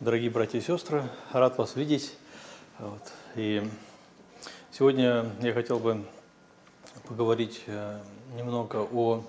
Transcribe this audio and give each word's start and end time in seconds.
Дорогие 0.00 0.30
братья 0.30 0.56
и 0.56 0.62
сестры, 0.62 1.02
рад 1.30 1.58
вас 1.58 1.76
видеть. 1.76 2.14
Вот. 2.78 3.02
И 3.36 3.62
сегодня 4.72 5.26
я 5.42 5.52
хотел 5.52 5.78
бы 5.78 6.06
поговорить 7.06 7.62
э, 7.66 8.00
немного 8.34 8.88
о 8.94 9.22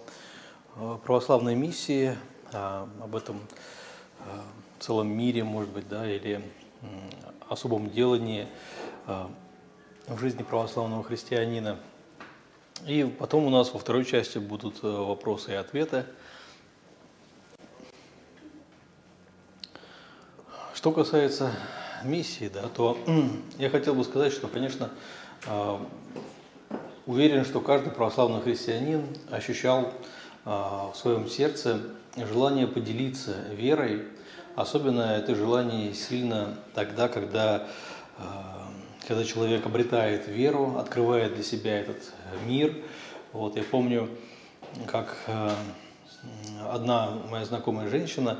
православной 1.03 1.55
миссии, 1.55 2.15
об 2.53 3.17
этом 3.17 3.41
э, 4.19 4.23
целом 4.79 5.09
мире, 5.09 5.43
может 5.43 5.69
быть, 5.71 5.89
да, 5.89 6.09
или 6.09 6.41
особом 7.49 7.89
делании 7.89 8.47
э, 9.07 9.25
в 10.07 10.19
жизни 10.19 10.43
православного 10.43 11.03
христианина. 11.03 11.79
И 12.87 13.13
потом 13.19 13.43
у 13.43 13.49
нас 13.49 13.73
во 13.73 13.79
второй 13.79 14.05
части 14.05 14.37
будут 14.37 14.81
вопросы 14.83 15.51
и 15.51 15.55
ответы– 15.55 16.05
Что 20.81 20.91
касается 20.91 21.51
миссии, 22.03 22.49
да, 22.51 22.63
то 22.63 22.97
я 23.59 23.69
хотел 23.69 23.93
бы 23.93 24.03
сказать, 24.03 24.33
что, 24.33 24.47
конечно, 24.47 24.89
а, 25.45 25.79
уверен, 27.05 27.45
что 27.45 27.61
каждый 27.61 27.91
православный 27.91 28.41
христианин 28.41 29.05
ощущал 29.29 29.93
а, 30.43 30.89
в 30.91 30.97
своем 30.97 31.29
сердце 31.29 31.81
желание 32.15 32.65
поделиться 32.65 33.35
верой. 33.51 34.07
Особенно 34.55 35.01
это 35.01 35.35
желание 35.35 35.93
сильно 35.93 36.57
тогда, 36.73 37.09
когда, 37.09 37.67
а, 38.17 38.67
когда 39.07 39.23
человек 39.23 39.63
обретает 39.67 40.27
веру, 40.27 40.77
открывает 40.79 41.35
для 41.35 41.43
себя 41.43 41.79
этот 41.79 42.11
мир. 42.47 42.75
Вот, 43.33 43.55
я 43.55 43.61
помню, 43.61 44.09
как 44.87 45.15
одна 46.71 47.11
моя 47.29 47.45
знакомая 47.45 47.87
женщина 47.87 48.39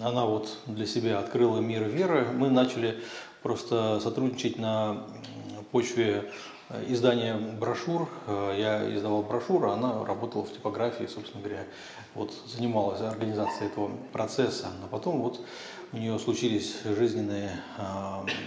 она 0.00 0.26
вот 0.26 0.58
для 0.66 0.86
себя 0.86 1.18
открыла 1.18 1.60
мир 1.60 1.84
веры. 1.84 2.26
Мы 2.32 2.50
начали 2.50 3.00
просто 3.42 4.00
сотрудничать 4.00 4.58
на 4.58 5.04
почве 5.70 6.30
э, 6.68 6.84
издания 6.88 7.36
брошюр. 7.36 8.08
Э, 8.26 8.54
я 8.58 8.96
издавал 8.96 9.22
брошюры, 9.22 9.70
она 9.70 10.04
работала 10.04 10.44
в 10.44 10.52
типографии, 10.52 11.06
собственно 11.06 11.42
говоря, 11.42 11.64
вот 12.14 12.32
занималась 12.46 13.00
организацией 13.00 13.68
этого 13.68 13.90
процесса. 14.12 14.68
А 14.84 14.86
потом 14.88 15.22
вот 15.22 15.40
у 15.92 15.96
нее 15.96 16.18
случились 16.18 16.76
жизненные 16.84 17.50
э, 17.78 17.82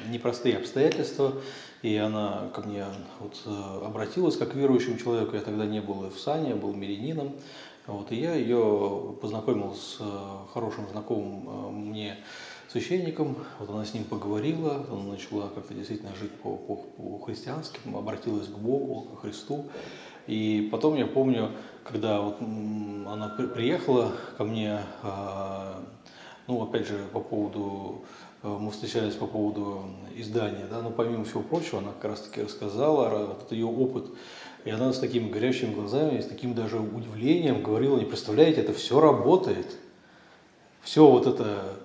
непростые 0.09 0.57
обстоятельства, 0.57 1.33
и 1.81 1.95
она 1.97 2.49
ко 2.53 2.61
мне 2.61 2.85
вот 3.19 3.41
обратилась 3.83 4.37
как 4.37 4.51
к 4.51 4.55
верующему 4.55 4.97
человеку. 4.97 5.35
Я 5.35 5.41
тогда 5.41 5.65
не 5.65 5.81
был 5.81 6.09
в 6.09 6.19
сане, 6.19 6.49
я 6.49 6.55
был 6.55 6.73
мирянином. 6.73 7.33
Вот, 7.87 8.11
и 8.11 8.15
я 8.15 8.35
ее 8.35 9.15
познакомил 9.21 9.73
с 9.73 9.97
э, 9.99 10.03
хорошим 10.53 10.87
знакомым 10.91 11.49
э, 11.49 11.71
мне 11.71 12.17
священником, 12.71 13.35
вот 13.59 13.69
она 13.69 13.83
с 13.83 13.93
ним 13.93 14.03
поговорила, 14.03 14.85
она 14.89 15.03
начала 15.03 15.49
как-то 15.49 15.73
действительно 15.73 16.15
жить 16.15 16.31
по, 16.31 16.55
по, 16.55 16.75
по 16.75 17.19
христиански, 17.25 17.79
обратилась 17.93 18.47
к 18.47 18.57
Богу, 18.57 19.15
к 19.15 19.21
Христу. 19.21 19.65
И 20.27 20.69
потом 20.71 20.95
я 20.95 21.07
помню, 21.07 21.51
когда 21.83 22.21
вот 22.21 22.39
она 22.39 23.29
приехала 23.29 24.11
ко 24.37 24.43
мне, 24.43 24.79
а, 25.01 25.83
ну, 26.47 26.63
опять 26.63 26.87
же, 26.87 27.03
по 27.11 27.19
поводу, 27.19 28.03
э, 28.43 28.47
мы 28.47 28.71
встречались 28.71 29.15
по 29.15 29.25
поводу 29.25 29.85
издания, 30.15 30.65
да, 30.69 30.81
но 30.81 30.91
помимо 30.91 31.25
всего 31.25 31.41
прочего, 31.41 31.79
она 31.79 31.91
как 31.93 32.11
раз-таки 32.11 32.43
рассказала, 32.43 33.25
вот 33.25 33.51
ее 33.51 33.65
опыт 33.65 34.05
и 34.65 34.69
она 34.69 34.93
с 34.93 34.99
такими 34.99 35.29
горящими 35.29 35.73
глазами, 35.73 36.21
с 36.21 36.25
таким 36.25 36.53
даже 36.53 36.79
удивлением 36.79 37.63
говорила, 37.63 37.97
не 37.97 38.05
представляете, 38.05 38.61
это 38.61 38.73
все 38.73 38.99
работает. 38.99 39.67
Все 40.81 41.05
вот 41.05 41.27
это 41.27 41.77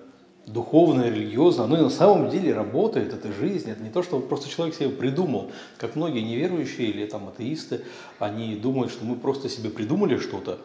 духовное, 0.47 1.09
религиозное, 1.09 1.65
оно 1.65 1.77
и 1.77 1.81
на 1.81 1.89
самом 1.89 2.29
деле 2.29 2.53
работает, 2.53 3.13
это 3.13 3.31
жизнь, 3.33 3.69
это 3.69 3.83
не 3.83 3.89
то, 3.89 4.01
что 4.01 4.19
просто 4.19 4.49
человек 4.49 4.75
себе 4.75 4.89
придумал. 4.89 5.51
Как 5.77 5.95
многие 5.95 6.21
неверующие 6.21 6.87
или 6.87 7.05
там 7.05 7.27
атеисты, 7.27 7.81
они 8.17 8.55
думают, 8.55 8.91
что 8.91 9.05
мы 9.05 9.17
просто 9.17 9.49
себе 9.49 9.69
придумали 9.69 10.17
что-то, 10.17 10.59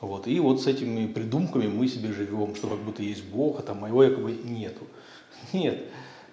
вот, 0.00 0.26
и 0.26 0.38
вот 0.40 0.60
с 0.60 0.66
этими 0.66 1.06
придумками 1.06 1.68
мы 1.68 1.88
себе 1.88 2.12
живем, 2.12 2.54
что 2.56 2.68
как 2.68 2.78
будто 2.80 3.02
есть 3.02 3.24
Бог, 3.24 3.58
а 3.58 3.62
там 3.62 3.78
моего 3.78 4.02
якобы 4.02 4.32
нету. 4.32 4.84
Нет, 5.52 5.78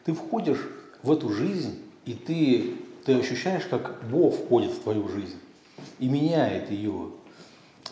ты 0.04 0.14
входишь 0.14 0.59
в 1.04 1.12
эту 1.12 1.30
жизнь, 1.30 1.80
и 2.06 2.14
ты 2.14 2.74
ты 3.06 3.20
ощущаешь, 3.20 3.66
как 3.70 4.04
Бог 4.10 4.36
входит 4.36 4.72
в 4.72 4.82
твою 4.82 5.08
жизнь 5.08 5.38
и 6.00 6.08
меняет 6.08 6.72
ее. 6.72 7.10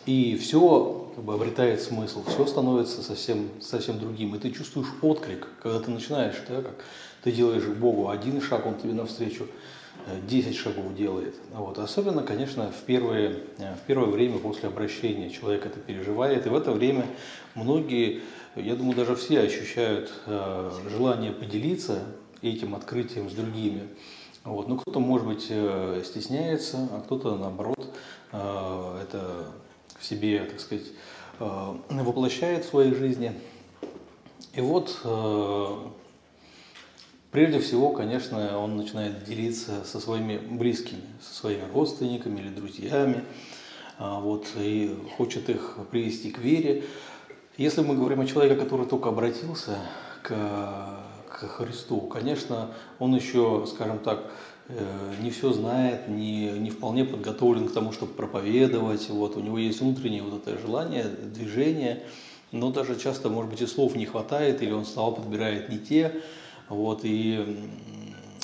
И 0.05 0.37
все 0.37 1.11
как 1.15 1.23
бы, 1.23 1.33
обретает 1.33 1.81
смысл, 1.81 2.23
все 2.27 2.45
становится 2.45 3.01
совсем, 3.01 3.49
совсем 3.59 3.99
другим. 3.99 4.35
И 4.35 4.39
ты 4.39 4.51
чувствуешь 4.51 4.87
отклик, 5.01 5.47
когда 5.61 5.79
ты 5.79 5.91
начинаешь, 5.91 6.35
да, 6.47 6.61
как 6.61 6.75
ты 7.23 7.31
делаешь 7.31 7.63
к 7.63 7.75
Богу 7.75 8.09
один 8.09 8.41
шаг, 8.41 8.65
Он 8.65 8.75
тебе 8.75 8.93
навстречу 8.93 9.47
10 10.29 10.49
э, 10.49 10.53
шагов 10.53 10.95
делает. 10.95 11.35
Вот. 11.51 11.77
Особенно, 11.79 12.23
конечно, 12.23 12.71
в, 12.71 12.83
первое, 12.85 13.37
э, 13.57 13.75
в 13.75 13.85
первое 13.87 14.09
время 14.09 14.37
после 14.37 14.69
обращения 14.69 15.29
человек 15.29 15.65
это 15.65 15.79
переживает. 15.79 16.45
И 16.45 16.49
в 16.49 16.55
это 16.55 16.71
время 16.71 17.05
многие, 17.55 18.21
я 18.55 18.75
думаю, 18.75 18.95
даже 18.95 19.15
все 19.15 19.41
ощущают 19.41 20.13
э, 20.25 20.71
желание 20.89 21.31
поделиться 21.31 22.03
этим 22.41 22.75
открытием 22.75 23.29
с 23.29 23.33
другими. 23.33 23.83
Вот. 24.47 24.69
Ну, 24.69 24.77
кто-то, 24.77 25.01
может 25.01 25.27
быть, 25.27 25.47
э, 25.49 26.01
стесняется, 26.05 26.87
а 26.93 27.01
кто-то, 27.01 27.35
наоборот, 27.35 27.93
э, 28.31 29.01
это 29.03 29.51
в 29.99 30.05
себе, 30.05 30.39
так 30.45 30.61
сказать, 30.61 30.85
э, 31.39 31.73
воплощает 31.89 32.63
в 32.63 32.69
своей 32.69 32.93
жизни. 32.93 33.33
И 34.53 34.61
вот, 34.61 34.99
прежде 37.29 37.59
всего, 37.59 37.91
конечно, 37.91 38.57
он 38.57 38.77
начинает 38.77 39.23
делиться 39.23 39.83
со 39.83 39.99
своими 39.99 40.37
близкими, 40.37 41.03
со 41.21 41.35
своими 41.35 41.63
родственниками 41.71 42.39
или 42.39 42.49
друзьями, 42.49 43.23
вот, 43.99 44.47
и 44.57 44.97
хочет 45.15 45.49
их 45.49 45.77
привести 45.91 46.31
к 46.31 46.39
вере. 46.39 46.85
Если 47.57 47.81
мы 47.81 47.95
говорим 47.95 48.21
о 48.21 48.25
человеке, 48.25 48.55
который 48.59 48.87
только 48.87 49.09
обратился 49.09 49.77
к 50.23 51.06
к 51.39 51.47
Христу. 51.47 52.01
Конечно, 52.01 52.71
он 52.99 53.15
еще, 53.15 53.65
скажем 53.67 53.99
так, 53.99 54.31
э, 54.69 55.13
не 55.21 55.29
все 55.29 55.53
знает, 55.53 56.07
не, 56.07 56.51
не 56.51 56.69
вполне 56.69 57.05
подготовлен 57.05 57.67
к 57.67 57.73
тому, 57.73 57.91
чтобы 57.91 58.13
проповедовать. 58.13 59.09
Вот, 59.09 59.37
у 59.37 59.39
него 59.39 59.57
есть 59.57 59.81
внутреннее 59.81 60.23
вот 60.23 60.47
это 60.47 60.59
желание, 60.59 61.03
движение, 61.03 62.03
но 62.51 62.71
даже 62.71 62.99
часто, 62.99 63.29
может 63.29 63.51
быть, 63.51 63.61
и 63.61 63.67
слов 63.67 63.95
не 63.95 64.05
хватает, 64.05 64.61
или 64.61 64.71
он 64.71 64.85
слова 64.85 65.15
подбирает 65.15 65.69
не 65.69 65.77
те. 65.77 66.21
Вот, 66.69 67.01
и 67.03 67.59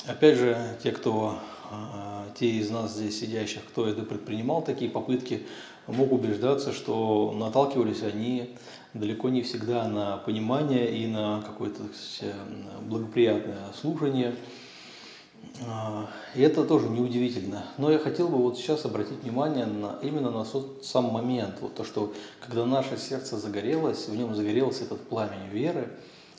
опять 0.08 0.38
же, 0.38 0.58
те, 0.84 0.92
кто, 0.92 1.40
а, 1.72 2.13
те 2.36 2.48
из 2.48 2.70
нас 2.70 2.94
здесь 2.96 3.20
сидящих, 3.20 3.64
кто 3.66 3.88
это 3.88 4.04
предпринимал 4.04 4.62
такие 4.62 4.90
попытки, 4.90 5.46
мог 5.88 6.12
убеждаться, 6.12 6.72
что 6.72 7.34
наталкивались 7.38 8.04
они 8.04 8.56
далеко 8.94 9.30
не 9.30 9.42
всегда 9.42 9.88
на 9.88 10.18
понимание 10.18 10.96
и 10.96 11.08
на 11.08 11.42
какое-то 11.42 11.82
благоприятное 12.82 13.58
служение. 13.80 14.36
А, 15.68 16.10
и 16.36 16.42
это 16.42 16.64
тоже 16.64 16.90
неудивительно. 16.90 17.66
Но 17.78 17.92
я 17.92 18.00
хотел 18.00 18.28
бы 18.28 18.38
вот 18.38 18.58
сейчас 18.58 18.86
обратить 18.86 19.24
внимание 19.24 19.66
на, 19.66 20.00
именно 20.02 20.32
на 20.32 20.46
сам 20.82 21.06
момент, 21.06 21.56
вот 21.62 21.76
то, 21.76 21.84
что 21.84 22.14
когда 22.40 22.66
наше 22.66 22.98
сердце 22.98 23.38
загорелось, 23.38 24.08
в 24.08 24.16
нем 24.16 24.36
загорелся 24.36 24.86
этот 24.86 25.02
пламень 25.08 25.50
веры, 25.52 25.90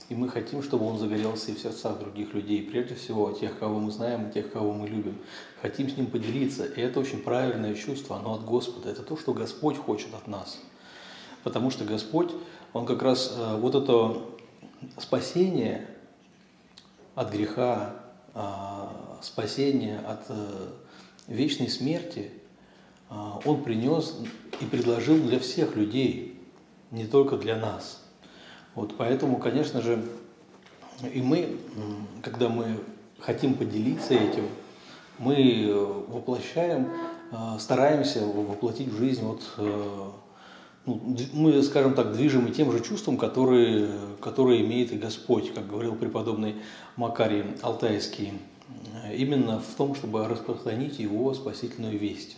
и 0.08 0.14
мы 0.14 0.28
хотим, 0.28 0.62
чтобы 0.62 0.86
он 0.86 0.98
загорелся 0.98 1.50
и 1.50 1.54
в 1.54 1.58
сердцах 1.58 1.98
других 1.98 2.34
людей, 2.34 2.62
прежде 2.62 2.94
всего 2.94 3.32
тех, 3.32 3.58
кого 3.58 3.80
мы 3.80 3.90
знаем, 3.90 4.28
и 4.28 4.32
тех, 4.32 4.52
кого 4.52 4.72
мы 4.72 4.88
любим. 4.88 5.18
Хотим 5.62 5.88
с 5.88 5.96
ним 5.96 6.06
поделиться, 6.06 6.64
и 6.64 6.80
это 6.80 7.00
очень 7.00 7.20
правильное 7.20 7.74
чувство, 7.74 8.16
оно 8.16 8.34
от 8.34 8.44
Господа, 8.44 8.90
это 8.90 9.02
то, 9.02 9.16
что 9.16 9.32
Господь 9.32 9.76
хочет 9.78 10.12
от 10.14 10.28
нас– 10.28 10.58
Потому 11.44 11.70
что 11.70 11.84
Господь, 11.84 12.32
Он 12.72 12.86
как 12.86 13.02
раз 13.02 13.34
э, 13.36 13.56
вот 13.58 13.74
это 13.74 14.22
спасение 14.98 15.86
от 17.14 17.30
греха, 17.30 17.94
а, 18.34 19.20
спасение 19.22 20.00
от 20.00 20.24
э, 20.30 20.70
вечной 21.28 21.68
смерти, 21.68 22.32
Он 23.08 23.62
принес 23.62 24.16
и 24.60 24.64
предложил 24.64 25.16
для 25.18 25.38
всех 25.38 25.76
людей, 25.76 26.40
не 26.90 27.06
только 27.06 27.36
для 27.36 27.56
нас. 27.56 28.02
Вот 28.74 28.96
поэтому, 28.96 29.36
конечно 29.38 29.80
же, 29.80 30.04
и 31.12 31.20
мы, 31.20 31.56
когда 32.22 32.48
мы 32.48 32.80
хотим 33.20 33.54
поделиться 33.54 34.14
этим, 34.14 34.48
мы 35.18 35.34
э, 35.34 35.72
воплощаем, 36.08 36.88
стараемся 37.58 38.24
воплотить 38.24 38.88
в 38.88 38.98
жизнь 38.98 39.22
вот 39.24 39.42
ну, 40.86 41.00
мы, 41.32 41.62
скажем 41.62 41.94
так, 41.94 42.12
движимы 42.12 42.50
тем 42.50 42.70
же 42.70 42.80
чувством, 42.80 43.16
которое, 43.16 43.88
которое 44.20 44.60
имеет 44.60 44.92
и 44.92 44.98
Господь, 44.98 45.52
как 45.54 45.66
говорил 45.66 45.94
преподобный 45.94 46.56
Макарий 46.96 47.44
Алтайский, 47.62 48.34
именно 49.10 49.60
в 49.60 49.74
том, 49.76 49.94
чтобы 49.94 50.28
распространить 50.28 50.98
Его 50.98 51.32
спасительную 51.32 51.98
весть. 51.98 52.36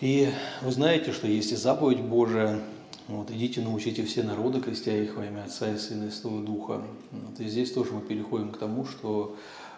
И 0.00 0.28
вы 0.62 0.72
знаете, 0.72 1.12
что 1.12 1.28
есть 1.28 1.52
и 1.52 1.56
заповедь 1.56 2.00
Божия, 2.00 2.58
Вот, 3.06 3.30
идите 3.30 3.60
научите 3.60 4.02
все 4.04 4.22
народы, 4.22 4.60
крестя 4.60 4.96
их 4.96 5.16
во 5.16 5.26
имя 5.26 5.44
Отца 5.44 5.70
и 5.70 5.76
Сына 5.76 6.06
и 6.06 6.10
Святого 6.10 6.42
Духа. 6.42 6.82
Вот, 7.12 7.38
и 7.38 7.48
здесь 7.48 7.70
тоже 7.72 7.92
мы 7.92 8.00
переходим 8.00 8.50
к 8.50 8.56
тому, 8.56 8.86
что 8.86 9.36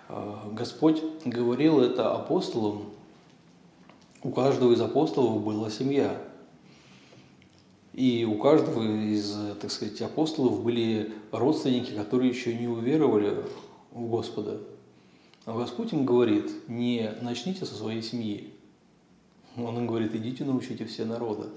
э, 0.09 0.35
Господь 0.53 1.03
говорил 1.25 1.81
это 1.81 2.15
апостолам, 2.15 2.85
у 4.23 4.31
каждого 4.31 4.73
из 4.73 4.81
апостолов 4.81 5.45
была 5.45 5.71
семья. 5.71 6.21
И 7.93 8.25
у 8.25 8.39
каждого 8.39 8.83
из, 8.83 9.37
так 9.61 9.71
сказать, 9.71 10.01
апостолов 10.03 10.63
были 10.63 11.15
родственники, 11.31 11.93
которые 11.93 12.31
еще 12.31 12.55
не 12.55 12.67
уверовали 12.67 13.45
в 13.93 14.09
Господа. 14.11 14.61
А 15.45 15.57
Господь 15.57 15.93
им 15.93 16.05
говорит, 16.05 16.51
не 16.69 17.15
начните 17.23 17.65
со 17.65 17.75
своей 17.75 18.03
семьи. 18.03 18.53
Он 19.57 19.79
им 19.79 19.87
говорит, 19.87 20.15
идите 20.15 20.45
научите 20.45 20.85
все 20.85 21.05
народы. 21.05 21.49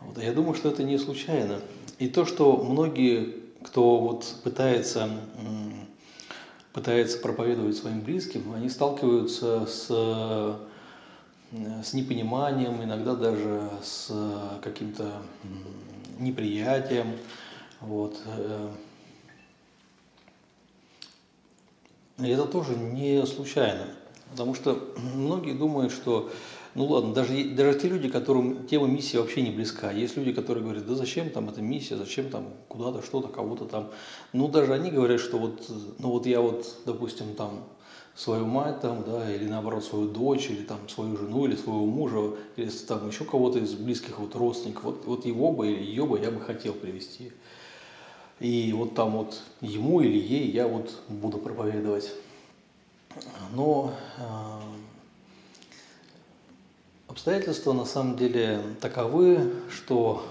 Вот, 0.00 0.18
я 0.22 0.32
думаю, 0.32 0.54
что 0.54 0.70
это 0.70 0.82
не 0.82 0.98
случайно. 0.98 1.60
И 1.98 2.08
то, 2.08 2.24
что 2.24 2.56
многие, 2.56 3.36
кто 3.62 3.98
вот 3.98 4.34
пытается, 4.42 5.10
пытается 6.72 7.18
проповедовать 7.18 7.76
своим 7.76 8.00
близким, 8.00 8.52
они 8.54 8.68
сталкиваются 8.68 9.66
с, 9.66 9.86
с 11.84 11.92
непониманием, 11.92 12.82
иногда 12.82 13.14
даже 13.14 13.68
с 13.82 14.10
каким-то 14.62 15.22
неприятием. 16.18 17.16
Вот. 17.80 18.20
Э, 18.26 18.70
и 22.18 22.28
это 22.28 22.44
тоже 22.44 22.76
не 22.76 23.24
случайно, 23.26 23.86
потому 24.30 24.54
что 24.54 24.92
многие 25.14 25.54
думают, 25.54 25.92
что 25.92 26.30
ну 26.74 26.86
ладно, 26.86 27.12
даже, 27.12 27.44
даже 27.44 27.78
те 27.78 27.88
люди, 27.88 28.08
которым 28.08 28.66
тема 28.66 28.86
миссии 28.86 29.16
вообще 29.16 29.42
не 29.42 29.50
близка. 29.50 29.90
Есть 29.90 30.16
люди, 30.16 30.32
которые 30.32 30.62
говорят, 30.62 30.86
да 30.86 30.94
зачем 30.94 31.30
там 31.30 31.48
эта 31.48 31.60
миссия, 31.60 31.96
зачем 31.96 32.30
там 32.30 32.54
куда-то, 32.68 33.02
что-то, 33.02 33.28
кого-то 33.28 33.64
там. 33.64 33.90
Ну 34.32 34.48
даже 34.48 34.72
они 34.72 34.90
говорят, 34.90 35.20
что 35.20 35.38
вот, 35.38 35.68
ну 35.98 36.10
вот 36.10 36.26
я 36.26 36.40
вот, 36.40 36.78
допустим, 36.86 37.34
там 37.34 37.64
свою 38.14 38.46
мать 38.46 38.80
там, 38.80 39.02
да, 39.04 39.34
или 39.34 39.46
наоборот 39.46 39.84
свою 39.84 40.08
дочь, 40.08 40.50
или 40.50 40.62
там 40.62 40.88
свою 40.88 41.16
жену, 41.16 41.46
или 41.46 41.56
своего 41.56 41.86
мужа, 41.86 42.36
или 42.56 42.68
там 42.68 43.08
еще 43.08 43.24
кого-то 43.24 43.58
из 43.58 43.74
близких 43.74 44.18
вот 44.18 44.34
родственников, 44.34 44.84
вот, 44.84 45.04
вот 45.06 45.26
его 45.26 45.52
бы 45.52 45.72
или 45.72 45.82
ее 45.82 46.06
бы 46.06 46.20
я 46.20 46.30
бы 46.30 46.40
хотел 46.40 46.74
привести. 46.74 47.32
И 48.38 48.72
вот 48.72 48.94
там 48.94 49.12
вот 49.12 49.42
ему 49.60 50.00
или 50.00 50.18
ей 50.18 50.50
я 50.50 50.66
вот 50.66 50.94
буду 51.08 51.38
проповедовать. 51.38 52.10
Но 53.54 53.92
а, 54.18 54.62
Обстоятельства 57.10 57.72
на 57.72 57.86
самом 57.86 58.16
деле 58.16 58.60
таковы, 58.80 59.52
что 59.68 60.24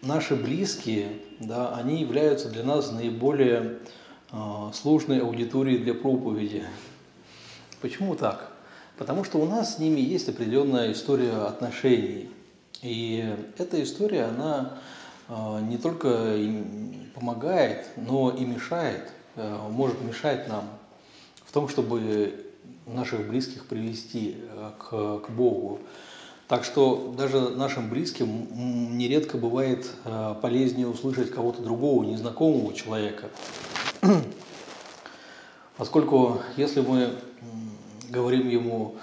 наши 0.00 0.36
близкие, 0.36 1.08
да, 1.40 1.74
они 1.74 2.00
являются 2.00 2.48
для 2.50 2.62
нас 2.62 2.92
наиболее 2.92 3.80
э, 4.30 4.36
сложной 4.72 5.22
аудиторией 5.22 5.78
для 5.82 5.92
проповеди. 5.92 6.62
Почему 7.80 8.14
так? 8.14 8.52
Потому 8.96 9.24
что 9.24 9.38
у 9.38 9.44
нас 9.44 9.74
с 9.74 9.78
ними 9.80 9.98
есть 9.98 10.28
определенная 10.28 10.92
история 10.92 11.32
отношений. 11.32 12.30
И 12.80 13.28
эта 13.58 13.82
история, 13.82 14.26
она 14.26 14.78
э, 15.28 15.60
не 15.62 15.78
только 15.78 16.38
помогает, 17.16 17.88
но 17.96 18.30
и 18.30 18.44
мешает, 18.44 19.10
э, 19.34 19.58
может 19.68 20.00
мешать 20.00 20.46
нам 20.46 20.68
в 21.44 21.50
том, 21.50 21.68
чтобы 21.68 22.43
наших 22.86 23.26
близких 23.28 23.66
привести 23.66 24.36
э, 24.38 24.70
к, 24.78 25.26
к 25.26 25.30
Богу. 25.30 25.80
Так 26.48 26.64
что 26.64 27.14
даже 27.16 27.50
нашим 27.50 27.88
близким 27.88 28.98
нередко 28.98 29.38
бывает 29.38 29.90
э, 30.04 30.34
полезнее 30.42 30.86
услышать 30.86 31.30
кого-то 31.30 31.62
другого, 31.62 32.04
незнакомого 32.04 32.74
человека. 32.74 33.30
Поскольку 35.76 36.40
если 36.56 36.82
мы 36.82 37.14
говорим 38.10 38.48
ему 38.48 38.96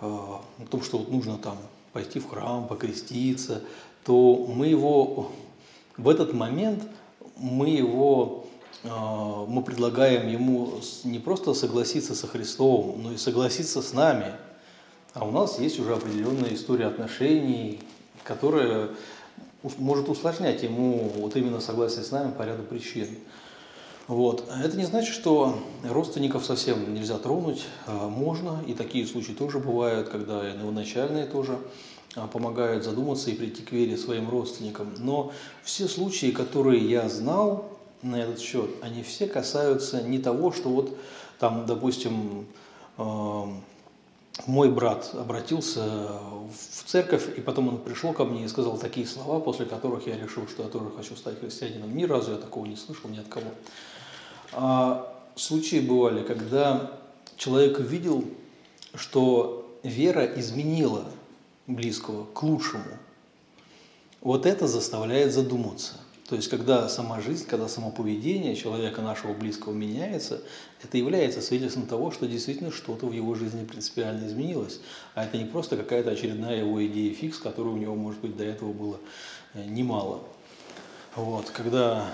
э, 0.00 0.06
о 0.06 0.42
том, 0.70 0.82
что 0.82 0.98
вот 0.98 1.10
нужно 1.10 1.38
там 1.38 1.56
пойти 1.92 2.20
в 2.20 2.28
храм, 2.28 2.68
покреститься, 2.68 3.62
то 4.04 4.46
мы 4.48 4.66
его 4.66 5.30
в 5.96 6.08
этот 6.08 6.32
момент 6.32 6.82
мы 7.36 7.70
его 7.70 8.46
мы 8.84 9.62
предлагаем 9.62 10.28
ему 10.28 10.80
не 11.04 11.18
просто 11.18 11.54
согласиться 11.54 12.14
со 12.14 12.26
Христом, 12.26 13.00
но 13.02 13.12
и 13.12 13.16
согласиться 13.16 13.80
с 13.80 13.92
нами. 13.92 14.32
А 15.14 15.26
у 15.26 15.30
нас 15.30 15.58
есть 15.58 15.78
уже 15.78 15.94
определенная 15.94 16.54
история 16.54 16.86
отношений, 16.86 17.80
которая 18.24 18.88
может 19.78 20.08
усложнять 20.08 20.62
ему 20.62 21.12
вот 21.16 21.36
именно 21.36 21.60
согласие 21.60 22.02
с 22.02 22.10
нами 22.10 22.32
по 22.32 22.42
ряду 22.42 22.62
причин. 22.62 23.08
Вот. 24.08 24.48
Это 24.62 24.76
не 24.76 24.84
значит, 24.84 25.14
что 25.14 25.58
родственников 25.84 26.44
совсем 26.44 26.92
нельзя 26.92 27.18
тронуть. 27.18 27.64
А, 27.86 28.08
можно, 28.08 28.62
и 28.66 28.74
такие 28.74 29.06
случаи 29.06 29.32
тоже 29.32 29.58
бывают, 29.58 30.08
когда 30.08 30.42
новоначальные 30.54 31.26
тоже 31.26 31.58
а, 32.16 32.26
помогают 32.26 32.84
задуматься 32.84 33.30
и 33.30 33.34
прийти 33.34 33.62
к 33.62 33.70
вере 33.70 33.96
своим 33.96 34.28
родственникам. 34.28 34.92
Но 34.98 35.32
все 35.62 35.86
случаи, 35.86 36.32
которые 36.32 36.80
я 36.88 37.08
знал, 37.08 37.71
на 38.02 38.16
этот 38.16 38.40
счет, 38.40 38.70
они 38.80 39.02
все 39.02 39.26
касаются 39.26 40.02
не 40.02 40.18
того, 40.18 40.52
что 40.52 40.68
вот 40.68 40.96
там, 41.38 41.66
допустим, 41.66 42.46
э, 42.98 43.44
мой 44.46 44.70
брат 44.70 45.10
обратился 45.14 45.82
в 45.82 46.84
церковь, 46.84 47.36
и 47.36 47.40
потом 47.40 47.68
он 47.68 47.78
пришел 47.78 48.12
ко 48.12 48.24
мне 48.24 48.44
и 48.44 48.48
сказал 48.48 48.76
такие 48.78 49.06
слова, 49.06 49.40
после 49.40 49.66
которых 49.66 50.06
я 50.06 50.16
решил, 50.16 50.48
что 50.48 50.64
я 50.64 50.68
тоже 50.68 50.90
хочу 50.96 51.16
стать 51.16 51.38
христианином. 51.40 51.96
Ни 51.96 52.04
разу 52.04 52.32
я 52.32 52.38
такого 52.38 52.66
не 52.66 52.76
слышал 52.76 53.08
ни 53.10 53.18
от 53.18 53.28
кого. 53.28 53.50
А 54.52 55.14
случаи 55.36 55.80
бывали, 55.80 56.22
когда 56.22 56.92
человек 57.36 57.78
видел, 57.80 58.24
что 58.94 59.68
вера 59.82 60.24
изменила 60.24 61.04
близкого 61.66 62.24
к 62.26 62.42
лучшему. 62.42 62.84
Вот 64.20 64.46
это 64.46 64.66
заставляет 64.66 65.32
задуматься– 65.32 65.94
то 66.28 66.36
есть, 66.36 66.48
когда 66.48 66.88
сама 66.88 67.20
жизнь, 67.20 67.46
когда 67.46 67.68
само 67.68 67.90
поведение 67.90 68.54
человека 68.54 69.02
нашего 69.02 69.34
близкого 69.34 69.72
меняется, 69.72 70.40
это 70.82 70.96
является 70.96 71.42
свидетельством 71.42 71.86
того, 71.86 72.10
что 72.10 72.26
действительно 72.26 72.70
что-то 72.70 73.06
в 73.06 73.12
его 73.12 73.34
жизни 73.34 73.64
принципиально 73.64 74.26
изменилось. 74.26 74.80
А 75.14 75.24
это 75.24 75.36
не 75.36 75.44
просто 75.44 75.76
какая-то 75.76 76.10
очередная 76.10 76.60
его 76.60 76.84
идея 76.86 77.12
фикс, 77.12 77.38
которой 77.38 77.68
у 77.68 77.76
него, 77.76 77.96
может 77.96 78.20
быть, 78.20 78.36
до 78.36 78.44
этого 78.44 78.72
было 78.72 78.98
э, 79.54 79.64
немало. 79.64 80.20
Вот, 81.16 81.50
когда 81.50 82.08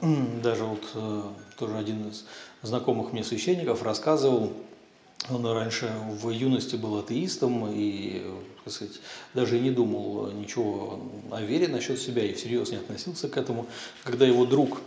даже 0.42 0.64
вот 0.64 0.84
э, 0.94 1.22
тоже 1.58 1.76
один 1.76 2.08
из 2.08 2.24
знакомых 2.62 3.12
мне 3.12 3.24
священников 3.24 3.82
рассказывал, 3.82 4.52
он 5.28 5.44
раньше 5.44 5.92
в 6.22 6.30
юности 6.30 6.76
был 6.76 6.98
атеистом 6.98 7.68
и, 7.70 8.22
так 8.68 8.74
сказать, 8.74 9.00
даже 9.34 9.56
и 9.56 9.60
не 9.60 9.70
думал 9.70 10.30
ничего 10.30 11.00
о 11.30 11.40
вере 11.40 11.68
насчет 11.68 11.98
себя 11.98 12.22
и 12.24 12.34
всерьез 12.34 12.70
не 12.70 12.76
относился 12.76 13.28
к 13.28 13.36
этому. 13.36 13.66
Когда 14.04 14.26
его 14.26 14.44
друг 14.44 14.80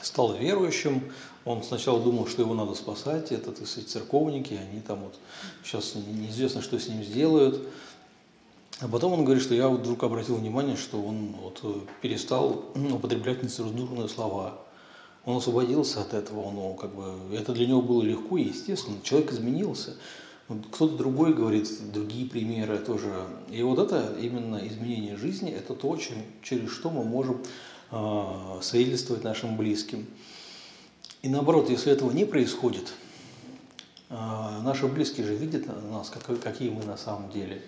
стал 0.00 0.34
верующим, 0.34 1.12
он 1.44 1.62
сначала 1.62 2.02
думал, 2.02 2.26
что 2.26 2.42
его 2.42 2.54
надо 2.54 2.74
спасать, 2.74 3.30
это, 3.30 3.52
так 3.52 3.66
сказать, 3.66 3.90
церковники, 3.90 4.54
они 4.54 4.80
там 4.80 5.00
вот 5.00 5.18
сейчас 5.62 5.94
неизвестно, 5.94 6.62
что 6.62 6.78
с 6.78 6.88
ним 6.88 7.04
сделают. 7.04 7.62
А 8.80 8.88
потом 8.88 9.12
он 9.12 9.24
говорит, 9.24 9.42
что 9.42 9.54
я 9.54 9.68
вот 9.68 9.80
вдруг 9.80 10.02
обратил 10.04 10.36
внимание, 10.36 10.76
что 10.76 11.02
он 11.02 11.34
вот 11.42 11.62
перестал 12.00 12.64
употреблять 12.74 13.42
нецензурные 13.42 14.08
слова 14.08 14.58
он 15.28 15.36
освободился 15.36 16.00
от 16.00 16.14
этого, 16.14 16.40
он, 16.40 16.54
ну, 16.54 16.74
как 16.74 16.94
бы, 16.94 17.36
это 17.36 17.52
для 17.52 17.66
него 17.66 17.82
было 17.82 18.02
легко 18.02 18.38
и 18.38 18.44
естественно. 18.44 18.96
Человек 19.02 19.30
изменился. 19.30 19.94
Кто-то 20.48 20.96
другой 20.96 21.34
говорит 21.34 21.68
другие 21.92 22.28
примеры 22.28 22.78
тоже. 22.78 23.12
И 23.50 23.62
вот 23.62 23.78
это 23.78 24.16
именно 24.18 24.66
изменение 24.66 25.16
жизни, 25.16 25.50
это 25.50 25.74
то, 25.74 25.94
чем, 25.98 26.16
через 26.42 26.70
что 26.70 26.88
мы 26.88 27.04
можем 27.04 27.42
э, 27.90 28.58
свидетельствовать 28.62 29.24
нашим 29.24 29.58
близким. 29.58 30.06
И 31.20 31.28
наоборот, 31.28 31.68
если 31.68 31.92
этого 31.92 32.10
не 32.12 32.24
происходит, 32.24 32.94
э, 34.08 34.14
наши 34.14 34.86
близкие 34.86 35.26
же 35.26 35.34
видят 35.34 35.66
нас, 35.90 36.08
как, 36.08 36.40
какие 36.40 36.70
мы 36.70 36.82
на 36.84 36.96
самом 36.96 37.30
деле. 37.30 37.60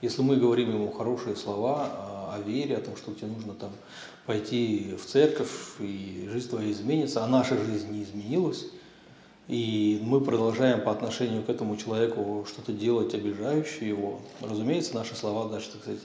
Если 0.00 0.22
мы 0.22 0.36
говорим 0.36 0.70
ему 0.72 0.92
хорошие 0.92 1.34
слова 1.34 1.86
о, 1.86 2.36
о 2.36 2.40
вере, 2.40 2.76
о 2.76 2.80
том, 2.80 2.96
что 2.96 3.14
тебе 3.14 3.26
нужно 3.26 3.54
там 3.54 3.72
пойти 4.26 4.94
в 4.96 5.04
церковь, 5.04 5.50
и 5.80 6.28
жизнь 6.30 6.50
твоя 6.50 6.70
изменится, 6.70 7.24
а 7.24 7.26
наша 7.26 7.56
жизнь 7.56 7.90
не 7.90 8.04
изменилась, 8.04 8.66
и 9.48 9.98
мы 10.02 10.20
продолжаем 10.20 10.82
по 10.82 10.92
отношению 10.92 11.42
к 11.42 11.48
этому 11.48 11.76
человеку 11.78 12.46
что-то 12.46 12.72
делать, 12.72 13.14
обижающее 13.14 13.88
его, 13.88 14.20
разумеется, 14.42 14.94
наши 14.94 15.16
слова 15.16 15.48
даже, 15.48 15.70
так 15.70 15.80
сказать, 15.80 16.02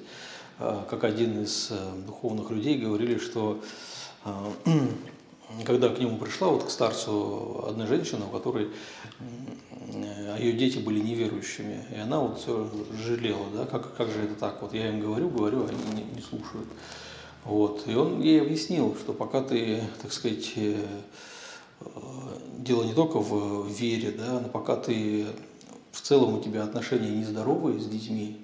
э, 0.60 0.80
как 0.90 1.04
один 1.04 1.44
из 1.44 1.68
э, 1.70 1.76
духовных 2.08 2.50
людей 2.52 2.78
говорили, 2.78 3.18
что 3.18 3.60
э, 4.24 4.32
когда 5.66 5.90
к 5.90 6.00
нему 6.00 6.18
пришла, 6.18 6.48
вот 6.48 6.64
к 6.64 6.70
старцу 6.70 7.66
одна 7.68 7.86
женщина, 7.86 8.26
у 8.26 8.30
которой 8.30 8.70
ее 10.40 10.54
дети 10.54 10.80
были 10.80 11.00
неверующими, 11.00 11.86
и 11.94 12.00
она 12.00 12.20
вот 12.20 12.40
все 12.40 12.70
жалела, 13.06 13.46
да, 13.54 13.66
как, 13.66 13.96
как 13.96 14.08
же 14.08 14.24
это 14.24 14.36
так, 14.36 14.62
вот 14.62 14.74
я 14.74 14.88
им 14.88 15.02
говорю, 15.02 15.30
говорю, 15.30 15.68
они 15.68 16.02
не, 16.02 16.16
не 16.16 16.22
слушают. 16.22 16.68
Вот. 17.44 17.84
И 17.88 17.94
он 17.94 18.22
ей 18.22 18.42
объяснил, 18.42 18.96
что 18.96 19.12
пока 19.12 19.42
ты, 19.42 19.84
так 20.02 20.14
сказать, 20.14 20.54
э, 20.56 20.78
дело 22.58 22.84
не 22.84 22.94
только 22.94 23.20
в 23.20 23.68
вере, 23.68 24.12
да, 24.12 24.40
но 24.40 24.48
пока 24.48 24.76
ты 24.76 25.28
в 25.92 26.02
целом 26.02 26.36
у 26.36 26.42
тебя 26.42 26.64
отношения 26.64 27.10
нездоровые 27.10 27.80
с 27.80 27.86
детьми, 27.86 28.38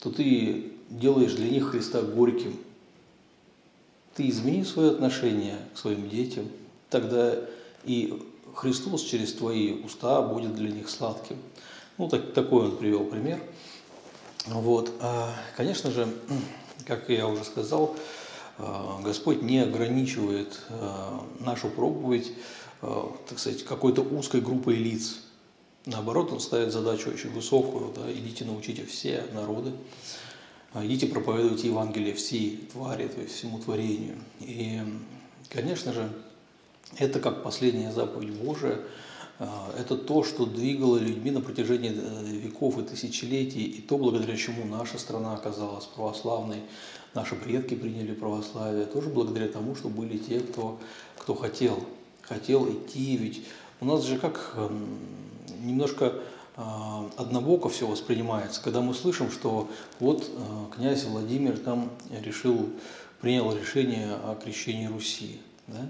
то 0.00 0.10
ты 0.10 0.72
делаешь 0.90 1.34
для 1.34 1.48
них 1.48 1.70
Христа 1.70 2.02
горьким. 2.02 2.56
Ты 4.14 4.28
измени 4.28 4.64
свое 4.64 4.90
отношение 4.90 5.56
к 5.74 5.78
своим 5.78 6.08
детям, 6.08 6.48
тогда 6.90 7.34
и 7.84 8.22
Христос 8.54 9.02
через 9.02 9.34
твои 9.34 9.82
уста 9.82 10.22
будет 10.22 10.54
для 10.54 10.70
них 10.70 10.88
сладким. 10.88 11.36
Ну, 11.98 12.08
так, 12.08 12.32
такой 12.32 12.66
он 12.66 12.76
привел 12.76 13.04
пример. 13.04 13.40
Вот. 14.46 14.92
А, 15.00 15.34
конечно 15.56 15.90
же, 15.90 16.08
как 16.86 17.08
я 17.08 17.26
уже 17.26 17.44
сказал, 17.44 17.94
Господь 18.58 19.42
не 19.42 19.60
ограничивает 19.60 20.60
а, 20.70 21.22
нашу 21.40 21.68
проповедь, 21.68 22.32
так 22.80 23.38
сказать, 23.38 23.64
какой-то 23.64 24.02
узкой 24.02 24.40
группой 24.40 24.76
лиц. 24.76 25.20
Наоборот, 25.86 26.32
Он 26.32 26.40
ставит 26.40 26.72
задачу 26.72 27.10
очень 27.10 27.30
высокую. 27.30 27.92
Да, 27.94 28.10
идите 28.12 28.44
научите 28.44 28.84
все 28.84 29.24
народы, 29.32 29.72
идите 30.74 31.06
проповедуйте 31.06 31.68
Евангелие 31.68 32.14
всей 32.14 32.68
твари, 32.72 33.08
то 33.08 33.20
есть 33.20 33.34
всему 33.34 33.58
творению. 33.58 34.16
И, 34.40 34.80
конечно 35.50 35.92
же, 35.92 36.10
это 36.98 37.20
как 37.20 37.42
последняя 37.42 37.92
заповедь 37.92 38.32
Божия, 38.32 38.76
а, 38.76 38.80
это 39.38 39.96
то, 39.96 40.24
что 40.24 40.46
двигало 40.46 40.96
людьми 40.96 41.30
на 41.30 41.40
протяжении 41.40 41.92
э, 41.94 42.24
веков 42.24 42.78
и 42.78 42.82
тысячелетий, 42.82 43.64
и 43.64 43.82
то, 43.82 43.98
благодаря 43.98 44.36
чему 44.36 44.64
наша 44.64 44.98
страна 44.98 45.34
оказалась 45.34 45.84
православной, 45.84 46.62
наши 47.14 47.34
предки 47.34 47.74
приняли 47.74 48.14
православие, 48.14 48.86
тоже 48.86 49.10
благодаря 49.10 49.48
тому, 49.48 49.74
что 49.74 49.88
были 49.88 50.16
те, 50.16 50.40
кто, 50.40 50.78
кто 51.18 51.34
хотел, 51.34 51.84
хотел 52.22 52.66
идти, 52.70 53.16
ведь 53.16 53.42
у 53.80 53.84
нас 53.84 54.04
же 54.04 54.18
как 54.18 54.54
эм, 54.56 54.98
немножко 55.60 56.14
а, 56.56 57.06
однобоко 57.18 57.68
все 57.68 57.86
воспринимается, 57.86 58.62
когда 58.62 58.80
мы 58.80 58.94
слышим, 58.94 59.30
что 59.30 59.68
вот 60.00 60.24
э, 60.34 60.74
князь 60.74 61.04
Владимир 61.04 61.58
там 61.58 61.90
решил, 62.22 62.70
принял 63.20 63.54
решение 63.54 64.14
о 64.14 64.34
крещении 64.42 64.86
Руси. 64.86 65.42
Да? 65.66 65.86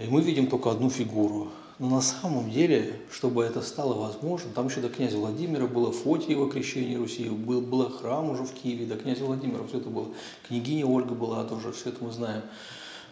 И 0.00 0.08
мы 0.08 0.22
видим 0.22 0.48
только 0.48 0.72
одну 0.72 0.90
фигуру. 0.90 1.52
Но 1.78 1.88
на 1.88 2.00
самом 2.00 2.50
деле, 2.50 2.98
чтобы 3.10 3.44
это 3.44 3.62
стало 3.62 3.94
возможным, 3.94 4.52
там 4.52 4.66
еще 4.66 4.80
до 4.80 4.88
князя 4.88 5.16
Владимира 5.16 5.66
было 5.66 5.92
Фотиево 5.92 6.50
крещение 6.50 6.98
Руси, 6.98 7.28
был, 7.28 7.60
был 7.60 7.88
храм 7.88 8.30
уже 8.30 8.42
в 8.42 8.52
Киеве, 8.52 8.84
до 8.84 8.96
князя 8.96 9.24
Владимира 9.24 9.62
все 9.64 9.78
это 9.78 9.88
было. 9.88 10.08
Княгиня 10.48 10.86
Ольга 10.86 11.14
была 11.14 11.44
тоже, 11.44 11.70
все 11.70 11.90
это 11.90 12.02
мы 12.02 12.10
знаем. 12.10 12.42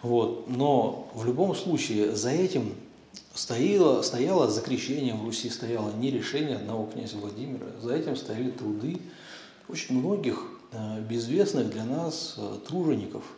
Вот. 0.02 0.48
Но 0.48 1.08
в 1.14 1.24
любом 1.24 1.54
случае 1.54 2.16
за 2.16 2.30
этим 2.30 2.74
стояло, 3.34 4.02
стояло 4.02 4.50
за 4.50 4.60
крещением 4.62 5.24
Руси 5.24 5.48
стояло 5.48 5.92
не 5.92 6.10
решение 6.10 6.56
одного 6.56 6.86
князя 6.86 7.18
Владимира, 7.18 7.66
за 7.80 7.94
этим 7.94 8.16
стояли 8.16 8.50
труды 8.50 8.98
очень 9.68 9.96
многих 9.96 10.42
э, 10.72 11.02
безвестных 11.02 11.70
для 11.70 11.84
нас 11.84 12.34
э, 12.36 12.56
тружеников– 12.66 13.22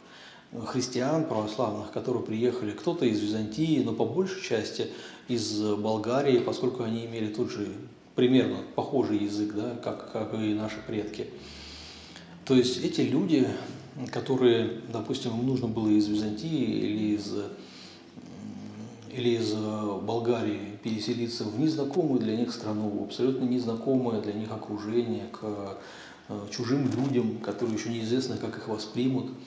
христиан 0.66 1.26
православных, 1.26 1.92
которые 1.92 2.22
приехали, 2.22 2.72
кто-то 2.72 3.04
из 3.04 3.20
Византии, 3.20 3.82
но 3.82 3.92
по 3.92 4.04
большей 4.04 4.42
части 4.42 4.88
из 5.28 5.60
Болгарии, 5.60 6.38
поскольку 6.38 6.82
они 6.82 7.04
имели 7.04 7.32
тот 7.32 7.50
же 7.50 7.68
примерно 8.14 8.58
похожий 8.74 9.18
язык, 9.18 9.54
да, 9.54 9.76
как, 9.82 10.12
как 10.12 10.34
и 10.34 10.54
наши 10.54 10.76
предки. 10.86 11.26
То 12.44 12.54
есть 12.54 12.82
эти 12.82 13.02
люди, 13.02 13.46
которые, 14.10 14.80
допустим, 14.92 15.38
им 15.38 15.46
нужно 15.46 15.68
было 15.68 15.88
из 15.88 16.08
Византии 16.08 16.64
или 16.64 17.14
из, 17.14 17.34
или 19.12 19.36
из 19.36 19.52
Болгарии 19.52 20.78
переселиться 20.82 21.44
в 21.44 21.60
незнакомую 21.60 22.20
для 22.20 22.36
них 22.36 22.52
страну, 22.52 23.04
абсолютно 23.04 23.44
незнакомое 23.44 24.20
для 24.22 24.32
них 24.32 24.50
окружение, 24.50 25.26
к 25.30 25.78
э, 26.28 26.46
чужим 26.50 26.90
людям, 26.90 27.38
которые 27.38 27.76
еще 27.76 27.90
неизвестно, 27.90 28.36
как 28.38 28.56
их 28.56 28.68
воспримут– 28.68 29.26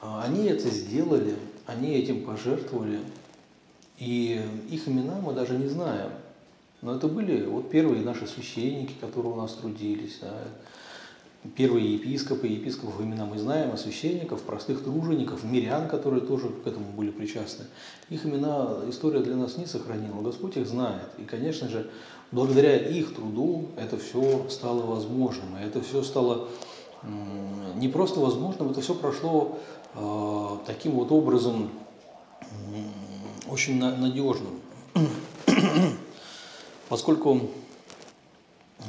а, 0.00 0.22
они 0.24 0.46
это 0.46 0.68
сделали, 0.68 1.36
они 1.66 1.94
этим 1.94 2.24
пожертвовали, 2.24 3.00
и 3.98 4.40
их 4.70 4.88
имена 4.88 5.20
мы 5.22 5.32
даже 5.32 5.56
не 5.56 5.68
знаем. 5.68 6.10
Но 6.82 6.94
это 6.94 7.08
были 7.08 7.44
вот 7.44 7.70
первые 7.70 8.02
наши 8.02 8.26
священники, 8.26 8.94
которые 9.00 9.32
у 9.32 9.36
нас 9.36 9.54
трудились, 9.54 10.18
да, 10.20 10.32
первые 11.56 11.94
епископы, 11.94 12.48
епископов 12.48 13.00
имена 13.00 13.24
мы 13.24 13.38
знаем, 13.38 13.70
а 13.72 13.76
священников, 13.76 14.42
простых 14.42 14.82
тружеников, 14.84 15.44
мирян, 15.44 15.88
которые 15.88 16.20
тоже 16.22 16.48
к 16.48 16.66
этому 16.66 16.86
были 16.92 17.10
причастны. 17.10 17.64
Их 18.10 18.26
имена 18.26 18.80
история 18.88 19.20
для 19.20 19.36
нас 19.36 19.56
не 19.56 19.66
сохранила, 19.66 20.20
Господь 20.22 20.56
их 20.56 20.66
знает. 20.66 21.08
И, 21.18 21.22
конечно 21.22 21.68
же, 21.68 21.90
благодаря 22.32 22.76
их 22.76 23.14
труду 23.14 23.68
это 23.76 23.96
все 23.96 24.46
стало 24.50 24.82
возможным, 24.82 25.56
и 25.58 25.64
это 25.64 25.80
все 25.80 26.02
стало 26.02 26.48
не 27.76 27.88
просто 27.88 28.20
возможным, 28.20 28.70
это 28.70 28.80
все 28.80 28.94
прошло 28.94 29.58
Э, 29.98 30.58
таким 30.66 30.92
вот 30.92 31.10
образом 31.10 31.70
очень 33.48 33.78
надежным. 33.78 34.60
Поскольку 36.88 37.50
э, 38.78 38.84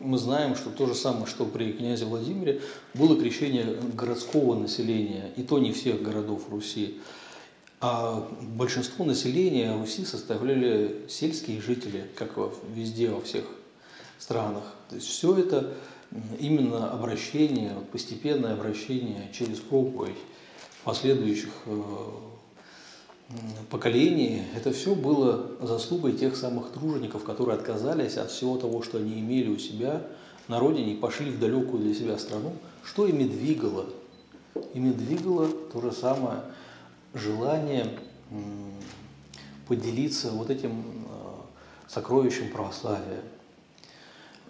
мы 0.00 0.18
знаем, 0.18 0.54
что 0.56 0.70
то 0.70 0.86
же 0.86 0.94
самое, 0.94 1.26
что 1.26 1.44
при 1.44 1.72
князе 1.72 2.04
Владимире, 2.04 2.60
было 2.94 3.16
крещение 3.16 3.64
городского 3.94 4.54
населения, 4.54 5.32
и 5.36 5.42
то 5.42 5.58
не 5.58 5.72
всех 5.72 6.02
городов 6.02 6.48
Руси. 6.50 6.98
А 7.80 8.28
большинство 8.42 9.04
населения 9.04 9.76
Руси 9.76 10.04
составляли 10.04 11.04
сельские 11.08 11.60
жители, 11.60 12.10
как 12.16 12.32
везде, 12.74 13.10
во 13.10 13.20
всех 13.20 13.44
странах. 14.18 14.64
То 14.88 14.96
есть 14.96 15.06
все 15.06 15.36
это 15.36 15.74
именно 16.38 16.90
обращение, 16.90 17.72
постепенное 17.92 18.54
обращение 18.54 19.30
через 19.32 19.58
проповедь 19.58 20.16
последующих 20.88 21.50
э, 21.66 21.82
поколений, 23.68 24.44
это 24.56 24.72
все 24.72 24.94
было 24.94 25.50
заслугой 25.60 26.14
тех 26.14 26.34
самых 26.34 26.72
тружеников, 26.72 27.24
которые 27.24 27.58
отказались 27.58 28.16
от 28.16 28.30
всего 28.30 28.56
того, 28.56 28.82
что 28.82 28.96
они 28.96 29.20
имели 29.20 29.50
у 29.50 29.58
себя 29.58 30.00
на 30.48 30.58
родине 30.58 30.94
и 30.94 30.96
пошли 30.96 31.30
в 31.30 31.38
далекую 31.38 31.82
для 31.82 31.94
себя 31.94 32.16
страну. 32.16 32.54
Что 32.82 33.06
ими 33.06 33.24
двигало? 33.24 33.84
Ими 34.72 34.92
двигало 34.92 35.48
то 35.70 35.82
же 35.82 35.92
самое 35.92 36.40
желание 37.12 37.86
поделиться 39.66 40.30
вот 40.30 40.48
этим 40.48 40.70
э, 40.70 41.86
сокровищем 41.86 42.50
православия. 42.50 43.20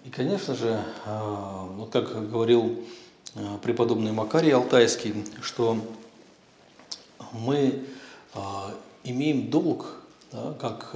И, 0.04 0.10
конечно 0.10 0.54
же, 0.54 0.80
а, 1.04 1.64
вот 1.64 1.90
как 1.90 2.30
говорил 2.30 2.78
преподобный 3.60 4.12
Макарий 4.12 4.52
Алтайский, 4.52 5.14
что 5.42 5.78
мы 7.32 7.84
а, 8.34 8.74
имеем 9.04 9.50
долг, 9.50 9.94
да, 10.32 10.54
как 10.60 10.94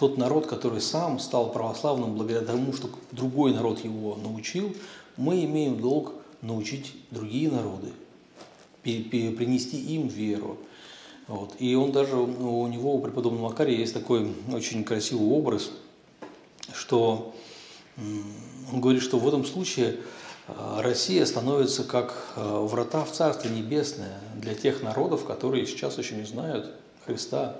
тот 0.00 0.16
народ, 0.16 0.46
который 0.46 0.80
сам 0.80 1.18
стал 1.18 1.52
православным 1.52 2.14
благодаря 2.14 2.46
тому, 2.46 2.72
что 2.72 2.88
другой 3.12 3.52
народ 3.52 3.84
его 3.84 4.16
научил, 4.16 4.74
мы 5.18 5.44
имеем 5.44 5.78
долг 5.78 6.14
научить 6.40 6.94
другие 7.10 7.50
народы, 7.50 7.92
принести 8.82 9.78
им 9.78 10.08
веру. 10.08 10.56
Вот. 11.28 11.54
И 11.58 11.74
он 11.74 11.92
даже, 11.92 12.16
у 12.16 12.66
него, 12.66 12.94
у 12.94 13.00
преподобного 13.00 13.50
Макария, 13.50 13.76
есть 13.76 13.92
такой 13.92 14.32
очень 14.50 14.84
красивый 14.84 15.28
образ, 15.28 15.70
что 16.72 17.34
он 18.72 18.80
говорит, 18.80 19.02
что 19.02 19.18
в 19.18 19.28
этом 19.28 19.44
случае 19.44 19.98
Россия 20.78 21.24
становится 21.26 21.84
как 21.84 22.14
э, 22.36 22.40
врата 22.42 23.04
в 23.04 23.12
Царство 23.12 23.48
Небесное 23.48 24.18
для 24.34 24.54
тех 24.54 24.82
народов, 24.82 25.24
которые 25.24 25.66
сейчас 25.66 25.98
еще 25.98 26.16
не 26.16 26.24
знают 26.24 26.70
Христа 27.06 27.56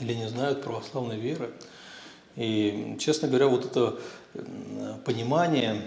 или 0.00 0.14
не 0.14 0.28
знают 0.28 0.62
православной 0.62 1.18
веры. 1.18 1.50
И, 2.36 2.96
честно 2.98 3.28
говоря, 3.28 3.48
вот 3.48 3.64
это 3.64 3.98
понимание 5.04 5.82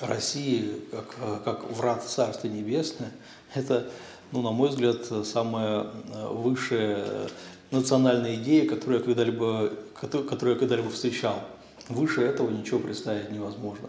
России 0.00 0.82
как, 0.90 1.16
э, 1.20 1.38
как 1.44 1.70
врат 1.70 2.04
Царство 2.04 2.48
Небесное, 2.48 3.12
это, 3.54 3.88
ну, 4.32 4.42
на 4.42 4.50
мой 4.50 4.68
взгляд, 4.68 5.04
самая 5.24 5.86
высшая 6.30 7.28
национальная 7.70 8.36
идея, 8.36 8.68
которую 8.68 8.98
я 8.98 9.04
когда-либо, 9.04 9.72
которую 9.94 10.54
я 10.54 10.58
когда-либо 10.58 10.90
встречал. 10.90 11.40
Выше 11.88 12.22
этого 12.22 12.50
ничего 12.50 12.78
представить 12.80 13.30
невозможно. 13.30 13.88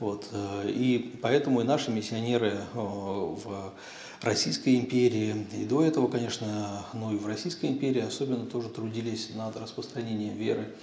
Вот. 0.00 0.28
И 0.64 1.18
поэтому 1.22 1.60
и 1.60 1.64
наши 1.64 1.90
миссионеры 1.90 2.58
в 2.74 3.72
Российской 4.22 4.76
империи, 4.76 5.46
и 5.54 5.64
до 5.64 5.82
этого, 5.82 6.08
конечно, 6.08 6.84
ну 6.94 7.12
и 7.12 7.16
в 7.16 7.26
Российской 7.26 7.66
империи 7.66 8.00
особенно 8.00 8.46
тоже 8.46 8.68
трудились 8.70 9.30
над 9.34 9.56
распространением 9.56 10.34
веры 10.34 10.74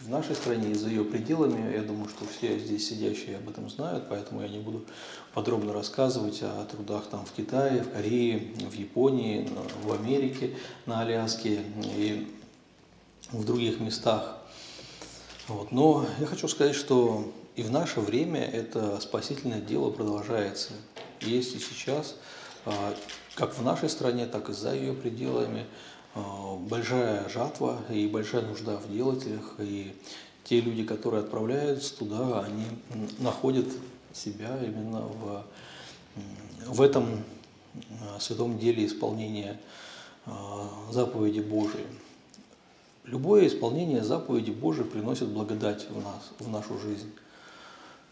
в 0.00 0.08
нашей 0.08 0.34
стране 0.36 0.70
и 0.70 0.74
за 0.74 0.88
ее 0.88 1.04
пределами. 1.04 1.74
Я 1.74 1.82
думаю, 1.82 2.08
что 2.08 2.24
все 2.26 2.58
здесь 2.58 2.88
сидящие 2.88 3.36
об 3.36 3.48
этом 3.48 3.68
знают, 3.70 4.04
поэтому 4.08 4.42
я 4.42 4.48
не 4.48 4.58
буду 4.58 4.84
подробно 5.34 5.72
рассказывать 5.72 6.40
о 6.42 6.64
трудах 6.66 7.06
там 7.06 7.24
в 7.24 7.32
Китае, 7.32 7.82
в 7.82 7.90
Корее, 7.92 8.52
в 8.68 8.74
Японии, 8.74 9.48
в 9.82 9.92
Америке, 9.92 10.56
на 10.86 11.00
Аляске 11.00 11.62
и 11.96 12.28
в 13.32 13.44
других 13.44 13.80
местах. 13.80 14.38
Вот. 15.48 15.72
Но 15.72 16.06
я 16.20 16.26
хочу 16.26 16.46
сказать, 16.48 16.76
что 16.76 17.32
и 17.58 17.62
в 17.62 17.70
наше 17.70 18.00
время 18.00 18.44
это 18.44 19.00
спасительное 19.00 19.60
дело 19.60 19.90
продолжается. 19.90 20.70
Есть 21.20 21.54
и 21.54 21.58
сейчас, 21.58 22.16
а, 22.64 22.94
как 23.34 23.58
в 23.58 23.62
нашей 23.62 23.88
стране, 23.88 24.26
так 24.26 24.48
и 24.48 24.52
за 24.52 24.74
ее 24.74 24.94
пределами– 24.94 25.66
а, 26.14 26.56
большая 26.56 27.28
жатва 27.28 27.78
и 27.90 28.06
большая 28.08 28.42
нужда 28.42 28.76
в 28.76 28.90
делателях, 28.90 29.54
и 29.58 29.94
те 30.44 30.60
люди, 30.60 30.82
которые 30.82 31.22
отправляются 31.22 31.96
туда, 31.96 32.40
они 32.40 32.64
находят 33.18 33.66
себя 34.12 34.58
именно 34.64 35.02
в, 35.02 35.44
в 36.66 36.82
этом 36.82 37.22
а, 38.00 38.18
святом 38.18 38.58
деле 38.58 38.86
исполнения 38.86 39.60
заповеди 40.90 41.40
Божией. 41.40 41.86
Любое 43.04 43.46
исполнение 43.46 44.04
заповеди 44.04 44.50
Божией 44.50 44.86
приносит 44.86 45.28
благодать 45.28 45.88
в 45.88 46.02
нас, 46.02 46.30
в 46.38 46.50
нашу 46.50 46.78
жизнь. 46.78 47.10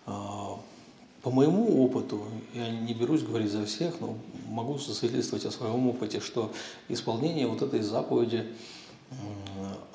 По 0.06 1.30
моему 1.32 1.84
опыту, 1.84 2.22
я 2.54 2.70
не 2.70 2.94
берусь 2.94 3.22
говорить 3.22 3.50
за 3.50 3.66
всех, 3.66 4.00
но 4.00 4.16
могу 4.48 4.78
засвидетельствовать 4.78 5.44
о 5.44 5.50
своем 5.50 5.88
опыте, 5.88 6.20
что 6.20 6.52
исполнение 6.88 7.48
вот 7.48 7.62
этой 7.62 7.80
заповеди 7.80 8.46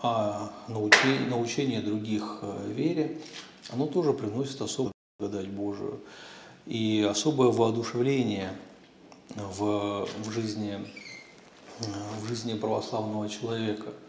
о 0.02 0.52
научении, 0.68 1.30
научении 1.30 1.80
других 1.80 2.40
э, 2.42 2.72
вере, 2.74 3.20
оно 3.70 3.86
тоже 3.86 4.14
приносит 4.14 4.62
особую 4.62 4.94
благодать 5.20 5.50
Божию 5.50 6.00
и 6.66 7.06
особое 7.10 7.50
воодушевление 7.50 8.54
в, 9.36 10.08
в, 10.24 10.32
жизни, 10.32 10.80
в 12.22 12.28
жизни 12.28 12.56
православного 12.56 13.30
человека– 13.30 13.88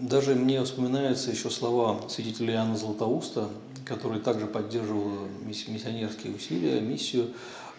даже 0.00 0.34
мне 0.34 0.62
вспоминаются 0.64 1.30
еще 1.30 1.50
слова 1.50 2.00
святителя 2.08 2.54
Иоанна 2.54 2.76
Златоуста, 2.76 3.48
который 3.84 4.20
также 4.20 4.46
поддерживал 4.46 5.28
миссионерские 5.42 6.34
усилия, 6.34 6.80
миссию 6.80 7.30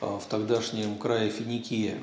а, 0.01 0.19
в 0.19 0.25
тогдашнем 0.25 0.97
крае 0.97 1.29
Финикия. 1.29 1.97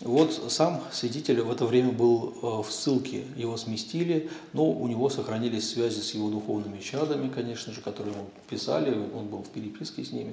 Вот 0.00 0.52
сам 0.52 0.82
святитель 0.92 1.40
в 1.40 1.50
это 1.50 1.64
время 1.64 1.90
был 1.90 2.36
а, 2.42 2.62
в 2.62 2.70
ссылке, 2.70 3.24
его 3.36 3.56
сместили, 3.56 4.30
но 4.52 4.70
у 4.70 4.86
него 4.88 5.08
сохранились 5.08 5.70
связи 5.70 6.00
с 6.00 6.12
его 6.12 6.28
духовными 6.28 6.80
чадами, 6.80 7.28
конечно 7.28 7.72
же, 7.72 7.80
которые 7.80 8.14
ему 8.14 8.28
писали, 8.50 8.90
он 9.14 9.26
был 9.26 9.42
в 9.42 9.48
переписке 9.48 10.04
с 10.04 10.12
ними. 10.12 10.32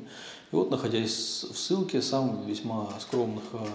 И 0.52 0.56
вот, 0.56 0.70
находясь 0.70 1.46
в 1.50 1.58
ссылке, 1.58 2.02
сам 2.02 2.46
весьма 2.46 2.90
скромных 3.00 3.44
а, 3.54 3.68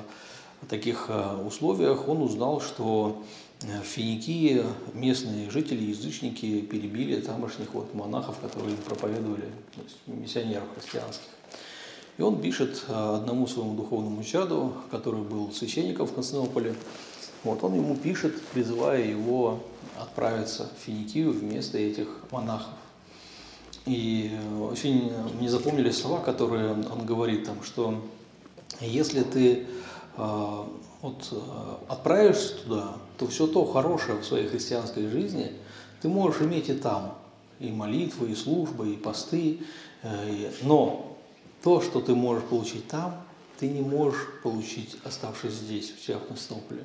таких 0.67 1.11
условиях, 1.45 2.09
он 2.09 2.23
узнал, 2.23 2.61
что 2.61 3.23
в 3.61 3.85
Финикии 3.85 4.65
местные 4.95 5.51
жители, 5.51 5.83
язычники 5.83 6.61
перебили 6.61 7.21
тамошних 7.21 7.75
вот 7.75 7.93
монахов, 7.95 8.39
которые 8.39 8.75
им 8.75 8.83
проповедовали, 8.83 9.49
то 9.75 9.83
есть 9.83 9.97
миссионеров 10.07 10.67
христианских. 10.75 11.29
И 12.19 12.23
он 12.23 12.41
пишет 12.41 12.85
э, 12.89 13.17
одному 13.17 13.47
своему 13.47 13.75
духовному 13.75 14.23
чаду, 14.25 14.73
который 14.91 15.23
был 15.23 15.53
священником 15.53 16.07
в 16.07 16.13
Константинополе, 16.13 16.75
вот 17.45 17.63
он 17.63 17.75
ему 17.75 17.97
пишет, 17.97 18.43
призывая 18.53 19.05
его 19.05 19.61
отправиться 19.97 20.69
в 20.77 20.85
Финикию 20.85 21.33
вместо 21.33 21.79
этих 21.79 22.09
монахов. 22.33 22.75
И 23.87 24.33
очень 24.61 25.13
мне 25.39 25.49
запомнились 25.49 25.97
слова, 25.97 26.21
которые 26.21 26.73
он 26.73 27.07
говорит 27.07 27.45
там, 27.47 27.63
что 27.63 28.05
если 28.81 29.23
ты 29.23 29.53
э, 29.53 29.65
вот 31.01 31.29
э, 31.31 31.37
отправишься 31.89 32.57
туда, 32.57 32.93
то 33.19 33.27
все 33.29 33.47
то 33.47 33.65
хорошее 33.65 34.19
в 34.19 34.25
своей 34.25 34.49
христианской 34.49 35.09
жизни 35.09 35.53
ты 36.03 36.09
можешь 36.09 36.43
иметь 36.43 36.69
и 36.69 36.75
там. 36.75 37.15
И 37.61 37.71
молитвы, 37.73 38.31
и 38.31 38.35
службы, 38.37 38.93
и 38.93 38.97
посты. 38.97 39.61
Э, 40.03 40.51
но 40.63 41.17
то, 41.63 41.81
что 41.81 42.01
ты 42.01 42.15
можешь 42.15 42.45
получить 42.45 42.87
там, 42.89 43.23
ты 43.59 43.69
не 43.69 43.81
можешь 43.81 44.27
получить, 44.43 44.97
оставшись 45.05 45.55
здесь, 45.55 45.91
в 45.91 46.29
Константинополе. 46.29 46.85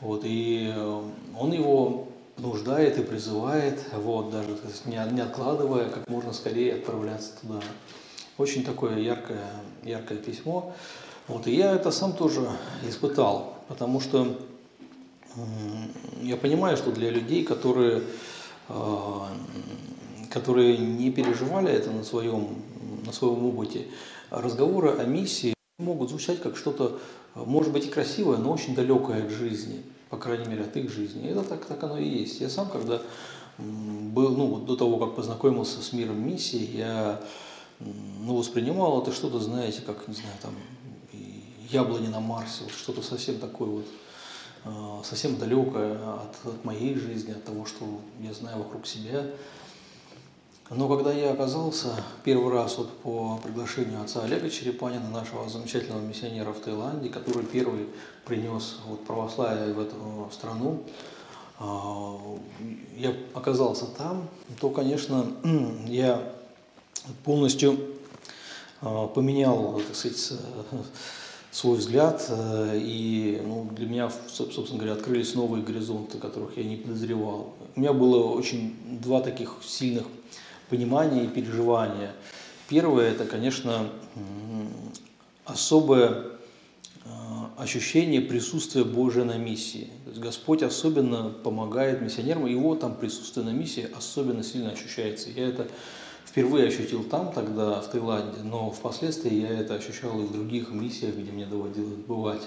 Вот, 0.00 0.22
и 0.24 0.72
э, 0.74 1.02
он 1.38 1.52
его 1.52 2.08
нуждает 2.36 2.98
и 2.98 3.02
призывает, 3.02 3.78
вот, 3.92 4.30
даже 4.30 4.56
не 4.86 5.20
откладывая, 5.20 5.88
как 5.88 6.08
можно 6.08 6.32
скорее 6.32 6.74
отправляться 6.74 7.32
туда. 7.40 7.60
Очень 8.38 8.64
такое 8.64 8.98
яркое, 8.98 9.50
яркое 9.82 10.18
письмо. 10.18 10.72
Вот, 11.30 11.46
и 11.46 11.54
я 11.54 11.76
это 11.76 11.92
сам 11.92 12.12
тоже 12.12 12.48
испытал, 12.88 13.54
потому 13.68 14.00
что 14.00 14.36
я 16.22 16.36
понимаю, 16.36 16.76
что 16.76 16.90
для 16.90 17.08
людей, 17.10 17.44
которые, 17.44 18.02
а, 18.68 19.28
которые 20.28 20.76
не 20.76 21.12
переживали 21.12 21.70
это 21.70 21.92
на 21.92 22.02
своем, 22.02 22.48
на 23.06 23.12
своем 23.12 23.46
опыте, 23.46 23.86
разговоры 24.30 24.90
о 24.98 25.04
миссии 25.04 25.54
могут 25.78 26.10
звучать 26.10 26.42
как 26.42 26.56
что-то, 26.56 26.98
может 27.36 27.72
быть, 27.72 27.86
и 27.86 27.90
красивое, 27.90 28.38
но 28.38 28.50
очень 28.50 28.74
далекое 28.74 29.24
от 29.24 29.30
жизни, 29.30 29.84
по 30.08 30.16
крайней 30.16 30.46
мере, 30.46 30.64
от 30.64 30.76
их 30.76 30.90
жизни. 30.90 31.28
Это 31.28 31.44
так, 31.44 31.64
так 31.64 31.80
оно 31.84 31.96
и 31.96 32.08
есть. 32.08 32.40
Я 32.40 32.48
сам, 32.48 32.68
когда 32.68 33.00
был, 33.56 34.30
ну, 34.30 34.46
вот 34.46 34.64
до 34.66 34.74
того, 34.74 34.98
как 34.98 35.14
познакомился 35.14 35.80
с 35.80 35.92
миром 35.92 36.26
миссии, 36.26 36.76
я 36.76 37.20
ну, 37.80 38.36
воспринимал 38.36 39.00
это 39.02 39.12
что-то, 39.12 39.38
знаете, 39.40 39.80
как, 39.82 40.06
не 40.08 40.14
знаю, 40.14 40.34
там, 40.42 40.52
яблони 41.72 42.08
на 42.08 42.20
Марсе, 42.20 42.64
вот 42.64 42.72
что-то 42.72 43.02
совсем 43.02 43.38
такое 43.38 43.68
вот, 43.68 43.86
э, 44.64 45.04
совсем 45.04 45.36
далекое 45.36 45.94
от, 45.94 46.46
от 46.46 46.64
моей 46.64 46.94
жизни, 46.94 47.32
от 47.32 47.44
того, 47.44 47.64
что 47.66 47.84
я 48.20 48.32
знаю 48.34 48.58
вокруг 48.58 48.86
себя. 48.86 49.24
Но 50.70 50.88
когда 50.88 51.12
я 51.12 51.32
оказался 51.32 51.88
первый 52.22 52.52
раз 52.52 52.78
вот 52.78 52.96
по 53.00 53.40
приглашению 53.42 54.02
отца 54.02 54.22
Олега 54.22 54.48
Черепанина, 54.48 55.10
нашего 55.10 55.48
замечательного 55.48 56.00
миссионера 56.00 56.52
в 56.52 56.60
Таиланде, 56.60 57.08
который 57.08 57.44
первый 57.44 57.88
принес 58.24 58.78
вот 58.86 59.04
православие 59.04 59.74
в 59.74 59.80
эту 59.80 60.28
страну, 60.32 60.84
э, 61.58 61.64
я 62.96 63.14
оказался 63.34 63.86
там, 63.86 64.28
то, 64.60 64.70
конечно, 64.70 65.26
я 65.86 66.32
полностью 67.24 67.78
э, 68.80 69.08
поменял, 69.12 69.80
так 69.86 69.96
сказать, 69.96 70.32
свой 71.50 71.78
взгляд, 71.78 72.24
э, 72.28 72.78
и 72.80 73.40
ну, 73.44 73.68
для 73.76 73.86
меня, 73.86 74.10
собственно 74.28 74.78
говоря, 74.78 74.92
открылись 74.92 75.34
новые 75.34 75.64
горизонты, 75.64 76.18
которых 76.18 76.56
я 76.56 76.64
не 76.64 76.76
подозревал. 76.76 77.54
У 77.74 77.80
меня 77.80 77.92
было 77.92 78.28
очень 78.28 78.76
два 79.02 79.20
таких 79.20 79.56
сильных 79.64 80.04
понимания 80.68 81.24
и 81.24 81.28
переживания. 81.28 82.12
Первое– 82.68 83.10
это, 83.12 83.24
конечно, 83.24 83.88
особое 85.44 86.08
э, 87.04 87.08
ощущение 87.58 88.20
присутствия 88.20 88.84
Божия 88.84 89.24
на 89.24 89.36
миссии. 89.36 89.90
То 90.04 90.10
есть 90.10 90.22
Господь 90.22 90.62
особенно 90.62 91.30
помогает 91.30 92.00
миссионерам, 92.00 92.46
его 92.46 92.76
там 92.76 92.94
присутствие 92.94 93.44
на 93.44 93.50
миссии 93.50 93.88
особенно 93.96 94.44
сильно 94.44 94.70
ощущается. 94.70 95.30
Я 95.30 95.48
это 95.48 95.66
впервые 96.30 96.68
ощутил 96.68 97.02
там 97.02 97.32
тогда, 97.32 97.80
в 97.80 97.88
Таиланде, 97.88 98.42
но 98.44 98.70
впоследствии 98.70 99.34
я 99.34 99.48
это 99.48 99.74
ощущал 99.74 100.20
и 100.20 100.26
в 100.26 100.32
других 100.32 100.70
миссиях, 100.70 101.16
где 101.16 101.32
мне 101.32 101.44
доводилось 101.44 101.98
бывать. 102.06 102.42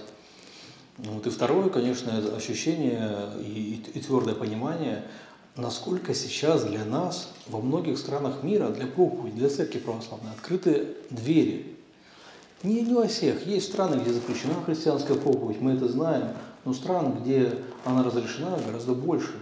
Вот. 0.97 1.27
И 1.27 1.29
второе, 1.29 1.69
конечно, 1.69 2.11
это 2.11 2.35
ощущение 2.35 3.29
и, 3.41 3.81
и, 3.93 3.97
и 3.97 4.01
твердое 4.01 4.35
понимание, 4.35 5.03
насколько 5.57 6.13
сейчас 6.13 6.63
для 6.63 6.85
нас 6.85 7.29
во 7.47 7.59
многих 7.59 7.97
странах 7.97 8.41
мира, 8.41 8.69
для 8.69 8.87
проповеди, 8.87 9.37
для 9.37 9.49
церкви 9.49 9.79
православной 9.79 10.31
открыты 10.31 10.95
двери. 11.09 11.75
Не, 12.63 12.81
не 12.81 12.93
во 12.93 13.07
всех. 13.07 13.45
Есть 13.45 13.67
страны, 13.67 13.99
где 14.01 14.13
запрещена 14.13 14.63
христианская 14.65 15.15
проповедь, 15.15 15.59
мы 15.59 15.73
это 15.73 15.89
знаем, 15.89 16.29
но 16.63 16.73
стран, 16.73 17.19
где 17.21 17.51
она 17.83 18.03
разрешена, 18.03 18.57
гораздо 18.65 18.93
больше. 18.93 19.33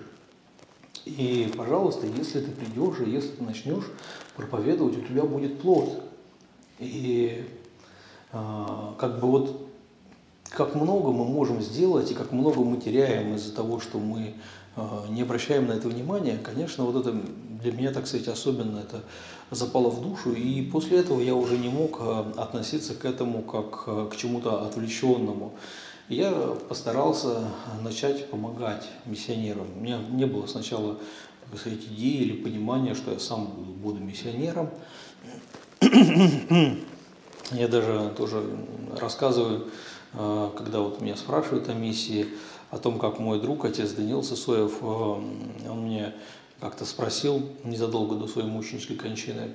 И, 1.05 1.51
пожалуйста, 1.57 2.05
если 2.05 2.41
ты 2.41 2.51
придешь 2.51 2.99
и 3.05 3.09
если 3.09 3.29
ты 3.29 3.43
начнешь 3.43 3.85
проповедовать, 4.41 4.97
у 4.97 5.01
тебя 5.01 5.23
будет 5.23 5.59
плод. 5.61 6.03
И 6.79 7.43
а, 8.31 8.95
как 8.97 9.19
бы 9.19 9.27
вот 9.27 9.67
как 10.49 10.75
много 10.75 11.11
мы 11.11 11.25
можем 11.25 11.61
сделать 11.61 12.11
и 12.11 12.13
как 12.13 12.31
много 12.31 12.61
мы 12.61 12.77
теряем 12.77 13.35
из-за 13.35 13.53
того, 13.55 13.79
что 13.79 13.99
мы 13.99 14.33
а, 14.75 15.05
не 15.09 15.21
обращаем 15.21 15.67
на 15.67 15.73
это 15.73 15.87
внимания, 15.87 16.39
конечно, 16.43 16.85
вот 16.85 16.95
это 16.95 17.15
для 17.61 17.71
меня, 17.71 17.91
так 17.91 18.07
сказать, 18.07 18.27
особенно 18.27 18.79
это 18.79 19.03
запало 19.51 19.89
в 19.89 20.01
душу, 20.01 20.33
и 20.33 20.61
после 20.63 20.99
этого 20.99 21.21
я 21.21 21.35
уже 21.35 21.57
не 21.57 21.69
мог 21.69 21.97
э, 21.99 22.23
относиться 22.37 22.95
к 22.95 23.05
этому 23.05 23.43
как 23.43 23.83
э, 23.85 24.07
к 24.11 24.15
чему-то 24.15 24.65
отвлеченному. 24.65 25.53
Я 26.07 26.31
постарался 26.67 27.49
начать 27.83 28.29
помогать 28.29 28.87
миссионерам. 29.05 29.67
У 29.77 29.81
меня 29.81 29.99
не 30.09 30.25
было 30.25 30.47
сначала 30.47 30.97
сказать, 31.57 31.79
идеи 31.79 32.21
или 32.21 32.33
понимания, 32.41 32.95
что 32.95 33.11
я 33.11 33.19
сам 33.19 33.47
буду 33.81 33.99
миссионером. 33.99 34.69
Я 37.51 37.67
даже 37.67 38.13
тоже 38.15 38.43
рассказываю, 38.97 39.67
э, 40.13 40.49
когда 40.55 40.79
вот 40.79 41.01
меня 41.01 41.17
спрашивают 41.17 41.67
о 41.67 41.73
миссии, 41.73 42.27
о 42.69 42.77
том, 42.77 42.97
как 42.97 43.19
мой 43.19 43.41
друг, 43.41 43.65
отец 43.65 43.91
Даниил 43.91 44.23
Сысоев, 44.23 44.81
он 44.81 45.81
мне 45.83 46.13
как-то 46.61 46.85
спросил 46.85 47.49
незадолго 47.65 48.15
до 48.15 48.27
своей 48.27 48.47
мученической 48.47 48.95
кончины, 48.95 49.51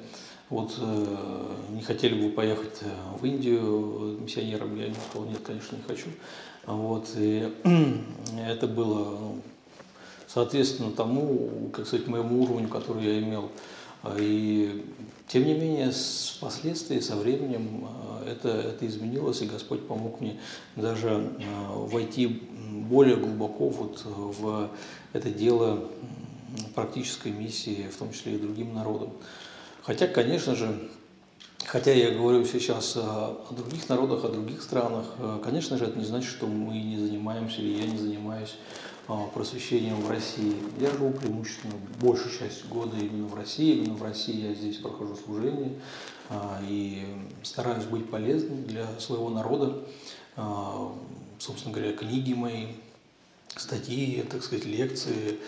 вот 0.48 0.74
э, 0.78 1.54
не 1.70 1.82
хотели 1.82 2.20
бы 2.20 2.32
поехать 2.32 2.78
э, 2.82 3.18
в 3.18 3.24
Индию 3.24 4.18
миссионером, 4.20 4.76
я 4.76 4.86
ему 4.86 4.96
сказал, 5.10 5.28
нет, 5.28 5.40
конечно, 5.44 5.76
не 5.76 5.82
хочу. 5.82 6.06
Вот, 6.66 7.08
и 7.16 7.52
это 8.46 8.68
было 8.68 9.18
ну, 9.18 9.42
соответственно 10.36 10.92
тому, 10.92 11.70
как 11.72 11.86
сказать, 11.86 12.08
моему 12.08 12.42
уровню, 12.42 12.68
который 12.68 13.02
я 13.06 13.18
имел. 13.20 13.50
И 14.18 14.84
тем 15.28 15.46
не 15.46 15.54
менее, 15.54 15.90
впоследствии, 15.90 17.00
со 17.00 17.16
временем 17.16 17.88
э, 18.20 18.32
это, 18.32 18.50
это 18.50 18.86
изменилось, 18.86 19.40
и 19.40 19.46
Господь 19.46 19.88
помог 19.88 20.20
мне 20.20 20.38
даже 20.76 21.32
войти 21.74 22.26
более 22.26 23.16
глубоко 23.16 23.70
вот 23.70 24.02
в 24.04 24.68
это 25.14 25.30
дело 25.30 25.88
практической 26.74 27.32
миссии, 27.32 27.88
в 27.90 27.96
том 27.96 28.12
числе 28.12 28.34
и 28.34 28.38
другим 28.38 28.74
народам. 28.74 29.14
Хотя, 29.84 30.06
конечно 30.06 30.54
же, 30.54 30.90
хотя 31.64 31.92
я 31.92 32.10
говорю 32.10 32.44
сейчас 32.44 32.94
о 32.94 33.38
других 33.52 33.88
народах, 33.88 34.26
о 34.26 34.28
других 34.28 34.62
странах, 34.62 35.06
конечно 35.42 35.78
же, 35.78 35.86
это 35.86 35.98
не 35.98 36.04
значит, 36.04 36.28
что 36.28 36.46
мы 36.46 36.74
не 36.74 36.98
занимаемся 36.98 37.62
или 37.62 37.80
я 37.80 37.86
не 37.86 37.96
занимаюсь 37.96 38.56
а, 38.56 38.95
просвещением 39.06 40.00
в 40.00 40.10
России. 40.10 40.56
Я 40.80 40.90
живу 40.90 41.10
преимущественно 41.10 41.74
большую 42.00 42.36
часть 42.36 42.66
года 42.66 42.96
именно 42.96 43.28
в 43.28 43.34
России. 43.34 43.76
Именно 43.76 43.94
в 43.94 44.02
России 44.02 44.48
я 44.48 44.54
здесь 44.54 44.78
прохожу 44.78 45.16
служение 45.16 45.78
а, 46.28 46.60
и 46.68 47.04
стараюсь 47.42 47.84
быть 47.84 48.10
полезным 48.10 48.64
для 48.64 48.86
своего 48.98 49.30
народа. 49.30 49.84
А, 50.36 50.92
собственно 51.38 51.72
говоря, 51.74 51.92
книги 51.92 52.32
мои, 52.32 52.66
статьи, 53.56 54.22
так 54.28 54.42
сказать, 54.42 54.66
лекции, 54.66 55.38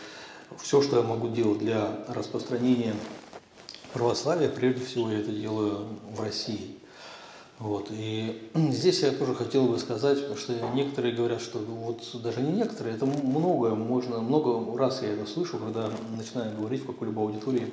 все, 0.62 0.80
что 0.80 0.98
я 0.98 1.02
могу 1.02 1.28
делать 1.28 1.58
для 1.58 2.04
распространения 2.08 2.94
православия, 3.92 4.48
прежде 4.48 4.84
всего 4.84 5.10
я 5.10 5.18
это 5.18 5.32
делаю 5.32 5.88
в 6.10 6.20
России. 6.20 6.77
Вот. 7.58 7.88
И 7.90 8.50
здесь 8.54 9.02
я 9.02 9.10
тоже 9.10 9.34
хотел 9.34 9.66
бы 9.66 9.78
сказать, 9.78 10.18
что 10.36 10.52
некоторые 10.74 11.14
говорят, 11.14 11.40
что 11.40 11.58
вот 11.58 12.02
даже 12.22 12.40
не 12.40 12.52
некоторые, 12.52 12.96
это 12.96 13.06
многое 13.06 13.74
можно, 13.74 14.20
много 14.20 14.76
раз 14.78 15.02
я 15.02 15.12
это 15.12 15.26
слышу, 15.26 15.58
когда 15.58 15.90
начинаю 16.16 16.56
говорить 16.56 16.82
в 16.82 16.86
какой-либо 16.86 17.20
аудитории 17.20 17.72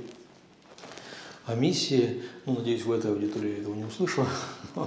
о 1.45 1.54
миссии, 1.54 2.24
ну, 2.45 2.56
надеюсь, 2.56 2.84
в 2.86 2.91
этой 2.91 3.12
аудитории 3.12 3.62
этого 3.62 3.76
не 3.76 3.84
услышу, 3.84 4.26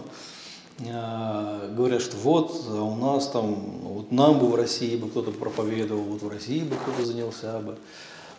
А, 0.86 1.74
говорят, 1.74 2.00
что 2.00 2.16
вот 2.18 2.52
а 2.68 2.82
у 2.82 2.94
нас 2.94 3.28
там, 3.30 3.54
вот 3.80 4.12
нам 4.12 4.38
бы 4.38 4.46
в 4.48 4.54
России 4.54 4.96
бы 4.96 5.08
кто-то 5.10 5.32
проповедовал, 5.32 6.02
вот 6.02 6.22
в 6.22 6.28
России 6.28 6.62
бы 6.62 6.76
кто-то 6.76 7.04
занялся 7.04 7.58
бы. 7.58 7.76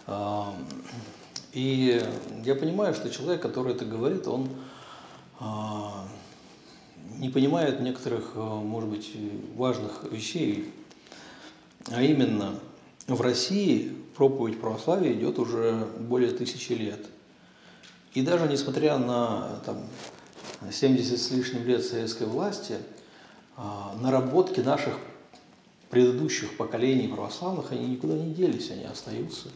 А, 0.07 0.53
и 1.51 2.01
я 2.45 2.55
понимаю, 2.55 2.93
что 2.93 3.09
человек, 3.09 3.41
который 3.41 3.73
это 3.73 3.83
говорит, 3.83 4.25
он 4.27 4.47
не 7.17 7.29
понимает 7.29 7.79
некоторых, 7.79 8.35
может 8.35 8.89
быть, 8.89 9.11
важных 9.55 10.03
вещей. 10.11 10.73
А 11.87 12.01
именно, 12.01 12.59
в 13.07 13.21
России 13.21 13.95
проповедь 14.15 14.59
православия 14.59 15.13
идет 15.13 15.39
уже 15.39 15.87
более 15.99 16.31
тысячи 16.31 16.73
лет. 16.73 16.99
И 18.13 18.21
даже 18.21 18.47
несмотря 18.47 18.97
на 18.97 19.59
там, 19.65 19.77
70 20.71 21.19
с 21.19 21.31
лишним 21.31 21.65
лет 21.65 21.85
советской 21.85 22.27
власти, 22.27 22.75
а, 23.55 23.95
наработки 23.99 24.59
наших 24.59 24.97
предыдущих 25.89 26.57
поколений 26.57 27.07
православных, 27.07 27.71
они 27.71 27.87
никуда 27.87 28.13
не 28.15 28.33
делись, 28.33 28.71
они 28.71 28.83
остаются. 28.83 29.49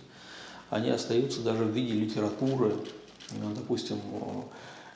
Они 0.70 0.90
остаются 0.90 1.42
даже 1.42 1.66
в 1.66 1.70
виде 1.70 1.94
литературы. 1.94 2.74
Ну, 3.32 3.54
допустим, 3.56 4.00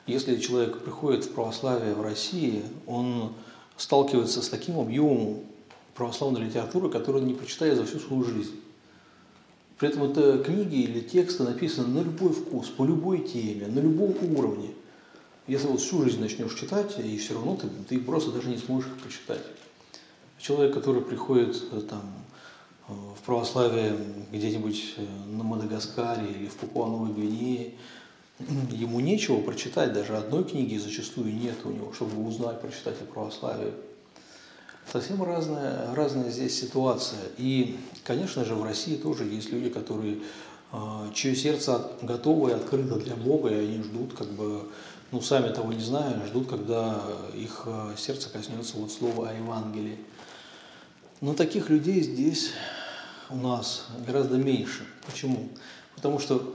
если 0.08 0.38
человек 0.38 0.78
приходит 0.78 1.26
в 1.26 1.32
православие 1.32 1.94
в 1.94 2.00
России, 2.00 2.62
он 2.86 3.34
сталкивается 3.76 4.42
с 4.42 4.48
таким 4.48 4.78
объемом 4.78 5.40
православной 5.94 6.42
литературы, 6.42 6.90
которую 6.90 7.22
он 7.22 7.28
не 7.28 7.34
прочитает 7.34 7.76
за 7.76 7.84
всю 7.84 7.98
свою 7.98 8.24
жизнь. 8.24 8.58
При 9.78 9.88
этом 9.88 10.04
это 10.04 10.38
книги 10.38 10.76
или 10.76 11.00
тексты 11.00 11.44
написаны 11.44 11.88
на 11.88 12.04
любой 12.04 12.32
вкус, 12.32 12.68
по 12.68 12.84
любой 12.84 13.18
теме, 13.18 13.66
на 13.66 13.78
любом 13.80 14.14
уровне. 14.36 14.70
Если 15.46 15.66
вот 15.66 15.80
всю 15.80 16.02
жизнь 16.02 16.20
начнешь 16.20 16.54
читать, 16.54 16.98
и 16.98 17.16
все 17.18 17.34
равно 17.34 17.56
ты, 17.56 17.68
ты 17.88 17.98
просто 17.98 18.32
даже 18.32 18.48
не 18.48 18.58
сможешь 18.58 18.90
их 18.90 18.96
прочитать. 18.98 19.42
Человек, 20.38 20.74
который 20.74 21.02
приходит 21.02 21.62
э, 21.72 21.80
там, 21.80 22.02
э, 22.88 22.92
в 22.92 23.24
православие 23.24 23.96
где-нибудь 24.32 24.94
э, 24.96 25.06
на 25.36 25.44
Мадагаскаре 25.44 26.26
или 26.26 26.46
в 26.46 26.54
Папуа-Новой 26.54 27.12
Гвинее, 27.12 27.72
ему 28.70 29.00
нечего 29.00 29.40
прочитать, 29.40 29.92
даже 29.92 30.16
одной 30.16 30.44
книги 30.44 30.76
зачастую 30.76 31.34
нет 31.34 31.56
у 31.64 31.70
него, 31.70 31.92
чтобы 31.92 32.26
узнать, 32.26 32.60
прочитать 32.60 33.00
о 33.00 33.04
православии. 33.04 33.72
Совсем 34.90 35.22
разная, 35.22 35.94
разная 35.94 36.30
здесь 36.30 36.58
ситуация. 36.58 37.20
И, 37.36 37.76
конечно 38.04 38.44
же, 38.44 38.54
в 38.54 38.64
России 38.64 38.96
тоже 38.96 39.24
есть 39.24 39.52
люди, 39.52 39.68
которые, 39.68 40.20
чье 41.12 41.36
сердце 41.36 41.90
готово 42.00 42.48
и 42.48 42.52
открыто 42.52 42.96
для 42.96 43.14
Бога, 43.14 43.50
и 43.50 43.64
они 43.64 43.82
ждут 43.82 44.14
как 44.14 44.28
бы 44.28 44.62
ну, 45.10 45.20
сами 45.20 45.52
того 45.52 45.72
не 45.72 45.80
зная, 45.80 46.24
ждут, 46.26 46.48
когда 46.48 47.02
их 47.34 47.62
э, 47.64 47.94
сердце 47.96 48.28
коснется 48.28 48.76
вот 48.76 48.92
слова 48.92 49.30
о 49.30 49.34
Евангелии. 49.34 49.98
Но 51.22 51.34
таких 51.34 51.70
людей 51.70 52.02
здесь 52.02 52.50
у 53.30 53.36
нас 53.36 53.86
гораздо 54.06 54.36
меньше. 54.36 54.86
Почему? 55.06 55.48
Потому 55.96 56.18
что 56.18 56.54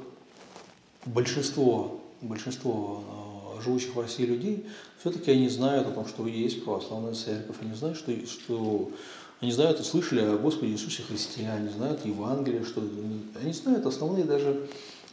большинство, 1.06 2.02
большинство 2.22 3.04
э, 3.58 3.62
живущих 3.64 3.96
в 3.96 4.00
России 4.00 4.26
людей, 4.26 4.66
все-таки 5.00 5.32
они 5.32 5.50
знают 5.50 5.88
о 5.88 5.92
том, 5.92 6.08
что 6.08 6.28
есть 6.28 6.64
православная 6.64 7.14
церковь, 7.14 7.58
они 7.62 7.74
знают, 7.76 7.98
что, 7.98 8.14
что 8.26 8.92
они 9.42 9.52
знают 9.52 9.80
и 9.80 9.84
слышали 9.84 10.22
о 10.22 10.38
Господе 10.38 10.72
Иисусе 10.72 11.04
Христе, 11.04 11.50
они 11.50 11.70
знают 11.70 12.06
Евангелие, 12.06 12.64
что 12.64 12.82
они 13.42 13.54
знают 13.54 13.86
основные 13.86 14.24
даже 14.24 14.70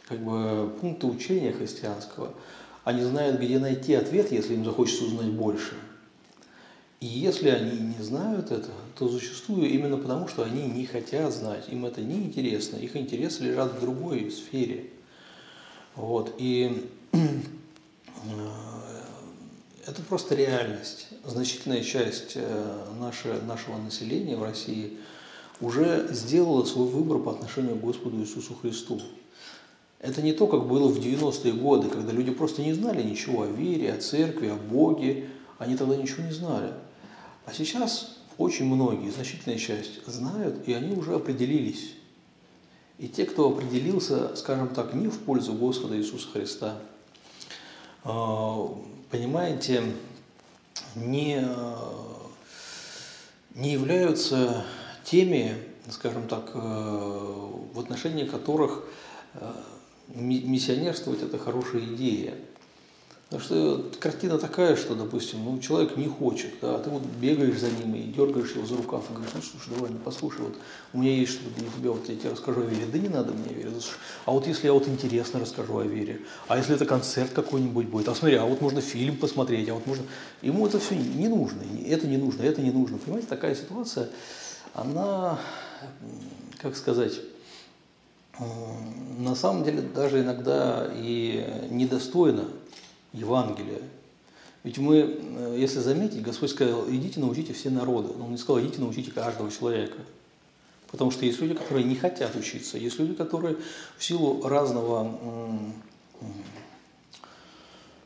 как 0.07 0.19
бы, 0.19 0.69
пункты 0.79 1.07
учения 1.07 1.51
христианского. 1.51 2.33
Они 2.83 3.03
знают, 3.03 3.39
где 3.39 3.59
найти 3.59 3.93
ответ, 3.93 4.31
если 4.31 4.55
им 4.55 4.65
захочется 4.65 5.05
узнать 5.05 5.29
больше. 5.31 5.73
И 6.99 7.07
если 7.07 7.49
они 7.49 7.79
не 7.79 8.03
знают 8.03 8.51
это, 8.51 8.69
то 8.97 9.09
зачастую 9.09 9.69
именно 9.69 9.97
потому, 9.97 10.27
что 10.27 10.43
они 10.43 10.63
не 10.67 10.85
хотят 10.85 11.33
знать, 11.33 11.65
им 11.69 11.85
это 11.85 12.01
не 12.01 12.23
интересно, 12.23 12.77
их 12.77 12.95
интересы 12.95 13.43
лежат 13.43 13.73
в 13.73 13.81
другой 13.81 14.31
сфере. 14.31 14.91
Вот. 16.01 16.33
И 16.39 16.89
э, 17.11 17.17
это 19.85 20.01
просто 20.01 20.33
реальность. 20.33 21.09
Значительная 21.23 21.83
часть 21.83 22.31
э, 22.33 22.85
нашего, 22.99 23.39
нашего 23.41 23.77
населения 23.77 24.35
в 24.35 24.41
России 24.41 24.97
уже 25.61 26.07
сделала 26.09 26.65
свой 26.65 26.87
выбор 26.87 27.19
по 27.19 27.31
отношению 27.31 27.75
к 27.75 27.81
Господу 27.81 28.17
Иисусу 28.17 28.55
Христу. 28.55 28.99
Это 29.99 30.23
не 30.23 30.33
то, 30.33 30.47
как 30.47 30.67
было 30.67 30.87
в 30.87 30.97
90-е 30.97 31.53
годы, 31.53 31.87
когда 31.87 32.11
люди 32.11 32.31
просто 32.31 32.63
не 32.63 32.73
знали 32.73 33.03
ничего 33.03 33.43
о 33.43 33.47
вере, 33.47 33.93
о 33.93 34.01
церкви, 34.01 34.47
о 34.47 34.55
Боге. 34.55 35.29
Они 35.59 35.77
тогда 35.77 35.95
ничего 35.95 36.23
не 36.23 36.31
знали. 36.31 36.73
А 37.45 37.53
сейчас 37.53 38.17
очень 38.39 38.65
многие, 38.65 39.11
значительная 39.11 39.59
часть, 39.59 40.03
знают, 40.07 40.67
и 40.67 40.73
они 40.73 40.95
уже 40.95 41.13
определились. 41.13 41.91
И 43.01 43.07
те, 43.07 43.25
кто 43.25 43.49
определился, 43.49 44.35
скажем 44.35 44.69
так, 44.69 44.93
не 44.93 45.07
в 45.07 45.17
пользу 45.21 45.53
Господа 45.53 45.97
Иисуса 45.97 46.27
Христа, 46.31 46.77
а, 48.03 48.77
понимаете, 49.09 49.81
не, 50.93 51.43
не 53.55 53.71
являются 53.71 54.63
теми, 55.03 55.55
скажем 55.89 56.27
так, 56.27 56.51
э, 56.53 56.59
в 56.59 57.79
отношении 57.79 58.25
которых 58.25 58.83
э, 59.33 59.51
миссионерствовать– 60.13 61.21
это 61.23 61.39
хорошая 61.39 61.81
идея. 61.81 62.35
Потому 63.31 63.45
что 63.45 63.89
картина 64.01 64.37
такая, 64.37 64.75
что, 64.75 64.93
допустим, 64.93 65.45
ну, 65.45 65.57
человек 65.59 65.95
не 65.95 66.05
хочет, 66.05 66.51
да, 66.61 66.75
а 66.75 66.79
ты 66.79 66.89
вот 66.89 67.01
бегаешь 67.01 67.59
за 67.59 67.71
ним 67.71 67.95
и 67.95 68.01
дергаешь 68.03 68.51
его 68.51 68.65
за 68.65 68.75
рукав 68.75 69.09
и 69.09 69.13
говоришь, 69.13 69.31
ну 69.33 69.41
слушай, 69.41 69.73
давай, 69.73 69.89
ну, 69.89 69.99
послушай, 70.03 70.41
вот 70.41 70.57
у 70.91 70.97
меня 70.97 71.15
есть 71.15 71.31
что-то 71.35 71.57
для 71.57 71.69
тебя, 71.69 71.91
вот 71.91 72.09
я 72.09 72.17
тебе 72.17 72.31
расскажу 72.31 72.59
о 72.59 72.65
вере. 72.65 72.87
Да 72.91 72.97
не 72.97 73.07
надо 73.07 73.31
мне 73.31 73.53
верить. 73.53 73.87
А 74.25 74.31
вот 74.31 74.47
если 74.47 74.67
я 74.67 74.73
вот 74.73 74.85
интересно 74.89 75.39
расскажу 75.39 75.77
о 75.77 75.85
вере, 75.85 76.19
а 76.49 76.57
если 76.57 76.75
это 76.75 76.85
концерт 76.85 77.31
какой-нибудь 77.31 77.87
будет, 77.87 78.09
а 78.09 78.15
смотри, 78.15 78.35
а 78.35 78.43
вот 78.43 78.59
можно 78.59 78.81
фильм 78.81 79.15
посмотреть, 79.15 79.69
а 79.69 79.75
вот 79.75 79.87
можно... 79.87 80.03
Ему 80.41 80.67
это 80.67 80.81
все 80.81 80.95
не 80.95 81.29
нужно, 81.29 81.61
это 81.87 82.07
не 82.07 82.17
нужно, 82.17 82.43
это 82.43 82.61
не 82.61 82.71
нужно. 82.71 82.97
Понимаете, 82.97 83.29
такая 83.29 83.55
ситуация, 83.55 84.09
она, 84.73 85.39
как 86.61 86.75
сказать, 86.75 87.13
на 89.19 89.35
самом 89.35 89.63
деле 89.63 89.81
даже 89.81 90.19
иногда 90.19 90.91
и 90.93 91.45
недостойна 91.69 92.43
Евангелия. 93.13 93.81
Ведь 94.63 94.77
мы, 94.77 94.97
э, 94.97 95.55
если 95.57 95.79
заметить, 95.79 96.21
Господь 96.21 96.51
сказал, 96.51 96.89
идите 96.89 97.19
научите 97.19 97.53
все 97.53 97.69
народы. 97.69 98.13
Он 98.21 98.31
не 98.31 98.37
сказал, 98.37 98.61
идите 98.61 98.79
научите 98.79 99.11
каждого 99.11 99.51
человека. 99.51 99.97
Потому 100.91 101.09
что 101.09 101.25
есть 101.25 101.39
люди, 101.39 101.53
которые 101.53 101.85
не 101.85 101.95
хотят 101.95 102.35
учиться. 102.35 102.77
Есть 102.77 102.99
люди, 102.99 103.13
которые 103.13 103.57
в 103.97 104.03
силу 104.03 104.45
разного 104.47 105.17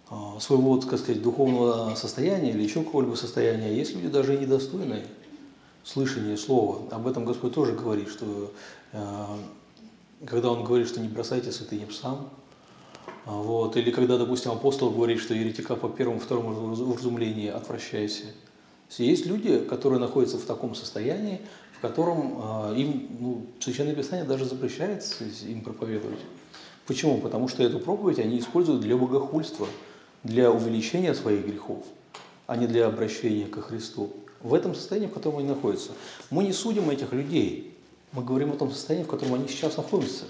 а, 0.10 0.40
своего, 0.40 0.78
так 0.78 1.00
сказать, 1.00 1.22
духовного 1.22 1.96
состояния 1.96 2.52
или 2.52 2.62
еще 2.62 2.84
какого-либо 2.84 3.16
состояния, 3.16 3.76
есть 3.76 3.96
люди 3.96 4.08
даже 4.08 4.36
и 4.36 4.38
недостойные 4.38 5.04
слышания 5.84 6.38
слова. 6.38 6.84
Об 6.92 7.08
этом 7.08 7.26
Господь 7.26 7.54
тоже 7.54 7.74
говорит, 7.74 8.10
что 8.10 8.52
э, 8.92 9.26
когда 10.26 10.52
Он 10.52 10.64
говорит, 10.64 10.88
что 10.88 11.00
не 11.00 11.08
бросайте 11.08 11.52
святыню 11.52 11.88
псам, 11.88 12.30
вот. 13.26 13.76
Или 13.76 13.92
когда, 13.92 14.18
допустим, 14.18 14.52
апостол 14.52 14.92
говорит, 14.92 15.20
что 15.20 15.34
еретика 15.34 15.76
по 15.76 15.90
первому, 15.90 16.20
второму 16.20 16.52
вразумлению 16.52 17.58
отвращайся. 17.58 18.26
Есть 18.98 19.26
люди, 19.26 19.60
которые 19.60 20.00
находятся 20.00 20.38
в 20.38 20.44
таком 20.44 20.76
состоянии, 20.76 21.42
в 21.74 21.80
котором 21.80 22.72
э, 22.72 22.76
им 22.78 23.08
ну, 23.20 23.46
Священное 23.60 23.96
Писание 23.96 24.26
даже 24.26 24.46
запрещает 24.46 25.04
им 25.48 25.62
проповедовать. 25.62 26.20
Почему? 26.86 27.20
Потому 27.20 27.48
что 27.48 27.64
эту 27.64 27.80
проповедь 27.80 28.20
они 28.20 28.40
используют 28.40 28.82
для 28.82 28.96
богохульства, 28.96 29.68
для 30.24 30.52
увеличения 30.52 31.16
своих 31.16 31.46
грехов, 31.46 31.84
а 32.46 32.58
не 32.58 32.68
для 32.68 32.86
обращения 32.86 33.46
ко 33.46 33.62
Христу. 33.62 34.14
В 34.42 34.54
этом 34.54 34.76
состоянии, 34.76 35.08
в 35.08 35.14
котором 35.14 35.40
они 35.40 35.48
находятся. 35.48 35.92
Мы 36.30 36.44
не 36.44 36.54
судим 36.54 36.90
этих 36.92 37.12
людей, 37.12 37.76
мы 38.12 38.24
говорим 38.24 38.52
о 38.52 38.56
том 38.56 38.72
состоянии, 38.72 39.04
в 39.04 39.10
котором 39.10 39.34
они 39.34 39.48
сейчас 39.48 39.78
находятся. 39.78 40.26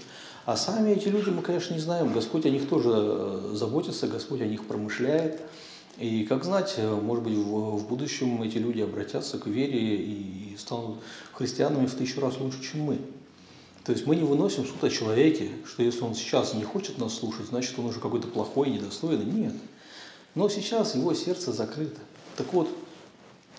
А 0.46 0.56
сами 0.56 0.92
эти 0.92 1.08
люди 1.08 1.28
мы, 1.28 1.42
конечно, 1.42 1.74
не 1.74 1.80
знаем. 1.80 2.12
Господь 2.12 2.46
о 2.46 2.50
них 2.50 2.68
тоже 2.68 2.90
э, 2.92 3.50
заботится, 3.54 4.06
Господь 4.06 4.40
о 4.40 4.46
них 4.46 4.64
промышляет. 4.64 5.42
И, 5.98 6.24
как 6.24 6.44
знать, 6.44 6.74
э, 6.76 6.88
может 6.88 7.24
быть, 7.24 7.34
в, 7.34 7.78
в 7.78 7.88
будущем 7.88 8.40
эти 8.42 8.58
люди 8.58 8.80
обратятся 8.80 9.38
к 9.38 9.48
вере 9.48 9.96
и 9.96 10.56
станут 10.56 10.98
христианами 11.32 11.86
в 11.86 11.94
тысячу 11.96 12.20
раз 12.20 12.38
лучше, 12.38 12.62
чем 12.62 12.82
мы. 12.82 13.00
То 13.82 13.90
есть 13.90 14.06
мы 14.06 14.14
не 14.14 14.22
выносим 14.22 14.64
суд 14.64 14.84
о 14.84 14.88
человеке, 14.88 15.50
что 15.64 15.82
если 15.82 16.02
он 16.02 16.14
сейчас 16.14 16.54
не 16.54 16.62
хочет 16.62 16.98
нас 16.98 17.14
слушать, 17.14 17.46
значит 17.46 17.76
он 17.76 17.86
уже 17.86 17.98
какой-то 17.98 18.28
плохой, 18.28 18.70
недостойный. 18.70 19.24
Нет. 19.24 19.54
Но 20.36 20.48
сейчас 20.48 20.94
его 20.94 21.12
сердце 21.14 21.52
закрыто. 21.52 21.98
Так 22.36 22.52
вот, 22.52 22.68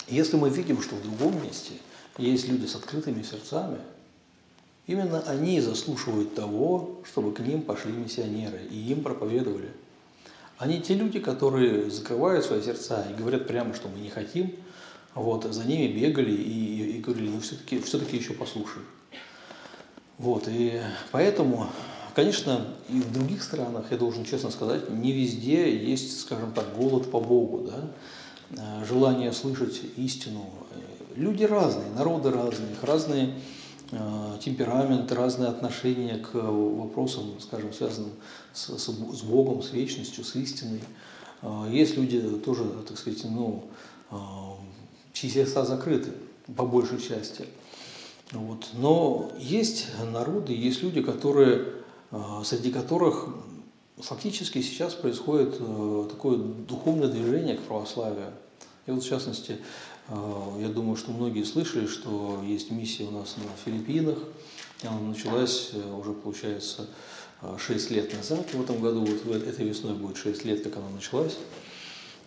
если 0.08 0.38
мы 0.38 0.50
видим, 0.50 0.82
что 0.82 0.96
в 0.96 1.04
другом 1.04 1.44
месте 1.44 1.74
есть 2.18 2.48
люди 2.48 2.66
с 2.66 2.76
открытыми 2.76 3.24
сердцами, 3.24 3.80
Именно 4.88 5.22
они 5.28 5.60
заслуживают 5.60 6.34
того, 6.34 7.02
чтобы 7.04 7.34
к 7.34 7.42
ним 7.42 7.62
пошли 7.62 7.92
миссионеры 7.92 8.62
и 8.72 8.92
им 8.92 9.04
проповедовали. 9.04 9.70
Они 10.58 10.82
те 10.82 10.96
люди, 10.96 11.20
которые 11.20 11.92
закрывают 11.92 12.46
свои 12.46 12.62
сердца 12.62 13.06
и 13.12 13.14
говорят 13.14 13.48
прямо, 13.48 13.76
что 13.76 13.90
мы 13.90 14.00
не 14.00 14.10
хотим, 14.10 14.56
вот, 15.14 15.44
за 15.44 15.66
ними 15.66 15.92
бегали 15.92 16.32
и, 16.32 16.98
и, 16.98 17.02
говорили, 17.02 17.30
ну 17.30 17.42
все-таки 17.42 17.80
все 17.82 17.98
еще 17.98 18.34
послушай. 18.34 18.82
Вот, 20.18 20.48
и 20.48 20.82
поэтому, 21.12 21.68
конечно, 22.16 22.66
и 22.90 23.00
в 23.02 23.12
других 23.12 23.44
странах, 23.44 23.92
я 23.92 23.98
должен 23.98 24.24
честно 24.24 24.52
сказать, 24.52 24.90
не 24.90 25.12
везде 25.12 25.76
есть, 25.76 26.22
скажем 26.22 26.54
так, 26.54 26.76
голод 26.76 27.12
по 27.12 27.20
Богу, 27.20 27.70
да, 27.70 28.86
желание 28.86 29.34
слышать 29.34 29.82
истину. 29.98 30.46
Люди 31.16 31.44
разные, 31.44 31.90
народы 31.92 32.32
разные, 32.32 32.76
разные 32.82 33.34
Э, 33.34 33.57
темперамент, 34.44 35.12
разные 35.12 35.50
отношения 35.50 36.18
к 36.18 36.34
вопросам, 36.34 37.40
скажем, 37.40 37.74
связанным 37.74 38.12
с, 38.54 38.78
с, 38.78 38.86
с 38.86 39.22
Богом, 39.22 39.64
с 39.64 39.72
вечностью, 39.72 40.24
с 40.24 40.36
истиной. 40.36 40.82
Э, 41.42 41.68
есть 41.72 41.96
люди 41.96 42.20
тоже, 42.40 42.66
так 42.88 42.98
сказать, 42.98 43.24
ну, 43.26 43.66
чьи 45.14 45.30
сердца 45.30 45.66
закрыты 45.66 46.12
по 46.56 46.66
большей 46.66 47.00
части. 47.00 47.46
Вот. 48.32 48.70
Но 48.74 49.32
есть 49.40 49.88
народы, 50.12 50.54
есть 50.54 50.84
люди, 50.84 51.02
которые, 51.02 51.74
среди 52.44 52.72
которых 52.72 53.28
фактически 53.98 54.62
сейчас 54.62 54.94
происходит 54.94 55.58
такое 56.10 56.38
духовное 56.38 57.08
движение 57.08 57.58
к 57.58 57.62
православию. 57.62 58.32
И 58.86 58.92
вот 58.92 59.04
в 59.04 59.08
частности, 59.08 59.58
а, 59.58 59.62
я 60.10 60.70
думаю, 60.70 60.96
что 60.96 61.12
многие 61.12 61.44
слышали, 61.44 61.86
что 61.86 62.42
есть 62.46 62.72
миссия 62.72 63.04
у 63.04 63.12
нас 63.12 63.36
на 63.38 63.44
Филиппинах. 63.66 64.18
Она 64.84 65.00
началась 65.00 65.72
э, 65.74 65.92
уже, 65.92 66.14
получается, 66.14 66.88
6 67.58 67.92
лет 67.92 68.14
назад. 68.14 68.54
В 68.54 68.62
этом 68.62 68.80
году, 68.80 69.06
вот 69.26 69.36
этой 69.36 69.68
весной 69.68 69.94
будет 69.94 70.18
6 70.18 70.46
лет, 70.46 70.64
как 70.64 70.78
она 70.78 70.90
началась. 70.90 71.38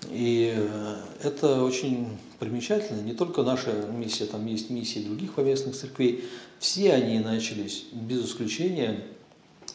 И 0.08 0.52
э, 0.56 0.96
это 1.22 1.62
очень 1.62 2.18
примечательно. 2.38 3.00
Не 3.00 3.14
только 3.14 3.42
наша 3.42 3.72
миссия, 3.72 4.26
там 4.26 4.46
есть 4.46 4.70
миссии 4.70 5.00
других 5.00 5.34
поместных 5.34 5.76
церквей. 5.76 6.24
Все 6.58 6.92
они 6.92 7.18
начались, 7.18 7.84
без 7.92 8.26
исключения, 8.26 9.04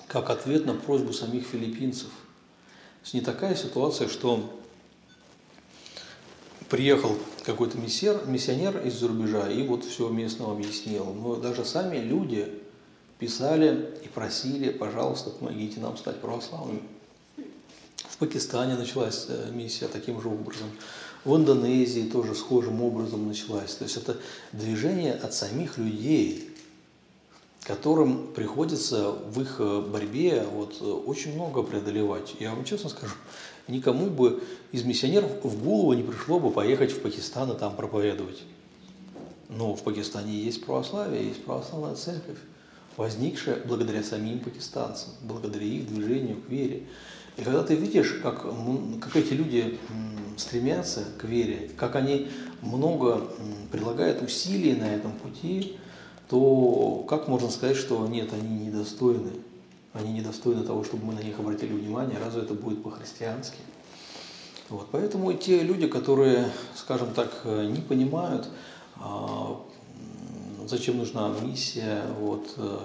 как 0.08 0.30
ответ 0.30 0.65
на 0.65 0.74
просьбу 0.74 1.13
самих 1.13 1.46
филиппинцев. 1.46 2.10
То 2.10 3.02
есть 3.04 3.13
не 3.13 3.22
такая 3.22 3.56
ситуация, 3.56 4.10
что 4.10 4.60
приехал 6.70 7.18
какой-то 7.46 7.78
миссионер, 7.78 8.26
миссионер 8.26 8.86
из-за 8.88 9.08
рубежа 9.08 9.50
и 9.50 9.66
вот 9.66 9.86
все 9.86 10.10
местного 10.10 10.54
объяснил. 10.54 11.14
Но 11.14 11.36
даже 11.36 11.64
сами 11.64 11.98
люди 11.98 12.52
писали 13.20 13.94
и 14.04 14.08
просили, 14.08 14.72
пожалуйста, 14.72 15.30
помогите 15.30 15.80
нам 15.80 15.98
стать 15.98 16.20
православными. 16.20 16.82
В 17.98 18.18
Пакистане 18.18 18.76
началась 18.76 19.26
э, 19.28 19.52
миссия 19.52 19.88
таким 19.88 20.22
же 20.22 20.30
образом. 20.30 20.70
В 21.26 21.36
Индонезии 21.36 22.10
тоже 22.10 22.34
схожим 22.34 22.82
образом 22.82 23.28
началась. 23.28 23.76
То 23.76 23.84
есть 23.84 23.98
это 23.98 24.18
движение 24.54 25.14
от 25.14 25.34
самих 25.34 25.78
людей, 25.78 26.50
которым 27.64 28.28
приходится 28.28 29.12
в 29.12 29.42
их 29.42 29.58
э, 29.60 29.82
борьбе 29.82 30.46
вот, 30.50 30.78
э, 30.82 30.86
очень 30.86 31.36
много 31.36 31.62
преодолевать. 31.62 32.36
Я 32.40 32.52
вам 32.52 32.64
честно 32.64 32.90
скажу, 32.90 33.16
никому 33.67 34.08
бы 34.08 34.43
из 34.71 34.84
миссионеров 34.84 35.43
в 35.43 35.63
голову 35.63 35.93
не 35.93 36.04
пришло 36.04 36.39
бы 36.39 36.51
поехать 36.51 36.91
в 36.91 37.01
Пакистан 37.01 37.51
и 37.51 37.58
там 37.58 37.75
проповедовать. 37.75 38.43
Но 39.49 39.75
в 39.75 39.84
Пакистане 39.84 40.34
есть 40.34 40.65
православие, 40.65 41.28
есть 41.28 41.43
православная 41.43 41.95
церковь, 41.95 42.38
возникшая 42.97 43.62
благодаря 43.65 44.04
самим 44.04 44.39
пакистанцам, 44.39 45.10
благодаря 45.21 45.65
их 45.65 45.88
движению 45.88 46.41
к 46.41 46.49
вере. 46.49 46.84
И 47.38 47.41
когда 47.43 47.63
ты 47.63 47.75
видишь, 47.75 48.19
как, 48.23 48.45
как 49.01 49.15
эти 49.15 49.34
люди 49.34 49.78
стремятся 50.38 51.04
к 51.17 51.25
вере, 51.25 51.69
как 51.78 51.95
они 51.95 52.30
много 52.62 53.21
прилагают 53.71 54.21
усилий 54.21 54.73
на 54.73 54.95
этом 54.95 55.12
пути, 55.12 55.78
то 56.30 57.06
как 57.08 57.28
можно 57.28 57.49
сказать, 57.49 57.78
что 57.78 58.08
нет, 58.08 58.34
они 58.34 58.67
недостойны? 58.67 59.32
Они 59.96 60.14
недостойны 60.14 60.64
того, 60.64 60.84
чтобы 60.84 61.06
мы 61.06 61.14
на 61.14 61.22
них 61.22 61.40
обратили 61.40 61.74
внимание, 61.74 62.20
разве 62.20 62.42
это 62.44 62.54
будет 62.54 62.84
по-христиански? 62.84 63.58
Вот, 64.70 64.88
поэтому 64.92 65.32
те 65.34 65.62
люди, 65.62 65.88
которые, 65.88 66.50
скажем 66.76 67.14
так, 67.14 67.46
не 67.46 67.82
понимают, 67.82 68.50
а, 68.98 69.62
зачем 70.68 70.98
нужна 70.98 71.34
миссия, 71.42 72.02
вот, 72.20 72.54
э, 72.58 72.80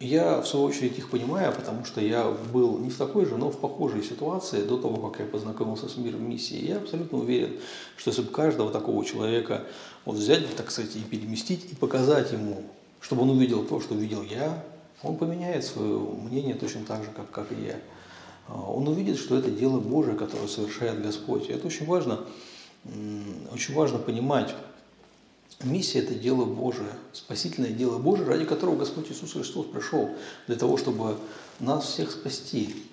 я, 0.00 0.40
в 0.40 0.46
свою 0.46 0.66
очередь, 0.66 0.96
их 0.96 1.10
понимаю, 1.10 1.52
потому 1.52 1.84
что 1.84 2.00
я 2.00 2.30
был 2.52 2.78
не 2.78 2.88
в 2.88 2.96
такой 2.96 3.26
же, 3.26 3.36
но 3.36 3.50
в 3.50 3.58
похожей 3.58 4.02
ситуации 4.02 4.62
до 4.62 4.78
того, 4.78 5.08
как 5.08 5.20
я 5.20 5.26
познакомился 5.26 5.88
с 5.88 5.96
миром 5.96 6.28
миссии. 6.28 6.64
Я 6.64 6.76
абсолютно 6.76 7.18
уверен, 7.18 7.58
что 7.96 8.10
если 8.10 8.22
бы 8.22 8.30
каждого 8.30 8.70
такого 8.70 9.04
человека 9.04 9.64
вот 10.04 10.16
взять, 10.16 10.54
так 10.56 10.70
сказать, 10.70 10.94
и 10.94 11.00
переместить, 11.00 11.72
и 11.72 11.74
показать 11.74 12.32
ему, 12.32 12.62
чтобы 13.00 13.22
он 13.22 13.30
увидел 13.30 13.64
то, 13.64 13.80
что 13.80 13.94
видел 13.94 14.22
я, 14.22 14.64
он 15.02 15.16
поменяет 15.16 15.64
свое 15.64 15.98
мнение 15.98 16.54
точно 16.54 16.84
так 16.84 17.04
же, 17.04 17.10
как, 17.10 17.30
как 17.30 17.52
и 17.52 17.66
я. 17.66 17.80
А, 18.48 18.60
он 18.60 18.88
увидит, 18.88 19.18
что 19.18 19.36
это 19.36 19.50
дело 19.50 19.78
Божие, 19.78 20.16
которое 20.16 20.48
совершает 20.48 21.02
Господь. 21.02 21.48
И 21.48 21.52
это 21.52 21.66
очень 21.66 21.86
важно, 21.86 22.20
очень 23.52 23.74
важно 23.74 23.98
понимать. 23.98 24.54
Миссия– 25.62 25.98
это 26.00 26.14
дело 26.14 26.44
Божие, 26.44 26.90
спасительное 27.12 27.70
дело 27.70 27.98
Божие, 27.98 28.28
ради 28.28 28.44
которого 28.44 28.76
Господь 28.76 29.10
Иисус 29.10 29.32
Христос 29.32 29.66
пришел, 29.66 30.10
для 30.46 30.54
того, 30.54 30.76
чтобы 30.76 31.16
нас 31.58 31.84
всех 31.84 32.12
спасти. 32.12 32.84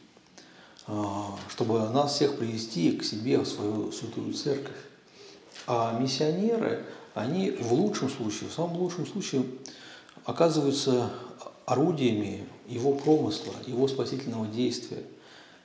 чтобы 1.50 1.90
нас 1.90 2.16
всех 2.16 2.38
привести 2.38 2.92
к 2.92 3.04
себе 3.04 3.40
в 3.40 3.48
свою 3.48 3.92
святую 3.92 4.34
церковь. 4.34 4.76
А 5.68 6.00
миссионеры, 6.00 6.86
они 7.14 7.52
в 7.52 7.74
лучшем 7.74 8.10
случае, 8.10 8.50
в 8.50 8.54
самом 8.54 8.78
лучшем 8.78 9.08
случае 9.08 9.46
оказываются 10.26 11.10
орудиями 11.66 12.46
его 12.68 12.94
промысла, 12.94 13.54
его 13.66 13.88
спасительного 13.88 14.48
действия. 14.48 15.04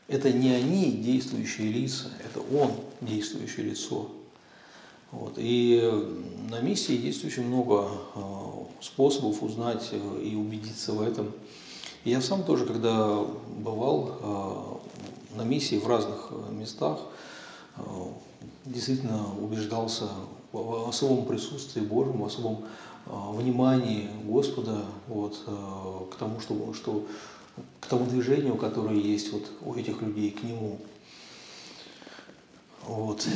Это 0.09 0.33
не 0.33 0.51
они 0.51 0.92
действующие 0.92 1.68
лица, 1.73 2.09
это 2.25 2.40
он 2.40 2.73
действующее 3.01 3.66
лицо. 3.66 4.11
Вот. 5.12 5.35
И 5.37 5.83
на 6.51 6.61
миссии 6.61 6.96
есть 6.96 7.25
очень 7.25 7.46
много 7.46 7.88
э, 8.14 8.20
способов 8.81 9.42
узнать 9.42 9.88
э, 9.92 10.23
и 10.23 10.37
убедиться 10.37 10.92
в 10.92 11.03
этом. 11.03 11.33
Я 12.05 12.20
сам 12.20 12.44
тоже, 12.44 12.64
когда 12.64 13.25
бывал 13.59 14.81
э, 15.33 15.37
на 15.37 15.42
миссии 15.42 15.77
в 15.77 15.87
разных 15.87 16.31
местах, 16.51 16.99
действительно 18.66 19.25
убеждался 19.40 20.09
в 20.53 20.88
особом 20.88 21.25
присутствии 21.25 21.81
Божьем, 21.81 22.20
в 22.20 22.27
особом 22.27 22.64
внимании 23.07 24.09
Господа 24.25 24.85
вот, 25.09 25.39
к 26.11 26.17
тому, 26.17 26.41
что, 26.41 26.75
что, 26.75 27.07
к 27.81 27.87
тому 27.87 28.07
движению, 28.07 28.57
которое 28.57 28.99
есть 28.99 29.33
вот 29.33 29.51
у 29.63 29.75
этих 29.75 30.01
людей, 30.03 30.31
к 30.31 30.43
Нему. 30.43 30.79
Вот. 32.83 33.27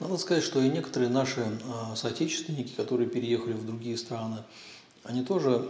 Надо 0.00 0.16
сказать, 0.16 0.44
что 0.44 0.62
и 0.62 0.70
некоторые 0.70 1.10
наши 1.10 1.44
а, 1.70 1.94
соотечественники, 1.94 2.72
которые 2.74 3.08
переехали 3.08 3.52
в 3.52 3.66
другие 3.66 3.98
страны, 3.98 4.38
они 5.04 5.24
тоже 5.24 5.68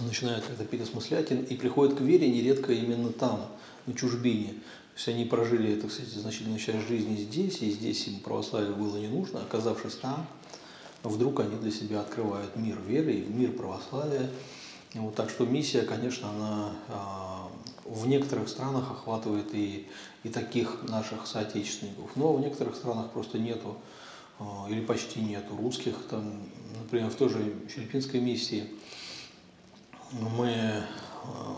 начинают 0.00 0.44
как-то 0.44 0.64
переосмыслять 0.64 1.30
и 1.30 1.54
приходят 1.54 1.98
к 1.98 2.00
вере 2.00 2.28
нередко 2.28 2.72
именно 2.72 3.12
там, 3.12 3.46
на 3.86 3.94
чужбине. 3.94 4.48
То 4.52 4.94
есть 4.96 5.08
они 5.08 5.24
прожили, 5.24 5.80
так 5.80 5.90
сказать, 5.90 6.12
значительную 6.12 6.58
часть 6.58 6.88
жизни 6.88 7.16
здесь, 7.16 7.62
и 7.62 7.70
здесь 7.70 8.06
им 8.08 8.20
православие 8.20 8.72
было 8.72 8.96
не 8.96 9.08
нужно. 9.08 9.40
Оказавшись 9.42 9.94
там, 9.94 10.26
вдруг 11.02 11.40
они 11.40 11.56
для 11.56 11.70
себя 11.70 12.00
открывают 12.00 12.56
мир 12.56 12.78
веры 12.86 13.12
и 13.12 13.24
мир 13.24 13.52
православия. 13.52 14.30
Вот, 14.94 15.14
так 15.14 15.30
что 15.30 15.44
миссия, 15.44 15.82
конечно, 15.82 16.30
она 16.30 16.72
а, 16.88 17.48
в 17.84 18.06
некоторых 18.06 18.48
странах 18.48 18.90
охватывает 18.90 19.54
и, 19.54 19.86
и 20.24 20.28
таких 20.30 20.82
наших 20.88 21.26
соотечественников, 21.26 22.10
но 22.16 22.32
в 22.32 22.40
некоторых 22.40 22.74
странах 22.74 23.10
просто 23.10 23.38
нету 23.38 23.76
а, 24.38 24.66
или 24.70 24.80
почти 24.80 25.20
нету 25.20 25.56
русских. 25.56 25.94
Там, 26.10 26.42
например, 26.82 27.10
в 27.10 27.16
той 27.16 27.28
же 27.28 27.54
филиппинской 27.68 28.20
миссии 28.20 28.64
мы, 30.12 30.82
а, 31.24 31.56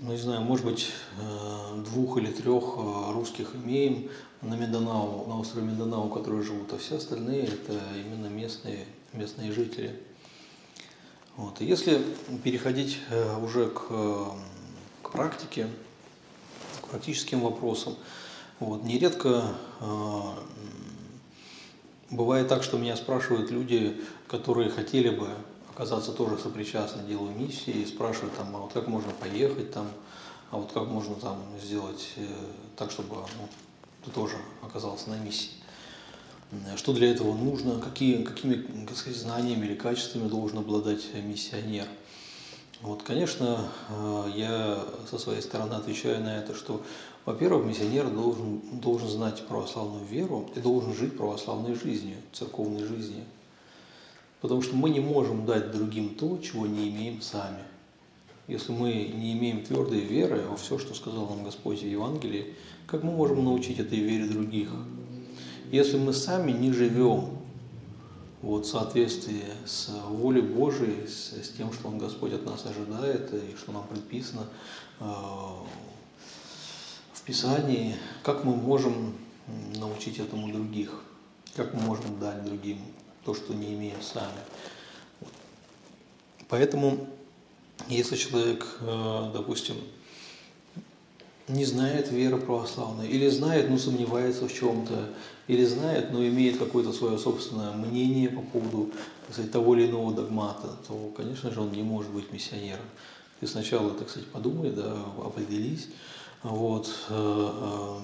ну 0.00 0.12
не 0.12 0.18
знаю, 0.18 0.42
может 0.42 0.64
быть, 0.64 0.90
а, 1.20 1.82
двух 1.84 2.18
или 2.18 2.30
трех 2.30 2.76
русских 3.12 3.54
имеем 3.54 4.10
на 4.42 4.54
Минданау, 4.54 5.26
на 5.26 5.38
острове 5.38 5.66
Минданау, 5.66 6.08
которые 6.08 6.42
живут, 6.42 6.72
а 6.72 6.78
все 6.78 6.96
остальные 6.96 7.44
это 7.44 7.80
именно 7.96 8.26
местные, 8.26 8.86
местные 9.12 9.52
жители. 9.52 10.00
Вот. 11.36 11.60
И 11.60 11.64
если 11.64 12.02
переходить 12.42 12.98
э, 13.10 13.36
уже 13.40 13.68
к 13.68 13.88
к 15.08 15.12
практике, 15.12 15.68
к 16.82 16.88
практическим 16.88 17.40
вопросам. 17.40 17.96
Вот. 18.60 18.84
Нередко 18.84 19.54
э, 19.80 20.20
бывает 22.10 22.48
так, 22.48 22.62
что 22.62 22.78
меня 22.78 22.96
спрашивают 22.96 23.50
люди, 23.50 24.00
которые 24.26 24.70
хотели 24.70 25.08
бы 25.08 25.28
оказаться 25.78 26.12
тоже 26.12 26.36
сопричастны 26.36 27.02
делу 27.04 27.30
миссии, 27.30 27.84
спрашивают 27.84 28.36
там, 28.36 28.54
а 28.54 28.58
вот 28.58 28.72
как 28.72 28.88
можно 28.88 29.12
поехать 29.12 29.72
там, 29.72 29.86
а 30.50 30.56
вот 30.56 30.72
как 30.72 30.88
можно 30.88 31.14
там 31.14 31.38
сделать 31.62 32.14
э, 32.16 32.26
так, 32.76 32.90
чтобы 32.90 33.14
ну, 33.14 33.48
ты 34.04 34.10
тоже 34.10 34.36
оказался 34.60 35.08
на 35.10 35.18
миссии. 35.18 35.52
Что 36.76 36.92
для 36.92 37.10
этого 37.10 37.34
нужно, 37.34 37.78
какие, 37.78 38.24
какими 38.24 38.86
как 38.86 38.96
сказать, 38.96 39.18
знаниями 39.18 39.66
или 39.66 39.74
качествами 39.74 40.28
должен 40.28 40.58
обладать 40.58 41.14
миссионер– 41.14 41.86
вот, 42.80 43.02
конечно, 43.02 43.68
э, 43.88 44.30
я 44.36 44.84
со 45.10 45.18
своей 45.18 45.42
стороны 45.42 45.74
отвечаю 45.74 46.22
на 46.22 46.38
это, 46.38 46.54
что, 46.54 46.80
во-первых, 47.24 47.66
миссионер 47.66 48.08
должен, 48.08 48.60
должен 48.80 49.08
знать 49.08 49.44
православную 49.48 50.04
веру 50.04 50.48
и 50.54 50.60
должен 50.60 50.94
жить 50.94 51.16
православной 51.16 51.74
жизнью, 51.74 52.18
церковной 52.32 52.84
жизнью. 52.84 53.24
Потому 54.40 54.62
что 54.62 54.76
мы 54.76 54.90
не 54.90 55.00
можем 55.00 55.46
дать 55.46 55.72
другим 55.72 56.14
то, 56.14 56.38
чего 56.38 56.66
не 56.66 56.90
имеем 56.90 57.20
сами. 57.20 57.62
Если 58.46 58.72
мы 58.72 58.92
не 58.92 59.32
имеем 59.34 59.64
твердой 59.64 60.00
веры 60.00 60.42
во 60.48 60.56
все, 60.56 60.78
что 60.78 60.94
сказал 60.94 61.28
нам 61.28 61.44
Господь 61.44 61.82
в 61.82 61.86
Евангелии, 61.86 62.54
как 62.86 63.02
мы 63.02 63.12
можем 63.12 63.44
научить 63.44 63.78
этой 63.78 63.98
вере 63.98 64.26
других? 64.26 64.70
Если 65.70 65.98
мы 65.98 66.14
сами 66.14 66.52
не 66.52 66.72
живем 66.72 67.38
вот, 68.40 68.64
в 68.64 68.70
соответствии 68.70 69.44
с 69.66 69.90
волей 70.08 70.40
Божией, 70.40 71.06
с, 71.06 71.32
с 71.32 71.50
тем, 71.50 71.72
что 71.72 71.88
Он 71.88 71.98
Господь 71.98 72.32
от 72.32 72.46
нас 72.46 72.64
ожидает 72.64 73.34
и 73.34 73.56
что 73.56 73.72
нам 73.72 73.86
предписано 73.86 74.46
э, 75.00 75.04
в 77.12 77.22
Писании, 77.26 77.96
как 78.22 78.44
мы 78.44 78.56
можем 78.56 79.14
научить 79.76 80.18
этому 80.18 80.50
других, 80.50 81.02
как 81.54 81.74
мы 81.74 81.80
можем 81.82 82.18
дать 82.18 82.44
другим 82.44 82.78
то, 83.24 83.34
что 83.34 83.54
не 83.54 83.74
имеем 83.74 84.00
сами. 84.02 84.40
Поэтому, 86.48 87.08
если 87.88 88.16
человек, 88.16 88.66
э, 88.80 89.30
допустим, 89.34 89.76
не 91.48 91.64
знает 91.64 92.10
веры 92.10 92.38
православной, 92.38 93.08
или 93.08 93.28
знает, 93.28 93.70
но 93.70 93.78
сомневается 93.78 94.46
в 94.46 94.52
чем-то, 94.52 95.10
или 95.46 95.64
знает, 95.64 96.12
но 96.12 96.26
имеет 96.26 96.58
какое-то 96.58 96.92
свое 96.92 97.18
собственное 97.18 97.72
мнение 97.72 98.28
по 98.28 98.42
поводу 98.42 98.90
сказать, 99.32 99.50
того 99.50 99.76
или 99.76 99.86
иного 99.86 100.14
догмата, 100.14 100.76
то, 100.86 101.12
конечно 101.16 101.50
же, 101.50 101.60
он 101.60 101.72
не 101.72 101.82
может 101.82 102.10
быть 102.10 102.32
миссионером. 102.32 102.84
Ты 103.40 103.46
сначала, 103.46 103.90
так 103.90 104.08
сказать, 104.08 104.28
подумай, 104.28 104.70
да, 104.70 104.96
определись, 105.24 105.88
вот, 106.42 106.88
э, 107.08 107.50
э, 107.62 107.98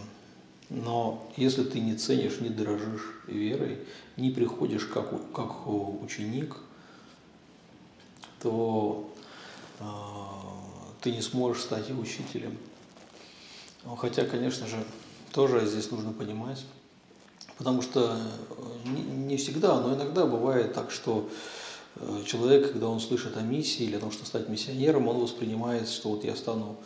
но 0.70 1.26
если 1.36 1.62
ты 1.64 1.80
не 1.80 1.96
ценишь, 1.96 2.40
не 2.40 2.48
дорожишь 2.48 3.02
верой, 3.26 3.78
не 4.16 4.30
приходишь 4.30 4.86
как, 4.86 5.10
как 5.32 5.66
ученик, 5.66 6.56
то 8.40 9.10
э, 9.80 9.84
ты 11.00 11.12
не 11.12 11.22
сможешь 11.22 11.62
стать 11.62 11.90
и 11.90 11.92
учителем. 11.92 12.56
Хотя, 13.98 14.24
конечно 14.24 14.66
же, 14.66 14.82
тоже 15.32 15.66
здесь 15.66 15.90
нужно 15.90 16.12
понимать, 16.12 16.64
потому 17.58 17.82
что 17.82 18.16
э, 18.16 18.88
не 18.88 19.36
всегда, 19.36 19.80
но 19.80 19.94
иногда 19.94 20.24
бывает 20.24 20.72
так, 20.72 20.90
что 20.90 21.28
э, 21.96 22.22
человек, 22.24 22.72
когда 22.72 22.88
он 22.88 23.00
слышит 23.00 23.36
о 23.36 23.42
миссии 23.42 23.84
или 23.84 23.96
о 23.96 24.00
том, 24.00 24.10
что 24.10 24.24
стать 24.24 24.48
миссионером, 24.48 25.08
он 25.08 25.18
воспринимает, 25.18 25.88
что 25.88 26.10
вот 26.10 26.24
я 26.24 26.34
стану 26.36 26.76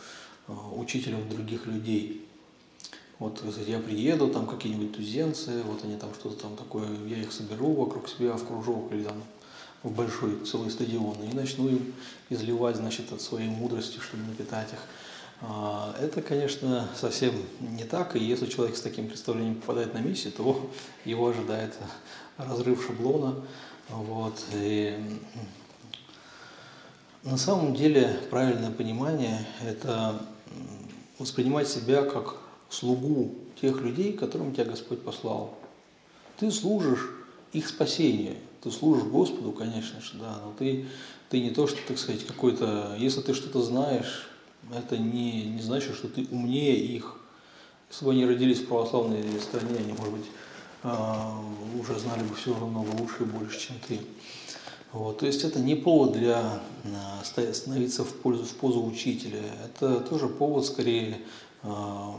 э, 0.47 0.53
учителем 0.75 1.29
других 1.29 1.65
людей. 1.65 2.28
Вот, 3.19 3.43
я 3.67 3.79
приеду, 3.79 4.29
там 4.29 4.47
какие-нибудь 4.47 4.95
туземцы, 4.95 5.61
вот 5.63 5.83
они 5.83 5.97
там 5.97 6.13
что-то 6.13 6.43
там 6.43 6.55
такое, 6.55 6.87
я 7.05 7.17
их 7.17 7.33
соберу 7.33 7.73
вокруг 7.73 8.07
себя 8.07 8.33
в 8.33 8.47
кружок 8.47 8.93
или 8.93 9.03
там 9.03 9.21
в 9.83 9.91
большой 9.91 10.45
целый 10.45 10.71
стадион 10.71 11.17
и 11.23 11.35
начну 11.35 11.67
им 11.67 11.93
изливать, 12.29 12.77
значит, 12.77 13.11
от 13.11 13.21
своей 13.21 13.49
мудрости, 13.49 13.99
чтобы 13.99 14.23
напитать 14.23 14.71
их. 14.71 14.79
А, 15.41 15.95
это, 15.99 16.21
конечно, 16.21 16.89
совсем 16.95 17.33
не 17.59 17.83
так, 17.83 18.15
и 18.15 18.19
если 18.19 18.45
человек 18.45 18.77
с 18.77 18.81
таким 18.81 19.07
представлением 19.07 19.55
попадает 19.55 19.93
на 19.93 19.99
миссию, 19.99 20.33
то 20.33 20.69
его 21.03 21.27
ожидает 21.27 21.75
разрыв 22.37 22.85
шаблона. 22.85 23.35
Вот. 23.89 24.41
И 24.53 24.97
на 27.23 27.37
самом 27.37 27.73
деле 27.73 28.17
правильное 28.29 28.71
понимание– 28.71 29.45
это 29.65 30.21
воспринимать 31.17 31.67
себя 31.67 32.03
как 32.03 32.48
слугу 32.69 33.35
тех 33.61 33.81
людей, 33.81 34.13
которым 34.13 34.53
тебя 34.53 34.65
Господь 34.65 35.01
послал. 35.01 35.55
Ты 36.37 36.51
служишь 36.51 37.09
их 37.51 37.67
спасению, 37.67 38.35
ты 38.61 38.71
служишь 38.71 39.05
Господу, 39.05 39.51
конечно 39.51 39.99
же, 40.01 40.13
да, 40.19 40.39
но 40.43 40.53
ты, 40.57 40.85
ты 41.29 41.41
не 41.41 41.49
то, 41.49 41.67
что, 41.67 41.77
так 41.87 41.97
сказать, 41.97 42.25
какой-то, 42.25 42.95
если 42.97 43.21
ты 43.21 43.33
что-то 43.33 43.61
знаешь, 43.61 44.29
это 44.75 44.97
не, 44.97 45.45
не 45.45 45.61
значит, 45.61 45.95
что 45.95 46.07
ты 46.07 46.27
умнее 46.31 46.75
их. 46.75 47.15
Если 47.89 48.05
бы 48.05 48.11
они 48.11 48.25
родились 48.25 48.59
в 48.59 48.67
православной 48.67 49.23
стране, 49.41 49.77
они, 49.79 49.93
может 49.93 50.13
быть, 50.13 50.25
а, 50.83 51.41
уже 51.79 51.97
знали 51.97 52.23
бы 52.23 52.35
все 52.35 52.53
намного 52.57 52.89
лучше 52.99 53.23
и 53.23 53.25
больше, 53.25 53.59
чем 53.59 53.75
ты. 53.87 53.99
Вот. 54.91 55.19
То 55.19 55.25
есть 55.25 55.43
это 55.43 55.59
не 55.59 55.75
повод 55.75 56.13
для 56.13 56.61
а, 56.85 57.53
становиться 57.53 58.03
в, 58.03 58.13
пользу, 58.15 58.43
в 58.43 58.53
позу 58.55 58.85
учителя. 58.85 59.41
Это 59.65 59.99
тоже 60.01 60.27
повод 60.27 60.65
скорее 60.65 61.17
а, 61.63 62.15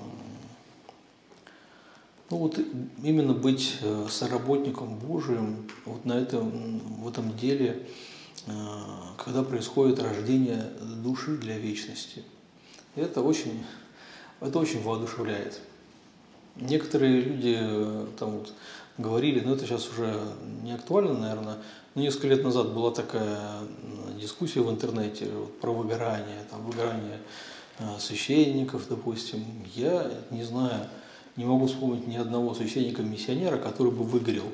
Ну 2.30 2.36
вот 2.36 2.60
именно 3.02 3.34
быть 3.34 3.78
э, 3.82 4.06
соработником 4.08 4.96
Божиим 4.96 5.68
вот 5.84 6.04
на 6.04 6.12
этом, 6.12 6.78
в 7.02 7.08
этом 7.08 7.36
деле, 7.36 7.84
э, 8.46 8.52
когда 9.18 9.42
происходит 9.42 9.98
рождение 9.98 10.70
души 11.02 11.36
для 11.36 11.58
вечности. 11.58 12.22
это 12.94 13.20
очень, 13.20 13.64
это 14.40 14.60
очень 14.60 14.80
воодушевляет. 14.80 15.60
Некоторые 16.54 17.20
люди 17.20 17.56
э, 17.58 18.06
там 18.16 18.38
вот 18.38 18.52
говорили, 18.96 19.40
но 19.40 19.54
это 19.54 19.66
сейчас 19.66 19.90
уже 19.90 20.16
не 20.62 20.70
актуально, 20.70 21.14
наверное, 21.14 21.56
но 21.96 22.00
несколько 22.00 22.28
лет 22.28 22.44
назад 22.44 22.72
была 22.72 22.92
такая 22.92 23.62
дискуссия 24.20 24.60
в 24.60 24.70
интернете 24.70 25.26
вот, 25.32 25.58
про 25.58 25.72
выгорание, 25.72 26.44
там, 26.48 26.62
выгорание 26.62 27.18
священников, 27.98 28.86
допустим. 28.88 29.44
Я 29.74 30.12
не 30.30 30.44
знаю, 30.44 30.86
не 31.40 31.46
могу 31.46 31.66
вспомнить 31.66 32.06
ни 32.06 32.16
одного 32.16 32.54
священника-миссионера, 32.54 33.56
который 33.56 33.90
бы 33.90 34.04
выгорел. 34.04 34.44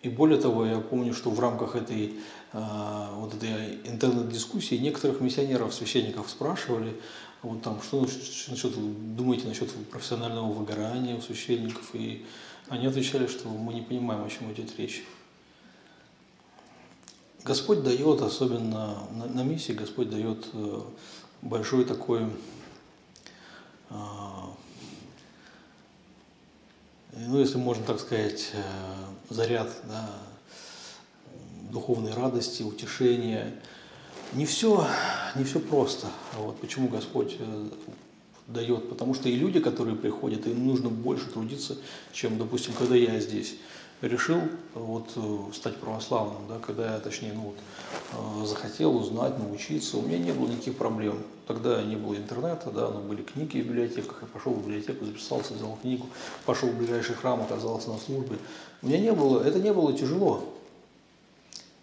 И 0.00 0.08
более 0.08 0.40
того, 0.40 0.64
я 0.64 0.78
помню, 0.78 1.12
что 1.12 1.28
в 1.28 1.38
рамках 1.38 1.76
этой 1.76 2.14
а, 2.54 3.14
вот 3.16 3.34
этой 3.34 3.74
интернет-дискуссии 3.84 4.76
некоторых 4.76 5.20
миссионеров, 5.20 5.74
священников 5.74 6.30
спрашивали, 6.30 6.98
вот 7.42 7.60
там, 7.60 7.82
что 7.82 8.00
насчет, 8.00 8.72
думаете 9.14 9.46
насчет 9.46 9.70
профессионального 9.90 10.50
выгорания 10.50 11.18
у 11.18 11.20
священников, 11.20 11.90
и 11.92 12.24
они 12.68 12.86
отвечали, 12.86 13.26
что 13.26 13.48
мы 13.48 13.74
не 13.74 13.82
понимаем, 13.82 14.24
о 14.24 14.30
чем 14.30 14.50
идет 14.52 14.70
речь. 14.78 15.04
Господь 17.44 17.82
дает, 17.82 18.22
особенно 18.22 19.06
на, 19.12 19.26
на 19.26 19.42
миссии, 19.42 19.72
Господь 19.72 20.08
дает 20.08 20.48
э, 20.54 20.80
большой 21.42 21.84
такой 21.84 22.22
а, 23.90 24.29
ну, 27.12 27.40
если 27.40 27.58
можно 27.58 27.84
так 27.84 28.00
сказать, 28.00 28.50
э, 28.52 29.34
заряд 29.34 29.70
да, 29.84 30.10
духовной 31.70 32.12
радости, 32.14 32.62
утешения. 32.62 33.54
Не 34.32 34.46
все, 34.46 34.86
не 35.34 35.44
все 35.44 35.58
просто. 35.58 36.06
Вот 36.38 36.60
почему 36.60 36.88
Господь 36.88 37.36
э, 37.38 37.68
дает. 38.46 38.88
Потому 38.88 39.14
что 39.14 39.28
и 39.28 39.36
люди, 39.36 39.60
которые 39.60 39.96
приходят, 39.96 40.46
им 40.46 40.66
нужно 40.66 40.88
больше 40.88 41.26
трудиться, 41.26 41.76
чем, 42.12 42.38
допустим, 42.38 42.74
когда 42.74 42.94
я 42.94 43.18
здесь 43.20 43.56
решил 44.02 44.40
вот, 44.74 45.10
э, 45.16 45.38
стать 45.52 45.76
православным, 45.76 46.48
да, 46.48 46.58
когда 46.58 46.94
я, 46.94 47.00
точнее, 47.00 47.32
ну, 47.34 47.54
вот, 48.12 48.48
захотел 48.48 48.96
узнать, 48.96 49.38
научиться, 49.38 49.98
у 49.98 50.02
меня 50.02 50.18
не 50.18 50.32
было 50.32 50.48
никаких 50.48 50.76
проблем. 50.76 51.18
Тогда 51.46 51.82
не 51.82 51.96
было 51.96 52.14
интернета, 52.14 52.70
да, 52.70 52.90
но 52.90 53.00
были 53.00 53.22
книги 53.22 53.60
в 53.60 53.66
библиотеках. 53.66 54.18
Я 54.22 54.28
пошел 54.28 54.52
в 54.52 54.62
библиотеку, 54.62 55.04
записался, 55.04 55.54
взял 55.54 55.76
книгу, 55.82 56.06
пошел 56.46 56.68
в 56.68 56.76
ближайший 56.76 57.14
храм, 57.14 57.42
оказался 57.42 57.90
на 57.90 57.98
службе. 57.98 58.38
У 58.82 58.86
меня 58.86 58.98
не 58.98 59.12
было, 59.12 59.42
это 59.42 59.58
не 59.58 59.72
было 59.72 59.92
тяжело. 59.92 60.44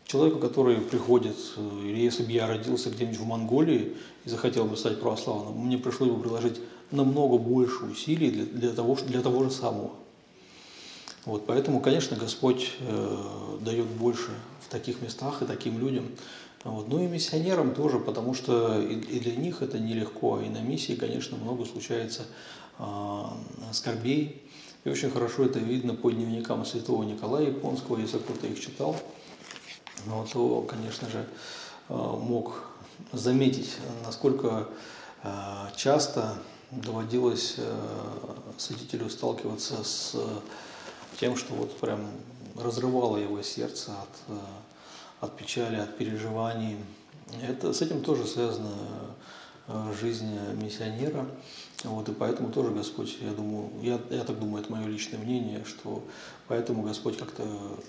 Человеку, 0.06 0.40
который 0.40 0.78
приходит, 0.78 1.36
э, 1.58 1.80
или 1.84 2.00
если 2.00 2.24
бы 2.24 2.32
я 2.32 2.48
родился 2.48 2.90
где-нибудь 2.90 3.20
в 3.20 3.26
Монголии 3.26 3.98
и 4.24 4.30
захотел 4.30 4.66
бы 4.66 4.78
стать 4.78 5.02
православным, 5.02 5.60
мне 5.66 5.78
пришлось 5.78 6.10
бы 6.10 6.22
приложить 6.22 6.60
намного 6.92 7.38
больше 7.38 7.84
усилий 7.84 8.32
для, 8.32 8.46
для, 8.46 8.70
того, 8.70 8.96
для 8.96 9.22
того 9.22 9.44
же 9.44 9.52
самого. 9.52 9.92
Вот, 11.28 11.46
поэтому, 11.46 11.82
конечно, 11.82 12.16
Господь 12.16 12.72
э, 12.80 13.58
дает 13.60 13.88
больше 13.88 14.30
в 14.62 14.70
таких 14.70 15.02
местах 15.02 15.42
и 15.42 15.46
таким 15.46 15.78
людям. 15.78 16.16
Вот. 16.64 16.88
Ну 16.88 17.04
и 17.04 17.08
миссионерам 17.08 17.76
тоже, 17.76 18.00
потому 18.00 18.34
что 18.34 18.80
и, 18.80 19.20
для 19.20 19.36
них 19.36 19.62
это 19.62 19.78
нелегко. 19.78 20.40
И 20.40 20.48
на 20.48 20.60
миссии, 20.60 20.94
конечно, 20.94 21.36
много 21.36 21.66
случается 21.66 22.24
э, 22.80 23.24
скорбей. 23.74 24.42
И 24.86 24.90
очень 24.90 25.12
хорошо 25.12 25.44
это 25.44 25.60
видно 25.60 25.96
по 25.96 26.12
дневникам 26.12 26.66
святого 26.66 27.04
Николая 27.04 27.48
Японского, 27.48 27.98
если 27.98 28.20
кто-то 28.20 28.48
их 28.48 28.58
читал, 28.62 28.96
ну, 30.06 30.26
то, 30.32 30.62
конечно 30.62 31.10
же, 31.10 31.28
э, 31.90 31.94
мог 31.94 32.70
заметить, 33.12 33.76
насколько 34.06 34.70
э, 35.24 35.30
часто 35.76 36.38
доводилось 36.72 37.56
э, 37.58 37.80
святителю 38.58 39.10
сталкиваться 39.10 39.84
с 39.84 40.16
тем, 41.20 41.36
что 41.36 41.54
вот 41.54 41.78
прям 41.80 42.02
разрывало 42.56 43.18
его 43.18 43.42
сердце 43.42 43.92
от 43.92 44.38
от 45.20 45.36
печали, 45.36 45.78
от 45.78 45.98
переживаний. 45.98 46.78
Это, 47.48 47.74
с 47.74 47.82
этим 47.82 48.02
тоже 48.02 48.26
связана 48.26 48.72
э, 49.68 49.94
жизнь 50.00 50.38
миссионера. 50.62 51.26
Вот, 51.84 52.10
и 52.10 52.12
поэтому 52.12 52.52
тоже 52.52 52.72
Господь, 52.72 53.18
я 53.22 53.32
думаю, 53.32 53.70
я, 53.84 54.00
я 54.10 54.24
так 54.24 54.40
думаю, 54.40 54.64
это 54.64 54.72
мое 54.72 54.88
личное 54.88 55.20
мнение, 55.20 55.64
что 55.64 56.04
поэтому 56.48 56.82
Господь 56.82 57.18
как-то 57.18 57.44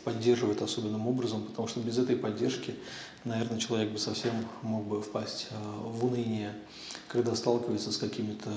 поддерживает 0.04 0.60
особенным 0.60 1.06
образом, 1.06 1.44
потому 1.44 1.68
что 1.68 1.80
без 1.80 1.96
этой 1.96 2.14
поддержки, 2.14 2.74
наверное, 3.24 3.58
человек 3.58 3.90
бы 3.90 3.98
совсем 3.98 4.34
мог 4.60 4.84
бы 4.84 5.00
впасть 5.00 5.48
э, 5.50 5.54
в 5.54 6.04
уныние, 6.04 6.54
когда 7.08 7.34
сталкивается 7.34 7.92
с 7.92 7.96
какими-то 7.96 8.50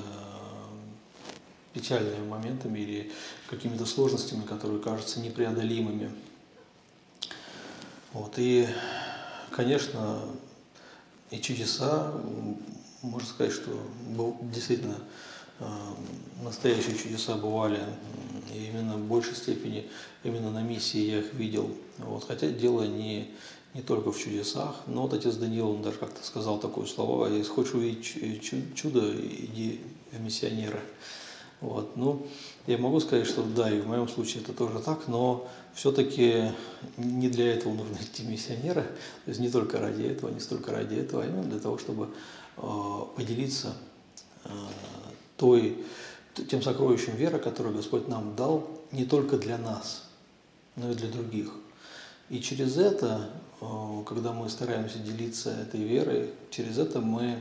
печальными 1.73 2.27
моментами 2.27 2.79
или 2.79 3.11
какими-то 3.49 3.85
сложностями, 3.85 4.45
которые 4.45 4.81
кажутся 4.81 5.19
непреодолимыми. 5.19 6.11
Вот, 8.13 8.33
и, 8.37 8.67
конечно, 9.51 10.21
и 11.29 11.39
чудеса, 11.39 12.13
можно 13.01 13.27
сказать, 13.27 13.53
что 13.53 13.71
действительно 14.53 14.97
э, 15.59 15.65
настоящие 16.43 16.97
чудеса 16.97 17.35
бывали, 17.35 17.79
и 18.53 18.65
именно 18.65 18.97
в 18.97 19.05
большей 19.05 19.35
степени 19.35 19.89
именно 20.23 20.51
на 20.51 20.61
миссии 20.61 20.99
я 20.99 21.19
их 21.19 21.33
видел. 21.33 21.71
Вот, 21.99 22.25
хотя 22.27 22.49
дело 22.49 22.83
не, 22.83 23.31
не 23.73 23.81
только 23.81 24.11
в 24.11 24.19
чудесах, 24.19 24.75
но 24.87 25.03
вот 25.03 25.13
отец 25.13 25.35
Даниил, 25.35 25.69
он 25.69 25.81
даже 25.81 25.97
как-то 25.97 26.21
сказал 26.25 26.59
такое 26.59 26.85
слово, 26.85 27.27
если 27.27 27.49
хочешь 27.49 27.75
увидеть 27.75 28.43
чудо, 28.75 29.15
иди 29.15 29.79
в 30.11 30.19
миссионера. 30.19 30.81
Вот, 31.61 31.95
ну, 31.95 32.25
я 32.65 32.79
могу 32.79 32.99
сказать, 32.99 33.27
что 33.27 33.43
да, 33.43 33.69
и 33.69 33.79
в 33.79 33.87
моем 33.87 34.07
случае 34.07 34.41
это 34.41 34.51
тоже 34.51 34.79
так, 34.79 35.07
но 35.07 35.47
все-таки 35.75 36.51
не 36.97 37.29
для 37.29 37.53
этого 37.53 37.75
нужно 37.75 37.97
идти 38.01 38.23
миссионера, 38.23 38.81
то 38.81 39.27
есть 39.27 39.39
не 39.39 39.49
только 39.49 39.79
ради 39.79 40.01
этого, 40.01 40.31
не 40.31 40.39
столько 40.39 40.71
ради 40.71 40.95
этого, 40.95 41.23
а 41.23 41.27
именно 41.27 41.43
для 41.43 41.59
того, 41.59 41.77
чтобы 41.77 42.09
э, 42.57 42.61
поделиться 43.15 43.75
э, 44.45 44.49
той, 45.37 45.85
тем 46.49 46.63
сокровищем 46.63 47.15
веры, 47.15 47.37
которое 47.37 47.75
Господь 47.75 48.07
нам 48.07 48.35
дал 48.35 48.67
не 48.91 49.05
только 49.05 49.37
для 49.37 49.59
нас, 49.59 50.09
но 50.75 50.91
и 50.91 50.95
для 50.95 51.09
других. 51.09 51.51
И 52.29 52.39
через 52.41 52.77
это, 52.77 53.29
э, 53.61 53.65
когда 54.07 54.33
мы 54.33 54.49
стараемся 54.49 54.97
делиться 54.97 55.51
этой 55.51 55.83
верой, 55.83 56.31
через 56.49 56.79
это 56.79 57.01
мы 57.01 57.39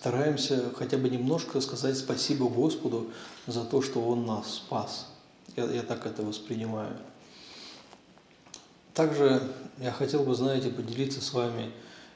стараемся 0.00 0.72
хотя 0.78 0.96
бы 0.96 1.10
немножко 1.10 1.60
сказать 1.60 1.98
спасибо 1.98 2.48
Господу 2.48 3.10
за 3.46 3.64
то, 3.64 3.82
что 3.82 4.00
Он 4.00 4.24
нас 4.24 4.54
спас. 4.54 5.08
Я, 5.56 5.64
я 5.64 5.82
так 5.82 6.06
это 6.06 6.22
воспринимаю. 6.22 6.96
Также 8.94 9.42
я 9.78 9.92
хотел 9.92 10.22
бы, 10.22 10.34
знаете, 10.34 10.70
поделиться 10.70 11.20
с 11.20 11.34
вами, 11.34 11.70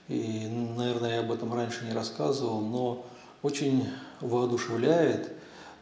и, 0.08 0.46
наверное, 0.48 1.16
я 1.16 1.20
об 1.20 1.30
этом 1.30 1.52
раньше 1.52 1.84
не 1.84 1.92
рассказывал, 1.92 2.62
но 2.62 3.06
очень 3.42 3.86
воодушевляет 4.22 5.32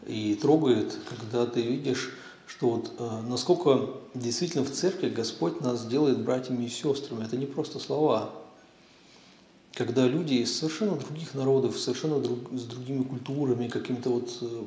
и 0.04 0.34
трогает, 0.34 0.98
когда 1.08 1.46
ты 1.46 1.62
видишь, 1.62 2.14
что 2.48 2.70
вот 2.70 2.92
э, 2.98 3.20
насколько 3.28 3.90
действительно 4.14 4.64
в 4.64 4.72
церкви 4.72 5.08
Господь 5.08 5.60
нас 5.60 5.86
делает 5.86 6.24
братьями 6.24 6.64
и 6.64 6.68
сестрами. 6.68 7.24
Это 7.24 7.36
не 7.36 7.46
просто 7.46 7.78
слова. 7.78 8.41
Когда 9.74 10.06
люди 10.06 10.34
из 10.34 10.56
совершенно 10.56 10.96
других 10.96 11.34
народов, 11.34 11.78
совершенно 11.78 12.20
друг, 12.20 12.38
с 12.52 12.64
другими 12.64 13.02
культурами, 13.02 13.68
какими-то 13.68 14.10
вот 14.10 14.38
э, 14.42 14.62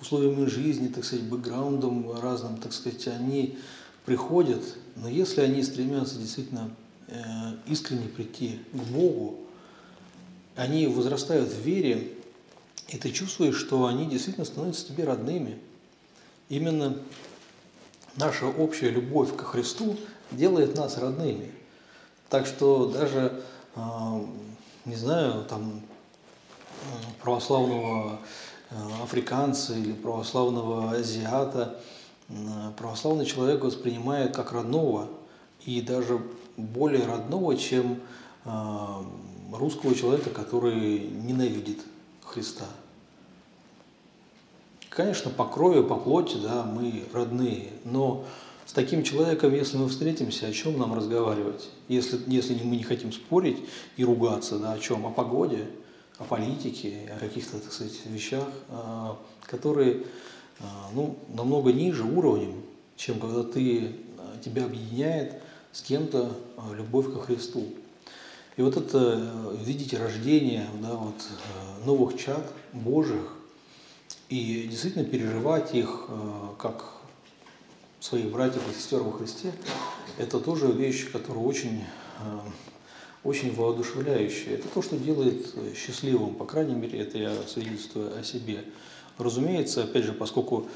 условиями 0.00 0.46
жизни, 0.46 0.88
так 0.88 1.04
сказать, 1.04 1.24
бэкграундом 1.24 2.20
разным, 2.20 2.58
так 2.58 2.72
сказать, 2.72 3.08
они 3.08 3.58
приходят, 4.04 4.62
но 4.94 5.08
если 5.08 5.40
они 5.40 5.62
стремятся 5.62 6.16
действительно 6.16 6.70
э, 7.08 7.16
искренне 7.66 8.08
прийти 8.08 8.60
к 8.72 8.82
Богу, 8.92 9.38
они 10.54 10.86
возрастают 10.86 11.48
в 11.48 11.60
вере, 11.60 12.12
и 12.88 12.96
ты 12.98 13.10
чувствуешь, 13.10 13.56
что 13.56 13.86
они 13.86 14.06
действительно 14.06 14.46
становятся 14.46 14.86
тебе 14.86 15.04
родными. 15.04 15.58
Именно 16.48 16.98
наша 18.16 18.46
общая 18.46 18.90
любовь 18.90 19.34
ко 19.36 19.44
Христу 19.44 19.96
делает 20.30 20.76
нас 20.76 20.96
родными. 20.98 21.50
Так 22.30 22.46
что 22.46 22.86
даже, 22.86 23.42
не 24.84 24.96
знаю, 24.96 25.44
там 25.44 25.80
православного 27.22 28.18
Э, 28.68 29.02
африканца 29.04 29.74
или 29.74 29.92
православного 29.92 30.90
азиата, 30.90 31.78
э, 32.28 32.34
православный 32.76 33.24
человек 33.24 33.62
воспринимает 33.62 34.34
как 34.34 34.50
родного 34.50 35.08
и 35.64 35.80
даже 35.80 36.20
более 36.56 37.06
родного, 37.06 37.56
чем 37.56 38.00
э, 38.44 38.50
русского 39.52 39.94
человека, 39.94 40.30
который 40.30 40.98
ненавидит 40.98 41.78
Христа. 42.24 42.66
конечно, 44.90 45.30
по 45.30 45.44
крови, 45.44 45.82
по 45.82 45.94
плоти, 45.94 46.36
да, 46.38 46.64
мы 46.64 47.04
родные, 47.12 47.70
но 47.84 48.24
с 48.66 48.72
таким 48.72 49.04
человеком, 49.04 49.54
если 49.54 49.76
мы 49.76 49.88
встретимся, 49.88 50.46
о 50.46 50.52
чем 50.52 50.76
нам 50.76 50.92
разговаривать? 50.92 51.68
Если, 51.86 52.18
если 52.26 52.54
мы 52.64 52.76
не 52.76 52.82
хотим 52.82 53.12
спорить 53.12 53.58
и 53.96 54.04
ругаться, 54.04 54.58
да, 54.58 54.72
о 54.72 54.78
чем? 54.78 55.06
О 55.06 55.10
погоде, 55.10 55.66
о 56.18 56.24
политике, 56.24 57.08
о 57.14 57.20
каких-то, 57.20 57.60
так 57.60 57.72
сказать, 57.72 57.94
вещах, 58.06 58.48
а, 58.68 59.16
которые 59.42 60.02
а, 60.58 60.90
ну, 60.92 61.16
намного 61.28 61.72
ниже 61.72 62.02
уровнем, 62.02 62.60
чем 62.96 63.20
когда 63.20 63.44
ты, 63.44 63.92
а, 64.18 64.36
тебя 64.44 64.64
объединяет 64.64 65.40
с 65.70 65.82
кем-то 65.82 66.32
любовь 66.76 67.12
ко 67.12 67.20
Христу. 67.20 67.66
И 68.56 68.62
вот 68.62 68.76
это, 68.76 69.54
видите, 69.64 69.96
рождение 69.98 70.66
да, 70.82 70.94
вот, 70.94 71.14
новых 71.84 72.18
чад 72.18 72.50
Божьих, 72.72 73.32
и 74.28 74.66
действительно 74.68 75.04
переживать 75.04 75.74
их 75.74 76.08
как 76.58 76.95
своих 78.00 78.30
братьев 78.30 78.62
и 78.70 78.74
сестер 78.74 79.00
во 79.02 79.12
Христе, 79.12 79.52
это 80.18 80.40
тоже 80.40 80.68
вещь, 80.68 81.10
которая 81.10 81.44
очень, 81.44 81.84
очень 83.24 83.54
воодушевляющая. 83.54 84.54
Это 84.54 84.68
то, 84.68 84.82
что 84.82 84.96
делает 84.96 85.54
счастливым, 85.76 86.34
по 86.34 86.44
крайней 86.44 86.74
мере, 86.74 87.00
это 87.00 87.18
я 87.18 87.34
свидетельствую 87.46 88.18
о 88.18 88.22
себе. 88.22 88.64
Разумеется, 89.18 89.84
опять 89.84 90.04
же, 90.04 90.12
поскольку 90.12 90.68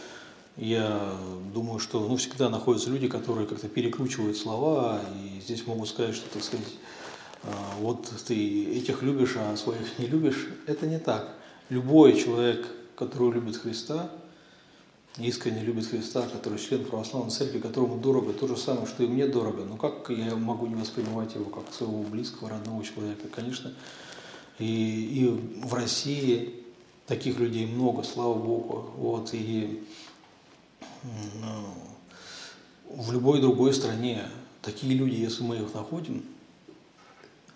я 0.56 1.14
думаю, 1.54 1.78
что 1.78 2.06
ну, 2.06 2.16
всегда 2.16 2.48
находятся 2.48 2.90
люди, 2.90 3.08
которые 3.08 3.46
как-то 3.46 3.68
перекручивают 3.68 4.36
слова, 4.36 5.00
и 5.14 5.40
здесь 5.40 5.66
могут 5.66 5.88
сказать, 5.88 6.14
что, 6.14 6.28
так 6.30 6.42
сказать, 6.42 6.66
«А, 7.44 7.48
вот 7.80 8.12
ты 8.26 8.76
этих 8.76 9.02
любишь, 9.02 9.36
а 9.36 9.56
своих 9.56 9.98
не 9.98 10.06
любишь. 10.06 10.48
Это 10.66 10.86
не 10.86 10.98
так. 10.98 11.34
Любой 11.70 12.18
человек, 12.18 12.66
который 12.96 13.32
любит 13.32 13.56
Христа, 13.56 14.10
искренне 15.18 15.62
любит 15.62 15.86
Христа, 15.86 16.22
который 16.22 16.58
член 16.58 16.84
православной 16.84 17.30
церкви, 17.30 17.58
которому 17.58 17.98
дорого, 17.98 18.32
то 18.32 18.46
же 18.46 18.56
самое, 18.56 18.86
что 18.86 19.02
и 19.02 19.06
мне 19.06 19.26
дорого. 19.26 19.64
Но 19.64 19.76
как 19.76 20.08
я 20.10 20.36
могу 20.36 20.66
не 20.66 20.74
воспринимать 20.74 21.34
его 21.34 21.46
как 21.46 21.72
своего 21.72 22.02
близкого, 22.02 22.50
родного 22.50 22.84
человека? 22.84 23.28
Конечно, 23.28 23.74
и, 24.58 24.64
и 24.64 25.62
в 25.64 25.74
России 25.74 26.54
таких 27.06 27.38
людей 27.38 27.66
много, 27.66 28.02
слава 28.02 28.34
Богу. 28.34 28.92
Вот, 28.96 29.30
и 29.32 29.82
ну, 31.02 31.74
в 32.88 33.12
любой 33.12 33.40
другой 33.40 33.72
стране 33.74 34.22
такие 34.62 34.94
люди, 34.94 35.14
если 35.14 35.42
мы 35.42 35.56
их 35.56 35.74
находим, 35.74 36.24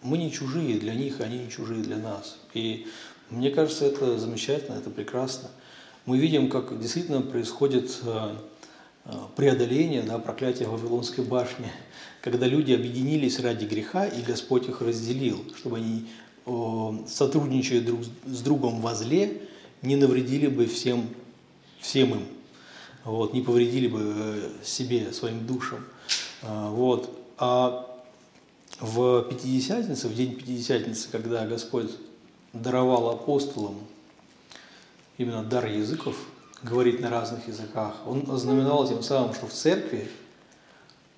мы 0.02 0.18
не 0.18 0.30
чужие 0.30 0.78
для 0.78 0.94
них, 0.94 1.20
они 1.20 1.38
не 1.38 1.50
чужие 1.50 1.82
для 1.82 1.96
нас. 1.96 2.38
И 2.52 2.86
мне 3.30 3.50
кажется, 3.50 3.86
это 3.86 4.18
замечательно, 4.18 4.76
это 4.76 4.90
прекрасно. 4.90 5.50
Мы 6.06 6.18
видим, 6.18 6.50
как 6.50 6.78
действительно 6.78 7.22
происходит 7.22 7.98
э, 8.02 8.36
э, 9.06 9.12
преодоление 9.36 10.02
да, 10.02 10.18
проклятия 10.18 10.66
Вавилонской 10.66 11.24
башни, 11.24 11.72
когда 12.20 12.46
люди 12.46 12.74
объединились 12.74 13.40
ради 13.40 13.64
греха, 13.64 14.06
и 14.06 14.20
Господь 14.20 14.68
их 14.68 14.82
разделил, 14.82 15.44
чтобы 15.56 15.78
они 15.78 16.06
сотрудничая 17.06 17.80
друг 17.80 18.00
с 18.26 18.42
другом 18.42 18.82
во 18.82 18.94
зле, 18.94 19.40
не 19.80 19.96
навредили 19.96 20.46
бы 20.46 20.66
всем, 20.66 21.08
всем 21.80 22.12
им, 22.12 22.26
вот, 23.04 23.32
не 23.32 23.40
повредили 23.40 23.86
бы 23.86 24.00
э, 24.02 24.50
себе, 24.62 25.10
своим 25.14 25.46
душам. 25.46 25.80
Вот. 26.42 27.18
А 27.38 27.86
в 28.78 29.22
Пятидесятнице, 29.22 30.08
в 30.08 30.14
день 30.14 30.34
Пятидесятницы, 30.34 31.08
когда 31.10 31.46
Господь 31.46 31.92
даровал 32.52 33.08
апостолам 33.08 33.76
именно 35.18 35.42
дар 35.42 35.66
языков, 35.66 36.16
говорить 36.62 37.00
на 37.00 37.10
разных 37.10 37.48
языках, 37.48 37.94
он 38.06 38.28
ознаменовал 38.30 38.88
тем 38.88 39.02
самым, 39.02 39.34
что 39.34 39.46
в 39.46 39.52
церкви 39.52 40.08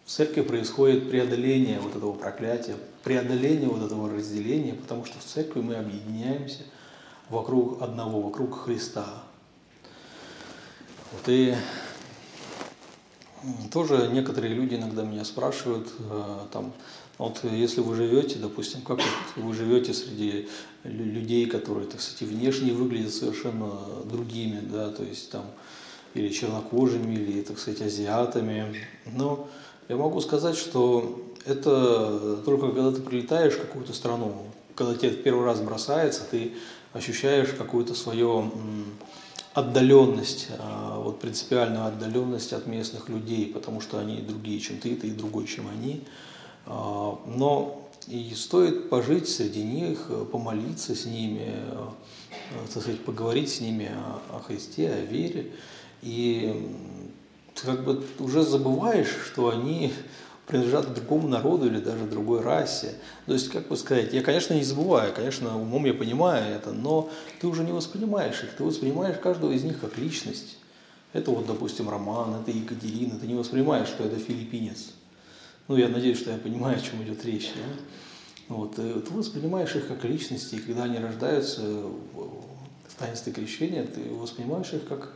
в 0.07 0.09
церкви 0.09 0.43
происходит 0.43 1.11
преодоление 1.11 1.81
вот 1.81 1.97
этого 1.97 2.13
проклятия, 2.13 2.77
преодоление 3.03 3.69
вот 3.69 3.85
этого 3.85 4.09
разделения, 4.09 4.73
потому 4.73 5.05
что 5.05 5.19
в 5.19 5.25
церкви 5.25 5.61
мы 5.61 5.75
объединяемся 5.75 6.63
вокруг 7.29 7.83
одного, 7.83 8.21
вокруг 8.21 8.65
Христа. 8.65 9.05
Вот 11.11 11.23
и 11.27 11.57
тоже 13.73 14.09
некоторые 14.13 14.55
люди 14.55 14.77
иногда 14.77 15.03
меня 15.03 15.25
спрашивают, 15.25 15.93
э, 15.99 16.39
там, 16.53 16.73
вот 17.19 17.41
если 17.45 17.81
вы 17.81 17.95
живете, 17.95 18.39
допустим, 18.39 18.83
как 18.83 19.01
вы 19.37 19.55
живете 19.55 19.95
среди 19.95 20.49
людей, 20.85 21.47
которые, 21.47 21.89
так 21.89 22.01
сказать, 22.01 22.23
внешне 22.23 22.73
выглядят 22.73 23.15
совершенно 23.15 23.73
другими, 24.05 24.61
да, 24.61 24.91
то 24.91 25.03
есть 25.03 25.31
там 25.31 25.47
или 26.15 26.29
чернокожими, 26.29 27.15
или, 27.15 27.43
так 27.43 27.59
сказать, 27.59 27.83
азиатами, 27.83 28.75
но 29.07 29.49
я 29.89 29.97
могу 29.97 30.21
сказать, 30.21 30.57
что 30.57 31.23
это 31.45 32.39
только 32.45 32.69
когда 32.73 32.91
ты 32.91 33.01
прилетаешь 33.01 33.55
в 33.55 33.61
какую-то 33.61 33.93
страну, 33.93 34.35
когда 34.75 34.95
тебе 34.95 35.11
первый 35.11 35.45
раз 35.45 35.61
бросается, 35.61 36.23
ты 36.31 36.53
ощущаешь 36.93 37.51
какую-то 37.51 37.95
свою 37.95 38.51
отдаленность, 39.55 40.49
а, 40.59 41.01
вот 41.01 41.19
принципиальную 41.21 41.87
отдаленность 41.87 42.53
от 42.53 42.67
местных 42.67 43.09
людей, 43.09 43.47
потому 43.47 43.81
что 43.81 43.99
они 43.99 44.19
другие, 44.19 44.61
чем 44.61 44.79
ты, 44.79 44.95
ты 44.97 45.11
другой, 45.11 45.47
чем 45.47 45.69
они. 45.69 46.03
А, 46.67 47.19
но 47.27 47.89
и 48.09 48.33
стоит 48.35 48.89
пожить 48.91 49.29
среди 49.29 49.63
них, 49.63 50.11
помолиться 50.31 50.95
с 50.95 51.07
ними, 51.07 51.55
а, 51.73 51.93
так 52.73 52.83
сказать, 52.83 53.01
поговорить 53.05 53.51
с 53.51 53.61
ними 53.61 53.91
о 54.31 54.41
Христе, 54.41 54.91
о 54.91 55.01
вере. 55.01 55.53
И 56.03 56.69
ты 57.55 57.67
как 57.67 57.85
бы 57.85 58.05
уже 58.19 58.43
забываешь, 58.43 59.13
что 59.27 59.49
они 59.51 59.93
принадлежат 60.47 60.93
другому 60.95 61.29
народу 61.29 61.67
или 61.67 61.79
даже 61.79 62.05
другой 62.05 62.41
расе. 62.43 62.95
То 63.27 63.33
есть, 63.33 63.49
как 63.49 63.69
бы 63.69 63.77
сказать, 63.77 64.13
я, 64.13 64.23
конечно, 64.23 64.55
не 64.55 64.63
забываю, 64.63 65.13
конечно, 65.13 65.61
умом 65.61 65.87
я 65.87 65.95
понимаю 65.95 66.55
это, 66.55 66.73
но 66.73 67.11
ты 67.41 67.47
уже 67.47 67.65
не 67.65 67.73
воспринимаешь 67.73 68.43
их, 68.43 68.55
ты 68.57 68.63
воспринимаешь 68.63 69.19
каждого 69.19 69.53
из 69.53 69.65
них 69.65 69.81
как 69.81 69.99
личность. 69.99 70.59
Это 71.13 71.31
вот, 71.31 71.47
допустим, 71.47 71.89
Роман, 71.89 72.35
это 72.35 72.51
Екатерина, 72.51 73.19
ты 73.19 73.27
не 73.27 73.35
воспринимаешь, 73.35 73.89
что 73.89 74.05
это 74.05 74.19
филиппинец. 74.19 74.93
Ну, 75.69 75.77
я 75.77 75.89
надеюсь, 75.89 76.19
что 76.19 76.31
я 76.31 76.39
понимаю, 76.39 76.79
о 76.79 76.81
чем 76.81 77.03
идет 77.03 77.25
речь. 77.25 77.53
Да? 77.55 78.55
Вот, 78.57 78.79
э, 78.79 79.01
ты 79.07 79.13
воспринимаешь 79.13 79.75
их 79.75 79.89
как 79.89 80.05
личности, 80.05 80.55
и 80.55 80.59
когда 80.59 80.85
они 80.85 80.99
рождаются 80.99 81.63
в 81.63 82.95
таинстве 82.99 83.33
крещения, 83.33 83.85
ты 83.85 84.01
воспринимаешь 84.15 84.73
их 84.73 84.87
как 84.87 85.13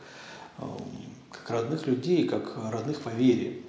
как 1.31 1.51
родных 1.51 1.87
людей, 1.87 2.27
как 2.27 2.57
родных 2.71 3.01
по 3.01 3.11
вере. 3.11 3.63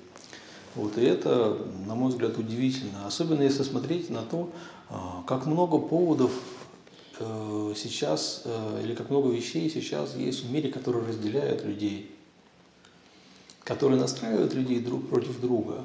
Вот, 0.76 0.98
и 0.98 1.02
это, 1.02 1.58
на 1.86 1.96
мой 1.96 2.10
взгляд, 2.10 2.38
удивительно. 2.38 3.06
Особенно 3.06 3.42
если 3.42 3.64
смотреть 3.64 4.10
на 4.10 4.22
то, 4.22 4.50
а, 4.90 5.24
как 5.28 5.46
много 5.46 5.78
поводов 5.78 6.32
э, 7.20 7.74
сейчас, 7.76 8.44
э, 8.46 8.82
или 8.84 8.96
как 8.96 9.10
много 9.10 9.30
вещей 9.30 9.70
сейчас 9.70 10.16
есть 10.16 10.46
в 10.46 10.52
мире, 10.52 10.72
которые 10.72 11.06
разделяют 11.06 11.66
людей, 11.66 12.10
которые 13.64 14.00
настраивают 14.00 14.54
людей 14.54 14.80
друг 14.80 15.10
против 15.10 15.40
друга. 15.42 15.84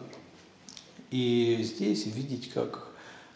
И 1.11 1.61
здесь 1.63 2.07
видеть, 2.07 2.51
как 2.53 2.89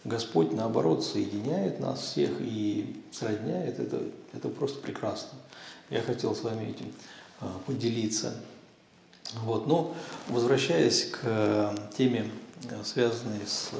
Господь, 0.04 0.52
наоборот, 0.52 1.04
соединяет 1.04 1.80
нас 1.80 2.00
всех 2.00 2.30
и 2.40 3.02
сродняет, 3.12 3.78
это, 3.78 4.02
это 4.32 4.48
просто 4.48 4.80
прекрасно. 4.80 5.38
Я 5.90 6.00
хотел 6.02 6.34
с 6.34 6.42
вами 6.42 6.70
этим 6.70 6.92
Э, 7.40 7.46
поделиться. 7.66 8.34
Вот. 9.42 9.66
Но 9.66 9.94
возвращаясь 10.28 11.06
к 11.06 11.20
э, 11.22 11.74
теме, 11.96 12.30
э, 12.70 12.84
связанной 12.84 13.40
с, 13.46 13.70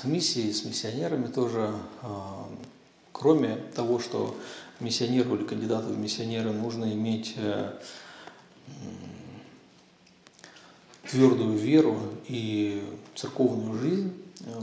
с 0.00 0.04
миссией, 0.04 0.52
с 0.52 0.64
миссионерами, 0.64 1.26
тоже 1.26 1.74
кроме 3.12 3.56
того, 3.74 3.98
что 3.98 4.34
миссионеру 4.80 5.36
или 5.36 5.44
кандидату 5.44 5.88
в 5.88 5.98
миссионеры 5.98 6.52
нужно 6.52 6.90
иметь 6.94 7.36
твердую 11.10 11.56
веру 11.56 11.96
и 12.28 12.82
церковную 13.14 13.78
жизнь, 13.78 14.12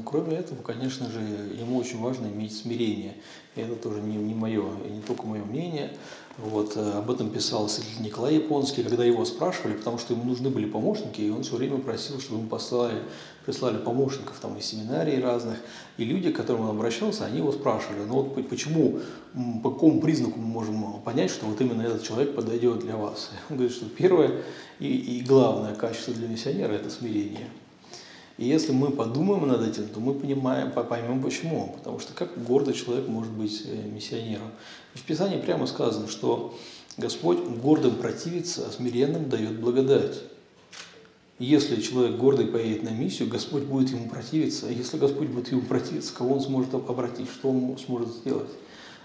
кроме 0.10 0.38
этого, 0.38 0.62
конечно 0.62 1.10
же, 1.10 1.20
ему 1.20 1.78
очень 1.78 2.00
важно 2.00 2.28
иметь 2.28 2.56
смирение. 2.56 3.16
И 3.56 3.62
это 3.62 3.76
тоже 3.76 4.00
не, 4.00 4.16
не 4.16 4.34
мое, 4.34 4.66
и 4.88 4.90
не 4.90 5.02
только 5.02 5.26
мое 5.26 5.44
мнение. 5.44 5.92
Вот, 6.38 6.78
э, 6.78 6.92
об 6.92 7.12
этом 7.12 7.30
писал 7.30 7.70
Николай 8.00 8.36
Японский, 8.36 8.84
когда 8.84 9.04
его 9.04 9.26
спрашивали, 9.26 9.74
потому 9.74 9.98
что 9.98 10.14
ему 10.14 10.24
нужны 10.24 10.50
были 10.50 10.66
помощники, 10.66 11.20
и 11.20 11.30
он 11.30 11.44
все 11.44 11.58
время 11.58 11.80
просил, 11.80 12.22
чтобы 12.22 12.40
ему 12.40 12.50
послали, 12.50 13.02
прислали 13.46 13.78
помощников 13.80 14.40
там, 14.40 14.56
из 14.58 14.66
семинарий 14.66 15.20
разных. 15.20 15.58
И 15.98 16.06
люди, 16.06 16.32
к 16.32 16.38
которым 16.38 16.70
он 16.70 16.78
обращался, 16.78 17.26
они 17.26 17.40
его 17.40 17.52
спрашивали, 17.52 18.06
ну 18.08 18.22
вот 18.22 18.50
почему, 18.50 19.00
по 19.62 19.72
какому 19.72 20.00
признаку 20.00 20.40
мы 20.40 20.46
можем 20.46 21.02
понять, 21.02 21.32
что 21.32 21.48
вот 21.48 21.60
именно 21.60 21.82
этот 21.82 22.04
человек 22.04 22.34
подойдет 22.34 22.80
для 22.80 22.96
вас? 22.96 23.32
Он 23.50 23.58
говорит, 23.58 23.76
что 23.76 23.88
первое 23.88 24.44
и, 24.80 24.88
и 24.88 25.22
главное 25.22 25.76
качество 25.76 26.14
для 26.14 26.28
миссионера– 26.28 26.72
это 26.74 26.90
смирение. 26.90 27.48
И 28.38 28.46
если 28.46 28.72
мы 28.72 28.92
подумаем 28.92 29.48
над 29.48 29.68
этим, 29.68 29.88
то 29.88 30.00
мы 30.00 30.14
понимаем, 30.14 30.72
поймем 30.72 31.22
почему. 31.22 31.74
Потому 31.78 32.00
что 32.00 32.14
как 32.14 32.44
гордый 32.44 32.76
человек 32.76 33.08
может 33.08 33.32
быть 33.32 33.64
э, 33.66 33.90
миссионером? 33.90 34.52
И 34.94 35.00
в 35.00 35.04
Писании 35.04 35.40
прямо 35.40 35.66
сказано, 35.66 36.08
что 36.08 36.56
Господь 36.98 37.40
гордым 37.40 37.96
противится, 37.96 38.68
а 38.68 38.72
смиренным 38.72 39.30
дает 39.30 39.60
благодать. 39.60 40.22
Если 41.40 41.82
человек 41.82 42.18
гордый 42.18 42.48
поедет 42.48 42.84
на 42.84 42.90
миссию, 42.90 43.30
Господь 43.30 43.64
будет 43.64 43.90
ему 43.90 44.10
противиться. 44.10 44.68
А 44.68 44.72
если 44.72 44.98
Господь 44.98 45.28
будет 45.28 45.52
ему 45.52 45.62
противиться, 45.62 46.14
кого 46.14 46.36
он 46.36 46.42
сможет 46.42 46.74
обратить, 46.74 47.30
что 47.30 47.50
он 47.50 47.78
сможет 47.78 48.10
сделать? 48.10 48.50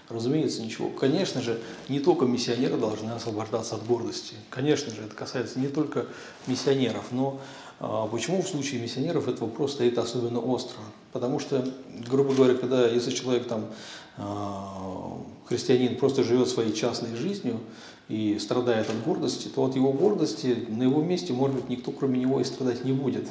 Разумеется, 0.09 0.61
ничего. 0.61 0.89
Конечно 0.89 1.41
же, 1.41 1.59
не 1.89 1.99
только 1.99 2.25
миссионеры 2.25 2.77
должны 2.77 3.11
освобождаться 3.11 3.75
от 3.75 3.85
гордости. 3.85 4.35
Конечно 4.49 4.93
же, 4.93 5.03
это 5.03 5.15
касается 5.15 5.59
не 5.59 5.67
только 5.67 6.07
миссионеров, 6.45 7.05
но 7.11 7.39
почему 7.79 8.41
в 8.41 8.47
случае 8.47 8.81
миссионеров 8.81 9.27
этот 9.27 9.41
вопрос 9.41 9.73
стоит 9.73 9.97
особенно 9.97 10.39
остро? 10.39 10.79
Потому 11.11 11.39
что, 11.39 11.63
грубо 12.09 12.33
говоря, 12.33 12.55
когда 12.55 12.87
если 12.87 13.11
человек 13.11 13.47
там 13.47 13.65
а, 14.17 15.17
христианин 15.45 15.97
просто 15.97 16.23
живет 16.23 16.47
своей 16.47 16.73
частной 16.73 17.15
жизнью 17.15 17.59
и 18.09 18.37
страдает 18.39 18.89
от 18.89 19.03
гордости, 19.03 19.47
то 19.47 19.63
от 19.63 19.75
его 19.75 19.91
гордости 19.91 20.65
на 20.69 20.83
его 20.83 21.01
месте, 21.01 21.33
может 21.33 21.55
быть, 21.55 21.69
никто 21.69 21.91
кроме 21.91 22.19
него 22.19 22.39
и 22.39 22.43
страдать 22.43 22.83
не 22.83 22.93
будет. 22.93 23.27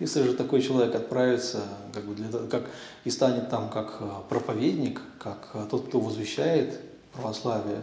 Если 0.00 0.22
же 0.22 0.34
такой 0.34 0.62
человек 0.62 0.94
отправится 0.94 1.64
как 1.92 2.04
бы 2.04 2.14
для, 2.14 2.28
как, 2.48 2.70
и 3.04 3.10
станет 3.10 3.50
там 3.50 3.68
как 3.68 3.96
а, 4.00 4.22
проповедник, 4.28 5.00
как 5.18 5.68
тот, 5.70 5.88
кто 5.88 6.00
возвещает 6.00 6.80
православие, 7.12 7.80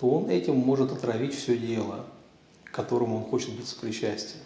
то 0.00 0.08
он 0.08 0.28
этим 0.28 0.56
может 0.56 0.90
отравить 0.90 1.34
все 1.34 1.56
дело, 1.56 2.04
которому 2.64 3.18
он 3.18 3.24
хочет 3.24 3.50
быть 3.54 3.68
сопричастен. 3.68 4.38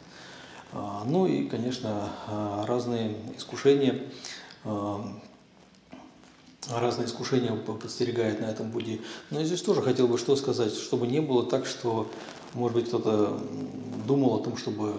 А, 0.72 1.04
ну 1.06 1.26
и, 1.26 1.48
конечно, 1.48 2.10
а, 2.26 2.66
разные 2.66 3.16
искушения, 3.36 4.02
а, 4.64 5.04
разные 6.68 7.06
искушения 7.06 7.54
подстерегает 7.54 8.40
на 8.40 8.46
этом 8.46 8.70
пути. 8.70 9.00
Но 9.30 9.42
здесь 9.42 9.62
тоже 9.62 9.82
хотел 9.82 10.08
бы 10.08 10.18
что 10.18 10.36
сказать, 10.36 10.74
чтобы 10.74 11.06
не 11.06 11.20
было 11.20 11.44
так, 11.44 11.66
что, 11.66 12.10
может 12.54 12.76
быть, 12.76 12.88
кто-то 12.88 13.40
думал 14.06 14.34
о 14.36 14.44
том, 14.44 14.56
чтобы 14.56 14.94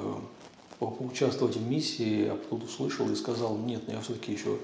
поучаствовать 0.79 1.57
в 1.57 1.69
миссии, 1.69 2.27
а 2.27 2.35
потом 2.35 2.63
услышал 2.63 3.09
и 3.09 3.15
сказал, 3.15 3.57
нет, 3.57 3.83
я 3.87 3.99
все-таки 4.01 4.31
еще 4.31 4.57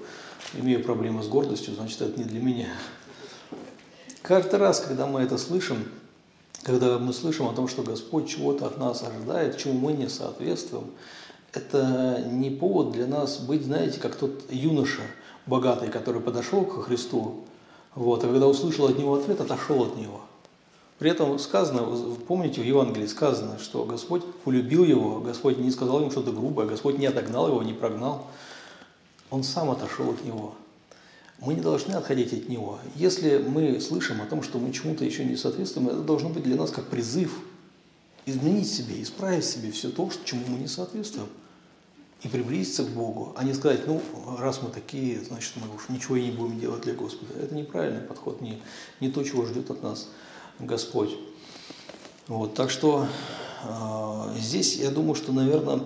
имею 0.54 0.82
проблемы 0.82 1.22
с 1.22 1.28
гордостью, 1.28 1.74
значит, 1.74 2.00
это 2.00 2.18
не 2.18 2.24
для 2.24 2.40
меня. 2.40 2.68
Каждый 4.22 4.58
раз, 4.58 4.80
когда 4.80 5.06
мы 5.06 5.20
это 5.20 5.38
слышим, 5.38 5.84
когда 6.66 6.98
мы 6.98 7.12
слышим 7.12 7.46
о 7.46 7.52
том, 7.52 7.68
что 7.68 7.84
Господь 7.84 8.28
чего-то 8.28 8.66
от 8.66 8.76
нас 8.76 9.04
ожидает, 9.04 9.56
чему 9.56 9.74
мы 9.74 9.92
не 9.92 10.08
соответствуем, 10.08 10.86
это 11.52 12.24
не 12.28 12.50
повод 12.50 12.90
для 12.90 13.06
нас 13.06 13.38
быть, 13.38 13.64
знаете, 13.64 14.00
как 14.00 14.16
тот 14.16 14.42
юноша 14.50 15.02
богатый, 15.46 15.88
который 15.90 16.20
подошел 16.20 16.64
к 16.64 16.82
Христу, 16.86 17.44
вот, 17.94 18.24
а 18.24 18.26
когда 18.26 18.48
услышал 18.48 18.86
от 18.86 18.98
него 18.98 19.14
ответ, 19.14 19.40
отошел 19.40 19.84
от 19.84 19.96
него. 19.96 20.22
При 20.98 21.08
этом 21.08 21.38
сказано, 21.38 21.86
помните, 22.26 22.60
в 22.60 22.64
Евангелии 22.64 23.06
сказано, 23.06 23.60
что 23.60 23.84
Господь 23.84 24.24
полюбил 24.42 24.82
его, 24.82 25.20
Господь 25.20 25.58
не 25.58 25.70
сказал 25.70 26.00
ему 26.00 26.10
что-то 26.10 26.32
грубое, 26.32 26.66
Господь 26.66 26.98
не 26.98 27.06
отогнал 27.06 27.46
его, 27.46 27.62
не 27.62 27.74
прогнал. 27.74 28.26
Он 29.30 29.44
сам 29.44 29.70
отошел 29.70 30.10
от 30.10 30.24
него 30.24 30.54
мы 31.40 31.54
не 31.54 31.60
должны 31.60 31.92
отходить 31.92 32.32
от 32.32 32.48
него. 32.48 32.78
Если 32.94 33.38
мы 33.38 33.80
слышим 33.80 34.22
о 34.22 34.26
том, 34.26 34.42
что 34.42 34.58
мы 34.58 34.72
чему-то 34.72 35.04
еще 35.04 35.24
не 35.24 35.36
соответствуем, 35.36 35.88
это 35.88 36.00
должно 36.00 36.30
быть 36.30 36.44
для 36.44 36.56
нас 36.56 36.70
как 36.70 36.86
призыв 36.86 37.38
изменить 38.24 38.72
себе, 38.72 39.02
исправить 39.02 39.44
себе 39.44 39.70
все 39.70 39.90
то, 39.90 40.10
чему 40.24 40.42
мы 40.48 40.58
не 40.58 40.66
соответствуем, 40.66 41.28
и 42.22 42.28
приблизиться 42.28 42.84
к 42.84 42.88
Богу, 42.88 43.34
а 43.36 43.44
не 43.44 43.52
сказать, 43.54 43.86
ну, 43.86 44.00
раз 44.38 44.62
мы 44.62 44.70
такие, 44.70 45.20
значит, 45.22 45.52
мы 45.56 45.72
уж 45.74 45.88
ничего 45.88 46.16
и 46.16 46.24
не 46.24 46.30
будем 46.30 46.58
делать 46.58 46.82
для 46.82 46.94
Господа. 46.94 47.34
Это 47.38 47.54
неправильный 47.54 48.00
подход, 48.00 48.40
не, 48.40 48.60
не 49.00 49.10
то, 49.10 49.22
чего 49.22 49.44
ждет 49.44 49.70
от 49.70 49.82
нас 49.82 50.08
Господь. 50.58 51.16
Вот, 52.26 52.54
так 52.54 52.70
что 52.70 53.06
э, 53.62 54.38
здесь, 54.40 54.76
я 54.76 54.90
думаю, 54.90 55.14
что, 55.14 55.32
наверное, 55.32 55.76
э, 55.76 55.82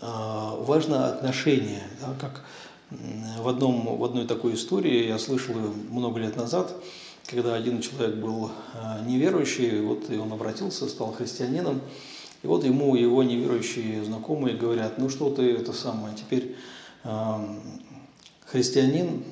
важно 0.00 1.08
отношение, 1.08 1.84
да, 2.00 2.16
как 2.18 2.44
в, 2.90 3.48
одном, 3.48 3.96
в 3.96 4.04
одной 4.04 4.26
такой 4.26 4.54
истории 4.54 5.06
я 5.06 5.18
слышал 5.18 5.54
много 5.90 6.20
лет 6.20 6.36
назад, 6.36 6.74
когда 7.26 7.54
один 7.54 7.80
человек 7.80 8.16
был 8.16 8.50
э, 8.74 9.04
неверующий, 9.06 9.80
вот 9.80 10.10
и 10.10 10.16
он 10.16 10.32
обратился, 10.32 10.88
стал 10.88 11.12
христианином, 11.12 11.80
и 12.42 12.46
вот 12.46 12.64
ему 12.64 12.94
его 12.94 13.22
неверующие 13.22 14.04
знакомые 14.04 14.56
говорят, 14.56 14.98
ну 14.98 15.08
что 15.08 15.30
ты 15.30 15.50
это 15.52 15.72
самое, 15.72 16.14
теперь 16.14 16.56
э, 17.04 17.58
христианин, 18.46 19.24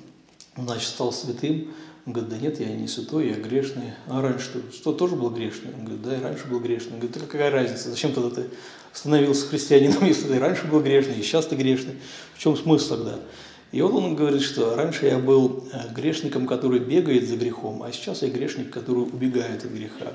значит, 0.56 0.88
стал 0.88 1.12
святым, 1.12 1.68
он 2.04 2.14
говорит, 2.14 2.30
да 2.30 2.38
нет, 2.38 2.60
я 2.60 2.66
не 2.74 2.88
святой, 2.88 3.28
я 3.28 3.34
грешный. 3.34 3.92
А 4.08 4.20
раньше 4.20 4.46
что, 4.46 4.72
что 4.72 4.92
тоже 4.92 5.14
был 5.14 5.30
грешный? 5.30 5.72
Он 5.72 5.84
говорит, 5.84 6.02
да, 6.02 6.16
и 6.16 6.20
раньше 6.20 6.48
был 6.48 6.58
грешный. 6.58 6.94
Он 6.94 6.98
говорит, 6.98 7.22
какая 7.28 7.50
разница, 7.50 7.90
зачем 7.90 8.12
тогда 8.12 8.30
ты 8.30 8.50
становился 8.92 9.46
христианином, 9.46 10.04
если 10.06 10.28
ты 10.28 10.38
раньше 10.38 10.66
был 10.66 10.80
грешный, 10.80 11.14
и 11.14 11.22
сейчас 11.22 11.46
ты 11.46 11.56
грешный? 11.56 11.96
В 12.34 12.38
чем 12.38 12.56
смысл 12.56 12.96
тогда? 12.96 13.18
И 13.72 13.80
вот 13.80 13.94
он 13.94 14.14
говорит, 14.14 14.42
что 14.42 14.76
раньше 14.76 15.06
я 15.06 15.18
был 15.18 15.64
э, 15.72 15.88
грешником, 15.94 16.46
который 16.46 16.78
бегает 16.78 17.26
за 17.26 17.36
грехом, 17.36 17.82
а 17.82 17.90
сейчас 17.90 18.20
я 18.20 18.28
грешник, 18.28 18.70
который 18.70 19.04
убегает 19.04 19.64
от 19.64 19.70
греха. 19.70 20.12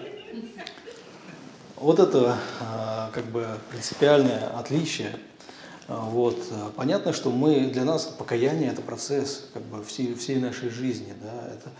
Вот 1.76 2.00
это 2.00 2.38
э, 2.60 3.14
как 3.14 3.26
бы 3.26 3.48
принципиальное 3.72 4.48
отличие. 4.60 5.10
Э, 5.88 5.98
вот. 6.00 6.38
Понятно, 6.76 7.14
что 7.14 7.32
мы, 7.32 7.62
для 7.62 7.84
нас 7.84 8.06
покаяние– 8.06 8.70
это 8.72 8.84
процесс 8.84 9.50
как 9.56 9.64
бы 9.64 9.84
всей, 9.84 10.14
всей 10.14 10.36
нашей 10.36 10.70
жизни. 10.70 11.14
Да? 11.20 11.48
Это 11.52 11.72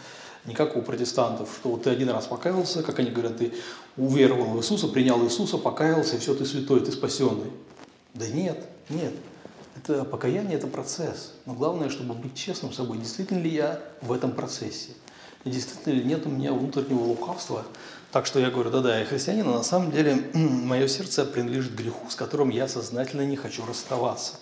не 0.48 0.56
как 0.56 0.78
у 0.78 0.82
протестантов, 0.82 1.50
что 1.60 1.70
вот 1.70 1.84
ты 1.84 1.90
один 1.90 2.10
раз 2.10 2.26
покаялся, 2.26 2.82
как 2.82 3.00
они 3.00 3.12
говорят, 3.12 3.38
ты 3.38 3.54
уверовал 3.98 4.46
в 4.46 4.58
Иисуса, 4.58 4.88
принял 4.88 5.24
Иисуса, 5.24 5.58
покаялся, 5.58 6.16
и 6.16 6.20
все, 6.20 6.34
ты 6.34 6.46
святой, 6.46 6.80
ты 6.80 6.92
спасенный. 6.92 7.52
Да 8.14 8.28
нет, 8.28 8.66
нет. 8.90 9.14
Это 9.76 10.06
покаяние– 10.06 10.58
это 10.58 10.68
процесс. 10.68 11.34
Но 11.46 11.54
главное, 11.54 11.90
чтобы 11.90 12.16
быть 12.16 12.34
честным 12.34 12.72
с 12.72 12.78
собой, 12.78 12.98
действительно 12.98 13.40
ли 13.40 13.50
я 13.50 13.80
в 14.02 14.12
этом 14.12 14.32
процессе. 14.32 14.92
И 15.44 15.50
действительно 15.50 15.94
ли 15.94 16.04
нет 16.04 16.26
у 16.26 16.30
меня 16.30 16.54
внутреннего 16.54 17.04
лукавства. 17.04 17.64
Так 18.12 18.26
что 18.26 18.40
я 18.40 18.50
говорю, 18.50 18.72
да-да, 18.72 19.00
я 19.00 19.06
христианин, 19.06 19.48
а 19.50 19.52
на 19.52 19.64
самом 19.64 19.92
деле 19.92 20.30
мое 20.34 20.88
сердце 20.88 21.26
принадлежит 21.26 21.76
греху, 21.76 22.10
с 22.10 22.16
которым 22.16 22.50
я 22.50 22.68
сознательно 22.68 23.26
не 23.26 23.36
хочу 23.36 23.66
расставаться. 23.66 24.36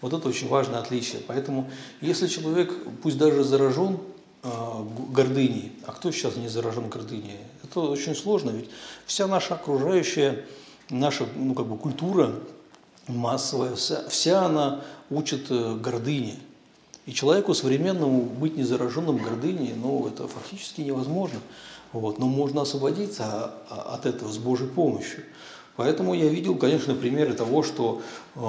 Вот 0.00 0.12
это 0.12 0.28
очень 0.28 0.48
важное 0.48 0.78
отличие. 0.78 1.22
Поэтому 1.26 1.70
если 2.00 2.26
человек, 2.28 2.72
пусть 3.02 3.18
даже 3.18 3.42
заражен 3.42 3.98
гордыней, 4.42 5.72
а 5.86 5.92
кто 5.92 6.10
сейчас 6.12 6.36
не 6.36 6.48
заражен 6.48 6.88
гордыней? 6.88 7.36
Это 7.64 7.80
очень 7.80 8.14
сложно, 8.14 8.50
ведь 8.50 8.70
вся 9.06 9.26
наша 9.26 9.54
окружающая, 9.54 10.44
наша 10.90 11.26
ну, 11.36 11.54
как 11.54 11.66
бы 11.66 11.76
культура, 11.76 12.34
массовая, 13.08 13.74
вся, 13.74 14.08
вся 14.08 14.46
она 14.46 14.82
учит 15.10 15.50
э, 15.50 15.74
гордыне. 15.76 16.36
И 17.06 17.12
человеку 17.14 17.54
современному 17.54 18.22
быть 18.22 18.56
незараженным 18.56 19.16
гордыней, 19.16 19.72
ну, 19.74 20.06
это 20.06 20.28
фактически 20.28 20.82
невозможно. 20.82 21.40
Вот. 21.92 22.18
Но 22.18 22.26
можно 22.26 22.62
освободиться 22.62 23.54
от 23.70 24.04
этого 24.04 24.30
с 24.30 24.36
Божьей 24.36 24.68
помощью. 24.68 25.24
Поэтому 25.76 26.12
я 26.12 26.28
видел, 26.28 26.56
конечно, 26.56 26.94
примеры 26.94 27.32
того, 27.32 27.62
что 27.62 28.02
э, 28.34 28.40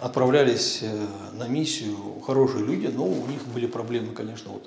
отправлялись 0.00 0.80
э, 0.82 1.06
на 1.34 1.46
миссию 1.46 1.96
хорошие 2.26 2.64
люди, 2.64 2.86
но 2.86 3.04
у 3.04 3.26
них 3.26 3.46
были 3.46 3.66
проблемы, 3.66 4.12
конечно, 4.12 4.50
вот, 4.52 4.66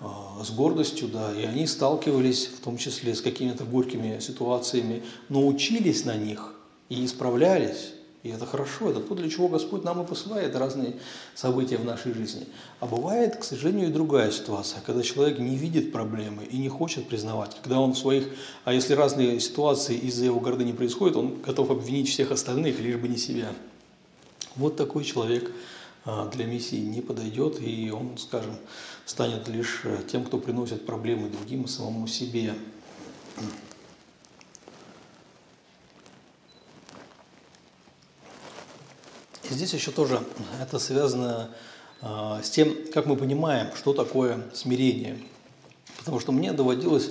с 0.00 0.50
гордостью, 0.50 1.08
да, 1.08 1.32
и 1.32 1.44
они 1.44 1.66
сталкивались 1.66 2.46
в 2.46 2.60
том 2.60 2.76
числе 2.76 3.14
с 3.14 3.22
какими-то 3.22 3.64
горькими 3.64 4.18
ситуациями, 4.20 5.02
но 5.28 5.46
учились 5.46 6.04
на 6.04 6.16
них 6.16 6.54
и 6.88 7.04
исправлялись. 7.04 7.92
И 8.22 8.28
это 8.28 8.44
хорошо, 8.44 8.90
это 8.90 8.98
то, 8.98 9.14
для 9.14 9.30
чего 9.30 9.46
Господь 9.46 9.84
нам 9.84 10.02
и 10.02 10.06
посылает 10.06 10.56
разные 10.56 10.96
события 11.36 11.76
в 11.76 11.84
нашей 11.84 12.12
жизни. 12.12 12.48
А 12.80 12.86
бывает, 12.86 13.36
к 13.36 13.44
сожалению, 13.44 13.88
и 13.88 13.92
другая 13.92 14.32
ситуация, 14.32 14.82
когда 14.84 15.02
человек 15.02 15.38
не 15.38 15.54
видит 15.54 15.92
проблемы 15.92 16.42
и 16.44 16.58
не 16.58 16.68
хочет 16.68 17.08
признавать. 17.08 17.56
Когда 17.62 17.78
он 17.78 17.92
в 17.92 17.98
своих, 17.98 18.28
а 18.64 18.72
если 18.72 18.94
разные 18.94 19.38
ситуации 19.38 19.96
из-за 19.96 20.24
его 20.24 20.40
гордыни 20.40 20.72
происходят, 20.72 21.16
он 21.16 21.40
готов 21.40 21.70
обвинить 21.70 22.08
всех 22.08 22.32
остальных, 22.32 22.80
лишь 22.80 22.96
бы 22.96 23.06
не 23.06 23.16
себя. 23.16 23.52
Вот 24.56 24.76
такой 24.76 25.04
человек 25.04 25.52
а, 26.04 26.28
для 26.28 26.46
миссии 26.46 26.76
не 26.76 27.02
подойдет, 27.02 27.60
и 27.60 27.92
он, 27.92 28.18
скажем, 28.18 28.56
станет 29.06 29.46
лишь 29.48 29.82
э, 29.84 30.02
тем, 30.06 30.24
кто 30.24 30.36
приносит 30.36 30.84
проблемы 30.84 31.30
другим 31.30 31.62
и 31.62 31.68
самому 31.68 32.08
себе. 32.08 32.54
И 39.48 39.54
здесь 39.54 39.72
еще 39.72 39.92
тоже 39.92 40.20
это 40.60 40.80
связано 40.80 41.50
э, 42.02 42.40
с 42.42 42.50
тем, 42.50 42.76
как 42.92 43.06
мы 43.06 43.16
понимаем, 43.16 43.68
что 43.76 43.94
такое 43.94 44.42
смирение. 44.52 45.18
Потому 45.98 46.18
что 46.18 46.32
мне 46.32 46.52
доводилось 46.52 47.10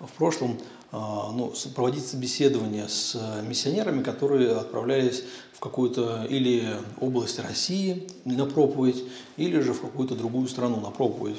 в 0.00 0.10
прошлом 0.18 0.58
э, 0.90 0.96
ну, 0.96 1.54
проводить 1.76 2.08
собеседования 2.08 2.88
с 2.88 3.16
миссионерами, 3.44 4.02
которые 4.02 4.56
отправлялись 4.56 5.22
в 5.56 5.60
какую-то 5.60 6.26
или 6.28 6.76
область 7.00 7.38
России 7.38 8.06
на 8.26 8.44
проповедь, 8.44 9.02
или 9.38 9.58
же 9.60 9.72
в 9.72 9.80
какую-то 9.80 10.14
другую 10.14 10.48
страну 10.48 10.80
на 10.80 10.90
проповедь. 10.90 11.38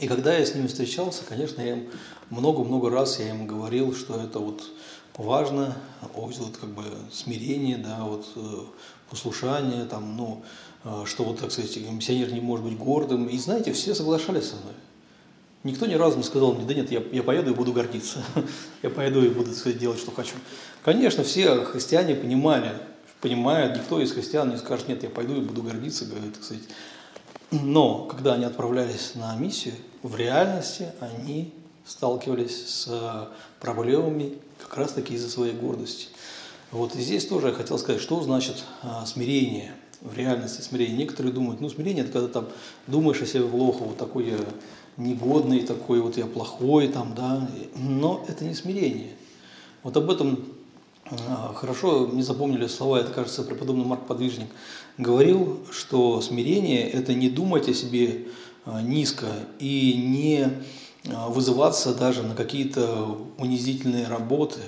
И 0.00 0.08
когда 0.08 0.36
я 0.36 0.44
с 0.44 0.54
ними 0.54 0.66
встречался, 0.66 1.22
конечно, 1.28 1.62
я 1.62 1.74
им 1.74 1.90
много-много 2.30 2.90
раз 2.90 3.20
я 3.20 3.30
им 3.30 3.46
говорил, 3.46 3.94
что 3.94 4.20
это 4.20 4.40
вот 4.40 4.64
важно, 5.16 5.76
вот 6.14 6.56
как 6.60 6.70
бы 6.70 6.82
смирение, 7.12 7.78
да, 7.78 7.98
вот 8.02 8.26
э, 8.34 8.40
послушание, 9.10 9.84
там, 9.84 10.16
ну, 10.16 10.42
э, 10.84 11.04
что 11.04 11.22
вот, 11.22 11.38
так 11.38 11.52
сказать, 11.52 11.76
миссионер 11.76 12.32
не 12.32 12.40
может 12.40 12.64
быть 12.64 12.76
гордым. 12.76 13.26
И 13.26 13.38
знаете, 13.38 13.72
все 13.72 13.94
соглашались 13.94 14.48
со 14.48 14.56
мной. 14.56 14.74
Никто 15.62 15.86
ни 15.86 15.94
разу 15.94 16.16
не 16.16 16.24
сказал 16.24 16.54
мне, 16.54 16.64
да 16.64 16.74
нет, 16.74 16.90
я, 16.90 17.02
я 17.12 17.22
поеду 17.22 17.50
и 17.50 17.54
буду 17.54 17.72
гордиться. 17.72 18.24
я 18.82 18.90
поеду 18.90 19.24
и 19.24 19.28
буду 19.28 19.50
делать, 19.74 20.00
что 20.00 20.10
хочу. 20.10 20.34
Конечно, 20.82 21.22
все 21.22 21.64
христиане 21.64 22.16
понимали, 22.16 22.72
понимают, 23.20 23.76
никто 23.76 24.00
из 24.00 24.12
христиан 24.12 24.50
не 24.50 24.56
скажет, 24.56 24.88
нет, 24.88 25.02
я 25.02 25.10
пойду 25.10 25.36
и 25.36 25.40
буду 25.40 25.62
гордиться, 25.62 26.04
говорит, 26.04 26.34
так 26.34 26.44
сказать. 26.44 26.64
Но 27.50 28.04
когда 28.04 28.34
они 28.34 28.44
отправлялись 28.44 29.14
на 29.14 29.34
миссию, 29.36 29.74
в 30.02 30.16
реальности 30.16 30.88
они 31.00 31.52
сталкивались 31.84 32.68
с 32.68 33.28
проблемами 33.58 34.34
как 34.58 34.76
раз 34.76 34.92
таки 34.92 35.14
из-за 35.14 35.28
своей 35.28 35.54
гордости. 35.54 36.08
Вот 36.70 36.94
и 36.94 37.00
здесь 37.00 37.26
тоже 37.26 37.48
я 37.48 37.52
хотел 37.52 37.78
сказать, 37.78 38.00
что 38.00 38.22
значит 38.22 38.64
а, 38.82 39.04
смирение 39.04 39.72
в 40.00 40.16
реальности 40.16 40.62
смирение. 40.62 40.96
Некоторые 40.96 41.32
думают, 41.32 41.60
ну 41.60 41.68
смирение 41.68 42.04
это 42.04 42.12
когда 42.12 42.28
там 42.28 42.48
думаешь 42.86 43.20
о 43.20 43.26
себе 43.26 43.44
плохо, 43.44 43.82
вот 43.82 43.98
такой 43.98 44.28
я 44.30 44.36
негодный, 44.96 45.60
такой 45.60 46.00
вот 46.00 46.16
я 46.16 46.26
плохой 46.26 46.88
там, 46.88 47.14
да, 47.14 47.48
но 47.74 48.24
это 48.28 48.44
не 48.44 48.54
смирение. 48.54 49.14
Вот 49.82 49.96
об 49.96 50.10
этом 50.10 50.44
хорошо 51.54 52.06
не 52.06 52.22
запомнили 52.22 52.66
слова, 52.66 52.98
это, 52.98 53.12
кажется, 53.12 53.42
преподобный 53.42 53.84
Марк 53.84 54.06
Подвижник 54.06 54.48
говорил, 54.96 55.60
что 55.70 56.20
смирение– 56.20 56.88
это 56.90 57.14
не 57.14 57.28
думать 57.28 57.68
о 57.68 57.74
себе 57.74 58.26
а, 58.64 58.82
низко 58.82 59.26
и 59.58 59.94
не 59.94 60.48
а, 61.08 61.28
вызываться 61.28 61.94
даже 61.94 62.22
на 62.22 62.34
какие-то 62.34 63.18
унизительные 63.38 64.06
работы. 64.06 64.60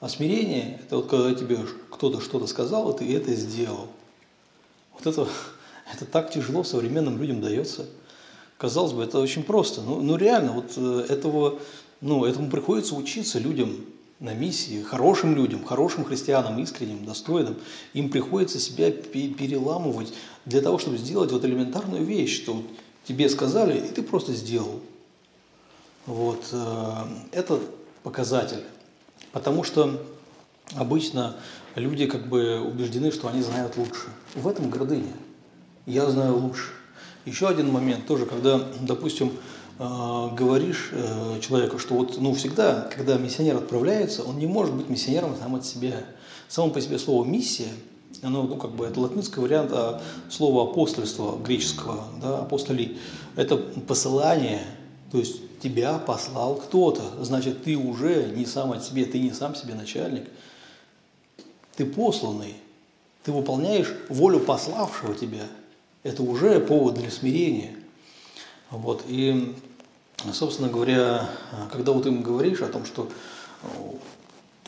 А 0.00 0.08
смирение– 0.08 0.80
это 0.82 0.96
вот 0.96 1.08
когда 1.08 1.34
тебе 1.34 1.58
кто-то 1.90 2.20
что-то 2.20 2.46
сказал, 2.46 2.90
и 2.90 2.98
ты 2.98 3.16
это 3.16 3.34
сделал. 3.34 3.88
Вот 4.94 5.06
это, 5.06 5.28
это 5.92 6.06
так 6.06 6.30
тяжело 6.30 6.64
современным 6.64 7.20
людям 7.20 7.40
дается. 7.40 7.86
Казалось 8.56 8.92
бы, 8.92 9.02
это 9.02 9.18
очень 9.18 9.42
просто. 9.42 9.82
Ну, 9.82 10.00
ну 10.00 10.16
реально, 10.16 10.52
вот 10.52 10.72
э, 10.76 11.06
этого, 11.10 11.58
ну, 12.00 12.24
этому 12.24 12.48
приходится 12.48 12.94
учиться 12.94 13.38
людям 13.38 13.84
на 14.18 14.32
миссии, 14.32 14.82
хорошим 14.82 15.36
людям, 15.36 15.64
хорошим 15.64 16.04
христианам, 16.04 16.58
искренним, 16.58 17.04
достойным. 17.04 17.56
Им 17.92 18.10
приходится 18.10 18.58
себя 18.58 18.90
переламывать 18.90 20.12
для 20.46 20.62
того, 20.62 20.78
чтобы 20.78 20.96
сделать 20.96 21.32
вот 21.32 21.44
элементарную 21.44 22.04
вещь, 22.04 22.42
что 22.42 22.62
тебе 23.04 23.28
сказали, 23.28 23.78
и 23.78 23.88
ты 23.88 24.02
просто 24.02 24.32
сделал. 24.32 24.80
Вот. 26.06 26.46
Э, 26.52 27.04
это 27.32 27.60
показатель. 28.02 28.62
Потому 29.32 29.64
что 29.64 30.02
обычно 30.76 31.36
люди 31.74 32.06
как 32.06 32.28
бы 32.28 32.60
убеждены, 32.60 33.12
что 33.12 33.28
они 33.28 33.42
знают 33.42 33.76
лучше. 33.76 34.08
В 34.34 34.48
этом 34.48 34.70
гордыня. 34.70 35.12
Я 35.84 36.08
знаю 36.10 36.36
лучше. 36.36 36.70
Еще 37.26 37.48
один 37.48 37.70
момент 37.70 38.06
тоже, 38.06 38.24
когда, 38.24 38.58
допустим, 38.80 39.32
говоришь 39.78 40.90
э, 40.92 41.40
человеку, 41.40 41.78
что 41.78 41.94
вот, 41.94 42.18
ну, 42.20 42.34
всегда, 42.34 42.88
когда 42.94 43.18
миссионер 43.18 43.56
отправляется, 43.56 44.24
он 44.24 44.38
не 44.38 44.46
может 44.46 44.74
быть 44.74 44.88
миссионером 44.88 45.36
сам 45.36 45.54
от 45.54 45.66
себя. 45.66 46.04
Само 46.48 46.70
по 46.70 46.80
себе 46.80 46.98
слово 46.98 47.24
«миссия», 47.24 47.68
оно, 48.22 48.44
ну, 48.44 48.56
как 48.56 48.72
бы, 48.72 48.86
это 48.86 49.00
латинский 49.00 49.42
вариант 49.42 49.72
а 49.72 50.00
слова 50.30 50.70
апостольства 50.70 51.36
греческого, 51.36 52.04
да, 52.22 52.38
апостолий. 52.38 52.98
Это 53.36 53.56
посылание, 53.56 54.62
то 55.12 55.18
есть 55.18 55.60
тебя 55.60 55.98
послал 55.98 56.56
кто-то. 56.56 57.02
Значит, 57.22 57.64
ты 57.64 57.76
уже 57.76 58.32
не 58.34 58.46
сам 58.46 58.72
от 58.72 58.84
себя, 58.84 59.04
ты 59.04 59.18
не 59.18 59.32
сам 59.32 59.54
себе 59.54 59.74
начальник. 59.74 60.28
Ты 61.76 61.84
посланный. 61.84 62.54
Ты 63.24 63.32
выполняешь 63.32 63.92
волю 64.08 64.40
пославшего 64.40 65.14
тебя. 65.14 65.42
Это 66.02 66.22
уже 66.22 66.60
повод 66.60 66.94
для 66.94 67.10
смирения. 67.10 67.74
Вот. 68.70 69.04
И, 69.08 69.54
собственно 70.32 70.68
говоря, 70.68 71.28
когда 71.72 71.92
вот 71.92 72.06
им 72.06 72.22
говоришь 72.22 72.62
о 72.62 72.68
том, 72.68 72.84
что 72.84 73.08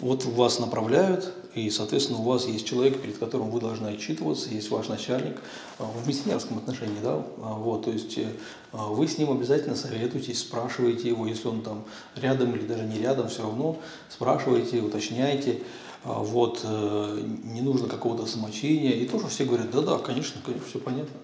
вот 0.01 0.25
вас 0.25 0.59
направляют, 0.59 1.33
и, 1.55 1.71
соответственно, 1.71 2.21
у 2.21 2.23
вас 2.23 2.47
есть 2.47 2.67
человек, 2.67 3.01
перед 3.01 3.19
которым 3.19 3.51
вы 3.51 3.61
должны 3.61 3.89
отчитываться, 3.89 4.51
есть 4.51 4.71
ваш 4.71 4.89
начальник 4.89 5.41
а, 5.79 5.85
в 5.85 6.07
миссионерском 6.07 6.59
отношении, 6.59 7.01
да, 7.03 7.25
а, 7.43 7.55
вот, 7.55 7.87
то 7.87 7.91
есть 7.91 8.17
э, 8.19 8.29
вы 8.73 9.09
с 9.09 9.19
ним 9.19 9.33
обязательно 9.33 9.75
советуетесь, 9.75 10.41
спрашиваете 10.41 11.09
его, 11.09 11.27
если 11.27 11.49
он 11.49 11.63
там 11.63 11.85
рядом 12.15 12.55
или 12.55 12.65
даже 12.65 12.85
не 12.85 12.99
рядом, 12.99 13.29
все 13.29 13.43
равно 13.43 13.79
спрашиваете, 14.09 14.81
уточняете, 14.81 15.63
а, 16.05 16.21
вот, 16.23 16.61
э, 16.63 17.23
не 17.45 17.63
нужно 17.63 17.89
какого-то 17.89 18.27
самочиния, 18.27 18.93
и 18.93 19.07
тоже 19.07 19.27
все 19.27 19.45
говорят, 19.45 19.71
да-да, 19.71 19.99
конечно, 19.99 20.41
конечно, 20.45 20.67
все 20.69 20.79
понятно, 20.79 21.17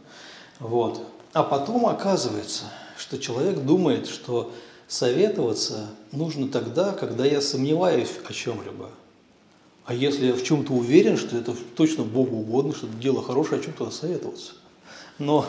вот. 0.58 1.00
А 1.32 1.42
потом 1.42 1.86
оказывается, 1.86 2.64
что 2.96 3.18
человек 3.18 3.58
думает, 3.58 4.06
что 4.06 4.52
советоваться 4.88 5.90
нужно 6.12 6.48
тогда, 6.48 6.92
когда 6.92 7.24
я 7.24 7.40
сомневаюсь 7.40 8.10
о 8.28 8.32
чем-либо. 8.32 8.90
А 9.84 9.94
если 9.94 10.26
я 10.26 10.34
в 10.34 10.42
чем-то 10.42 10.72
уверен, 10.72 11.16
что 11.16 11.36
это 11.36 11.54
точно 11.76 12.04
Богу 12.04 12.36
угодно, 12.36 12.74
что 12.74 12.86
это 12.86 12.96
дело 12.96 13.22
хорошее, 13.22 13.60
о 13.60 13.64
чем 13.64 13.74
тогда 13.74 13.92
советоваться? 13.92 14.52
Но 15.18 15.46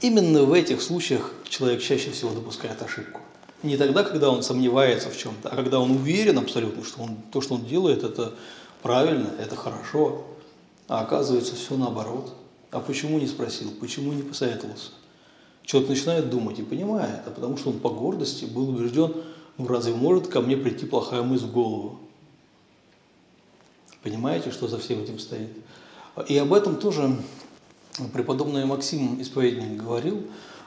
именно 0.00 0.42
в 0.42 0.52
этих 0.52 0.82
случаях 0.82 1.32
человек 1.48 1.80
чаще 1.80 2.10
всего 2.10 2.32
допускает 2.32 2.82
ошибку. 2.82 3.20
Не 3.62 3.76
тогда, 3.76 4.02
когда 4.02 4.30
он 4.30 4.42
сомневается 4.42 5.08
в 5.08 5.16
чем-то, 5.16 5.48
а 5.48 5.56
когда 5.56 5.78
он 5.80 5.92
уверен 5.92 6.38
абсолютно, 6.38 6.84
что 6.84 7.02
он, 7.02 7.16
то, 7.32 7.40
что 7.40 7.54
он 7.54 7.64
делает, 7.64 8.02
это 8.02 8.34
правильно, 8.82 9.30
это 9.38 9.56
хорошо. 9.56 10.24
А 10.88 11.00
оказывается, 11.00 11.54
все 11.54 11.76
наоборот. 11.76 12.34
А 12.70 12.80
почему 12.80 13.18
не 13.18 13.26
спросил, 13.26 13.70
почему 13.80 14.12
не 14.12 14.22
посоветовался? 14.22 14.90
Человек 15.64 15.90
начинает 15.90 16.30
думать 16.30 16.58
и 16.58 16.62
понимает, 16.62 17.22
а 17.26 17.30
потому 17.30 17.56
что 17.56 17.70
он 17.70 17.78
по 17.78 17.88
гордости 17.88 18.44
был 18.44 18.68
убежден, 18.68 19.14
ну 19.56 19.66
разве 19.66 19.94
может 19.94 20.28
ко 20.28 20.40
мне 20.40 20.56
прийти 20.56 20.84
плохая 20.84 21.22
мысль 21.22 21.46
в 21.46 21.52
голову? 21.52 21.98
Понимаете, 24.02 24.50
что 24.50 24.68
за 24.68 24.78
всем 24.78 25.02
этим 25.02 25.18
стоит? 25.18 25.50
И 26.28 26.36
об 26.36 26.52
этом 26.52 26.76
тоже 26.76 27.16
преподобный 28.12 28.66
Максим 28.66 29.20
Исповедник 29.22 29.82
говорил, 29.82 30.26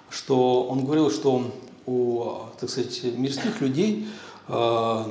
что 0.10 0.64
он 0.64 0.84
говорил, 0.84 1.12
что 1.12 1.54
у, 1.86 2.24
так 2.60 2.70
сказать, 2.70 3.04
мирских 3.04 3.62
людей 3.62 4.08
э, 4.48 5.04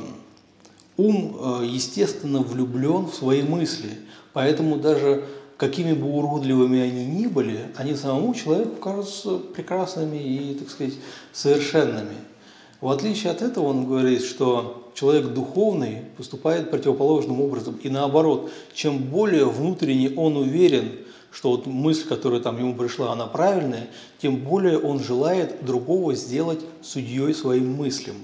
ум, 0.97 1.37
э, 1.39 1.66
естественно, 1.66 2.41
влюблен 2.41 3.07
в 3.07 3.14
свои 3.14 3.43
мысли, 3.43 3.99
поэтому 4.32 4.76
даже 4.76 5.26
какими 5.57 5.93
бы 5.93 6.09
уродливыми 6.09 6.81
они 6.81 7.07
ни 7.07 7.27
были, 7.27 7.69
они 7.77 7.95
самому 7.95 8.35
человеку 8.35 8.77
кажутся 8.77 9.39
прекрасными 9.39 10.17
и, 10.17 10.55
так 10.55 10.71
сказать, 10.71 10.95
совершенными. 11.33 12.17
В 12.81 12.91
отличие 12.91 13.33
от 13.33 13.41
этого 13.41 13.67
он 13.67 13.87
говорит, 13.87 14.23
что 14.23 14.91
человек 14.95 15.29
духовный 15.29 16.03
поступает 16.17 16.71
противоположным 16.71 17.41
образом. 17.41 17.79
И 17.83 17.89
наоборот, 17.89 18.51
чем 18.75 18.99
более 18.99 19.47
внутренне 19.47 20.11
он 20.11 20.37
уверен, 20.37 20.93
что 21.31 21.51
вот 21.51 21.67
мысль, 21.67 22.07
которая 22.07 22.41
там 22.41 22.59
ему 22.59 22.75
пришла, 22.75 23.13
она 23.13 23.27
правильная, 23.27 23.89
тем 24.21 24.37
более 24.37 24.79
он 24.79 25.01
желает 25.01 25.65
другого 25.65 26.15
сделать 26.15 26.61
судьей 26.83 27.35
своим 27.35 27.75
мыслям. 27.75 28.17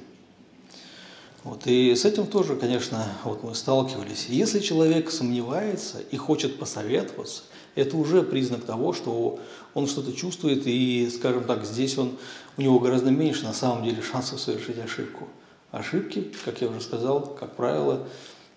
Вот, 1.45 1.67
и 1.67 1.95
с 1.97 2.05
этим 2.05 2.27
тоже, 2.29 2.55
конечно, 2.55 3.05
вот 3.25 3.43
мы 3.43 3.55
сталкивались. 3.57 4.27
Если 4.29 4.61
человек 4.61 5.11
сомневается 5.11 5.99
и 6.13 6.17
хочет 6.17 6.57
посоветоваться, 6.59 7.43
это 7.75 7.97
уже 7.97 8.23
признак 8.23 8.65
того, 8.65 8.93
что 8.93 9.41
он 9.75 9.89
что-то 9.89 10.13
чувствует, 10.13 10.67
и, 10.67 11.11
скажем 11.11 11.45
так, 11.45 11.65
здесь 11.65 11.99
он, 11.99 12.17
у 12.57 12.63
него 12.63 12.79
гораздо 12.79 13.11
меньше 13.11 13.43
на 13.43 13.55
самом 13.55 13.83
деле 13.83 14.03
шансов 14.03 14.41
совершить 14.41 14.79
ошибку. 14.79 15.27
Ошибки, 15.73 16.31
как 16.45 16.61
я 16.61 16.69
уже 16.69 16.81
сказал, 16.81 17.35
как 17.35 17.57
правило, 17.57 18.07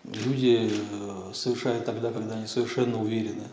люди 0.04 0.70
э, 0.72 1.32
совершают 1.34 1.86
тогда, 1.86 2.12
когда 2.12 2.36
они 2.36 2.46
совершенно 2.46 3.02
уверены. 3.02 3.46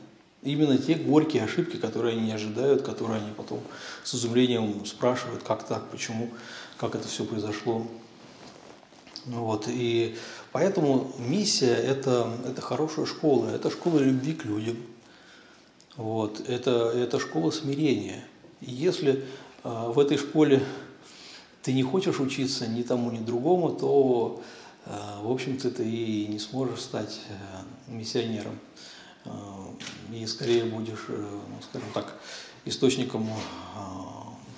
Именно 0.43 0.77
те 0.77 0.97
горькие 0.97 1.45
ошибки, 1.45 1.77
которые 1.77 2.17
они 2.17 2.27
не 2.27 2.33
ожидают, 2.33 2.83
которые 2.83 3.23
они 3.23 3.33
потом 3.35 3.61
с 4.03 4.15
изумлением 4.15 4.85
спрашивают, 4.85 5.45
как 5.45 5.63
так, 5.63 5.89
почему, 5.91 6.31
как 6.77 6.97
это 6.97 7.07
все 7.07 7.25
произошло. 7.25 7.87
Вот, 9.27 9.69
и 9.69 10.17
поэтому 10.51 11.13
миссия 11.19 11.75
это,– 11.75 12.33
это 12.47 12.61
хорошая 12.61 13.07
школа, 13.07 13.51
это 13.51 13.71
школа 13.71 14.01
любви 14.01 14.35
к 14.35 14.45
людям, 14.45 14.77
вот, 15.97 16.41
это, 16.49 16.91
это 16.91 17.21
школа 17.21 17.51
смирения. 17.51 18.25
И 18.61 18.73
если 18.73 19.25
э, 19.63 19.93
в 19.95 19.99
этой 19.99 20.17
школе 20.17 20.65
ты 21.63 21.73
не 21.73 21.83
хочешь 21.83 22.19
учиться 22.19 22.67
ни 22.67 22.83
тому, 22.83 23.11
ни 23.11 23.19
другому, 23.19 23.71
то, 23.71 24.43
э, 24.87 24.91
в 25.23 25.31
общем-то, 25.31 25.71
ты 25.71 25.89
и 25.89 26.27
не 26.27 26.39
сможешь 26.39 26.81
стать 26.81 27.21
э, 27.29 27.91
миссионером. 27.93 28.59
Э, 29.25 29.31
и 30.13 30.27
скорее 30.27 30.65
будешь, 30.65 31.05
э, 31.09 31.41
ну, 31.49 31.63
скажем 31.63 31.89
так, 31.93 32.19
источником 32.65 33.29
э, 33.29 33.33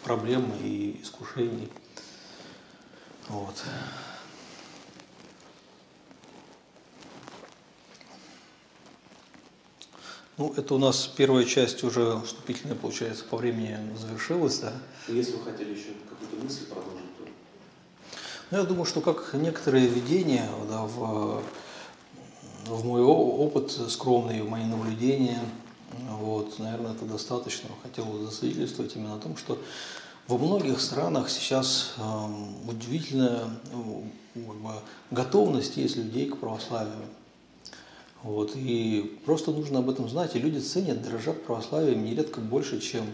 проблем 0.04 0.52
и 0.62 1.00
искушений. 1.02 1.68
Вот. 3.28 3.62
Ну, 10.36 10.52
это 10.56 10.74
у 10.74 10.78
нас 10.78 11.06
первая 11.06 11.44
часть 11.44 11.84
уже 11.84 12.20
вступительная, 12.24 12.74
получается, 12.74 13.24
по 13.24 13.36
времени 13.36 13.78
завершилась, 13.96 14.58
да. 14.58 14.72
Если 15.06 15.36
вы 15.36 15.44
хотели 15.44 15.70
еще 15.70 15.90
какую-то 16.08 16.44
мысль 16.44 16.66
продолжить, 16.66 17.16
то... 17.18 17.24
Ну, 18.50 18.58
я 18.58 18.64
думаю, 18.64 18.84
что 18.84 19.00
как 19.00 19.32
некоторые 19.34 19.86
видения 19.86 20.48
да, 20.68 20.82
в, 20.82 21.40
в 22.66 22.84
мой 22.84 23.00
опыт 23.02 23.70
скромный, 23.70 24.42
в 24.42 24.50
мои 24.50 24.64
наблюдения, 24.64 25.40
вот, 26.10 26.58
наверное, 26.58 26.94
это 26.94 27.04
достаточно. 27.04 27.68
Хотел 27.84 28.04
бы 28.04 28.24
засвидетельствовать 28.24 28.96
именно 28.96 29.14
о 29.14 29.20
том, 29.20 29.36
что 29.36 29.56
во 30.26 30.36
многих 30.36 30.80
странах 30.80 31.30
сейчас 31.30 31.94
э, 31.96 32.02
удивительная 32.66 33.44
э, 33.72 34.02
как 34.34 34.42
бы, 34.42 34.70
готовность 35.12 35.76
есть 35.76 35.96
людей 35.96 36.28
к 36.28 36.38
православию. 36.38 37.06
Вот, 38.24 38.52
и 38.54 39.20
просто 39.26 39.50
нужно 39.50 39.80
об 39.80 39.90
этом 39.90 40.08
знать. 40.08 40.34
И 40.34 40.38
люди 40.38 40.58
ценят, 40.58 41.02
дорожат 41.02 41.44
православием 41.44 42.02
нередко 42.04 42.40
больше, 42.40 42.80
чем, 42.80 43.04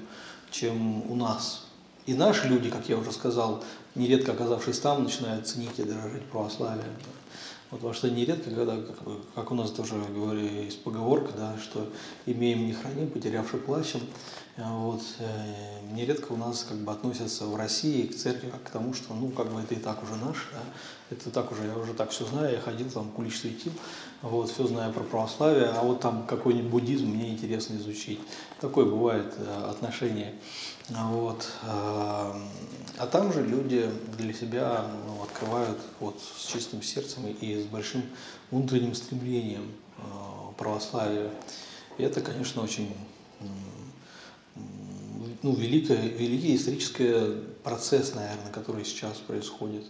чем 0.52 1.10
у 1.10 1.16
нас. 1.16 1.66
И 2.06 2.14
наши 2.14 2.46
люди, 2.46 2.70
как 2.70 2.88
я 2.88 2.96
уже 2.96 3.10
сказал, 3.10 3.64
нередко 3.96 4.32
оказавшись 4.32 4.78
там, 4.78 5.02
начинают 5.02 5.48
ценить 5.48 5.76
и 5.78 5.82
дорожить 5.82 6.22
православием. 6.26 6.94
Вот, 7.72 7.78
потому 7.80 7.94
что 7.94 8.08
нередко, 8.08 8.50
когда, 8.50 8.76
как, 8.76 8.98
как 9.34 9.50
у 9.50 9.54
нас 9.56 9.72
тоже 9.72 9.94
говорили, 10.14 10.64
есть 10.64 10.82
поговорка, 10.84 11.32
да, 11.36 11.56
что 11.60 11.88
имеем 12.26 12.66
не 12.66 12.72
храним, 12.72 13.10
потерявши 13.10 13.56
плачем. 13.56 14.00
Вот, 14.56 15.02
э, 15.18 15.92
нередко 15.92 16.32
у 16.32 16.36
нас 16.36 16.64
как 16.68 16.78
бы 16.78 16.92
относятся 16.92 17.46
в 17.46 17.56
России 17.56 18.06
к 18.06 18.16
церкви 18.16 18.50
как 18.50 18.62
к 18.64 18.70
тому, 18.70 18.92
что 18.94 19.14
ну 19.14 19.28
как 19.30 19.52
бы 19.52 19.60
это 19.60 19.74
и 19.74 19.78
так 19.78 20.02
уже 20.02 20.16
наш, 20.16 20.48
да, 20.52 20.60
это 21.10 21.30
так 21.30 21.50
уже, 21.50 21.64
я 21.64 21.76
уже 21.76 21.94
так 21.94 22.10
все 22.10 22.26
знаю, 22.26 22.52
я 22.52 22.60
ходил 22.60 22.90
там, 22.90 23.10
кулич 23.10 23.38
светил, 23.38 23.72
вот, 24.22 24.50
все 24.50 24.66
знаю 24.66 24.92
про 24.92 25.02
православие, 25.02 25.66
а 25.66 25.82
вот 25.82 26.00
там 26.00 26.26
какой-нибудь 26.26 26.70
буддизм 26.70 27.06
мне 27.06 27.30
интересно 27.30 27.76
изучить. 27.76 28.20
Такое 28.60 28.84
бывает 28.84 29.32
э, 29.38 29.70
отношение. 29.70 30.34
Вот. 30.90 31.48
Э, 31.62 32.32
а 32.98 33.06
там 33.10 33.32
же 33.32 33.42
люди 33.42 33.88
для 34.18 34.34
себя 34.34 34.84
ну, 35.06 35.22
открывают 35.22 35.78
вот, 36.00 36.20
с 36.36 36.46
чистым 36.46 36.82
сердцем 36.82 37.26
и 37.26 37.62
с 37.62 37.64
большим 37.64 38.02
внутренним 38.50 38.94
стремлением 38.94 39.72
э, 39.96 40.02
православия. 40.58 41.30
И 41.96 42.02
это, 42.02 42.20
конечно, 42.20 42.62
очень 42.62 42.94
ну, 45.42 45.54
великий, 45.54 45.94
великий 45.94 46.56
исторический 46.56 47.42
процесс, 47.62 48.14
наверное, 48.14 48.52
который 48.52 48.84
сейчас 48.84 49.16
происходит. 49.16 49.84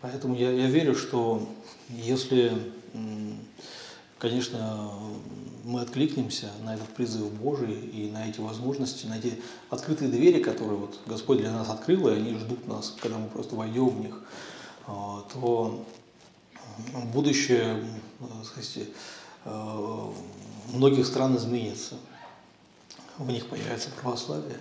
Поэтому 0.00 0.34
я, 0.34 0.50
я 0.50 0.66
верю, 0.68 0.94
что 0.94 1.46
если, 1.88 2.52
конечно, 4.18 4.92
мы 5.64 5.80
откликнемся 5.80 6.50
на 6.62 6.74
этот 6.74 6.88
призыв 6.88 7.32
Божий 7.32 7.74
и 7.74 8.10
на 8.10 8.28
эти 8.28 8.40
возможности, 8.40 9.06
на 9.06 9.18
эти 9.18 9.40
открытые 9.70 10.10
двери, 10.10 10.42
которые 10.42 10.78
вот 10.78 10.98
Господь 11.06 11.38
для 11.38 11.52
нас 11.52 11.68
открыл, 11.68 12.08
и 12.08 12.14
они 12.14 12.34
ждут 12.34 12.66
нас, 12.66 12.96
когда 13.00 13.18
мы 13.18 13.28
просто 13.28 13.54
войдем 13.54 13.88
в 13.88 14.00
них, 14.00 14.22
а, 14.86 15.24
то 15.32 15.84
будущее 17.12 17.84
сказать, 18.44 18.88
а, 19.44 20.12
многих 20.72 21.06
стран 21.06 21.36
изменится. 21.36 21.96
В 23.18 23.28
них 23.30 23.46
появится 23.46 23.90
православие. 24.00 24.58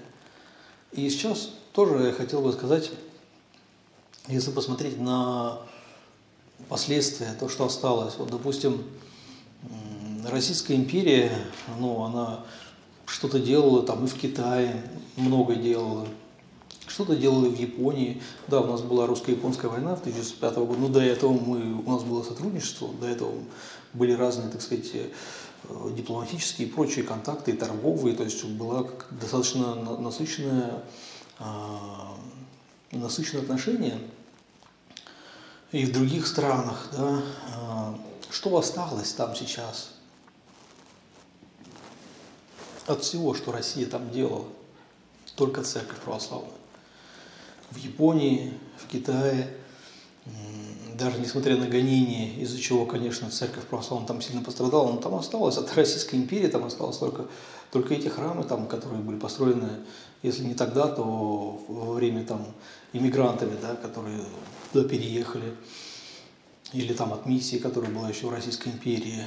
И 0.92 1.10
сейчас 1.10 1.52
тоже 1.74 2.08
я 2.08 2.12
хотел 2.12 2.42
бы 2.42 2.52
сказать 2.54 2.92
если 4.28 4.52
посмотреть 4.52 5.00
на 5.00 5.60
последствия, 6.70 7.36
то, 7.40 7.50
что 7.50 7.66
осталось, 7.66 8.16
вот, 8.18 8.30
допустим, 8.30 8.84
Российская 10.30 10.76
империя, 10.76 11.32
ну, 11.80 12.04
она 12.04 12.44
что-то 13.06 13.40
делала 13.40 13.84
там 13.84 14.06
и 14.06 14.08
в 14.08 14.14
Китае, 14.16 14.84
много 15.16 15.56
делала, 15.56 16.08
что-то 16.88 17.16
делала 17.16 17.48
в 17.48 17.58
Японии. 17.58 18.22
Да, 18.48 18.62
у 18.62 18.68
нас 18.68 18.82
была 18.82 19.08
русско-японская 19.08 19.72
война 19.72 19.96
в 19.96 20.02
1905 20.02 20.56
году, 20.58 20.76
но 20.78 20.88
до 20.90 21.02
этого 21.02 21.32
мы, 21.32 21.82
у 21.86 21.90
нас 21.90 22.04
было 22.04 22.24
сотрудничество, 22.24 22.90
до 23.00 23.08
этого 23.08 23.34
были 23.94 24.12
разные, 24.12 24.50
так 24.50 24.62
сказать, 24.62 24.92
э, 24.94 25.10
дипломатические 25.96 26.68
и 26.68 26.72
прочие 26.72 27.06
контакты, 27.06 27.52
и 27.52 27.56
торговые, 27.56 28.16
то 28.16 28.24
есть 28.24 28.44
была 28.44 28.86
достаточно 29.10 29.76
насыщенная, 29.76 30.84
а, 31.40 32.16
насыщенное 32.92 33.44
отношение 33.44 34.00
и 35.72 35.86
в 35.86 35.92
других 35.92 36.28
странах, 36.28 36.90
да, 36.96 37.22
а, 37.56 38.00
что 38.30 38.58
осталось 38.58 39.14
там 39.14 39.36
сейчас 39.36 39.92
от 42.86 43.04
всего, 43.04 43.34
что 43.34 43.52
Россия 43.52 43.86
там 43.86 44.10
делала, 44.12 44.46
только 45.36 45.64
церковь 45.64 46.00
православная. 46.00 46.52
В 47.70 47.78
Японии, 47.78 48.54
в 48.78 48.88
Китае, 48.88 49.54
даже 50.98 51.20
несмотря 51.20 51.58
на 51.58 51.68
гонения, 51.68 52.34
из-за 52.42 52.60
чего, 52.60 52.86
конечно, 52.86 53.30
церковь 53.30 53.66
православная 53.66 54.08
там 54.08 54.22
сильно 54.22 54.42
пострадала, 54.42 54.92
но 54.92 54.98
там 54.98 55.16
осталось, 55.16 55.58
от 55.58 55.74
Российской 55.76 56.16
империи 56.16 56.48
там 56.48 56.64
осталось 56.64 56.98
только, 56.98 57.28
только 57.72 57.94
эти 57.94 58.08
храмы, 58.08 58.44
там, 58.46 58.68
которые 58.68 59.02
были 59.02 59.20
построены, 59.20 59.70
если 60.24 60.44
не 60.44 60.56
тогда, 60.56 60.88
то 60.88 61.62
во 61.68 61.94
время 61.94 62.26
там, 62.26 62.48
иммигрантами, 62.94 63.58
да, 63.62 63.76
которые 63.76 64.24
туда 64.72 64.88
переехали, 64.88 65.56
или 66.74 66.94
там 66.94 67.14
от 67.14 67.26
миссии, 67.26 67.58
которая 67.58 67.92
была 67.92 68.10
еще 68.10 68.28
в 68.28 68.32
Российской 68.32 68.70
империи, 68.70 69.24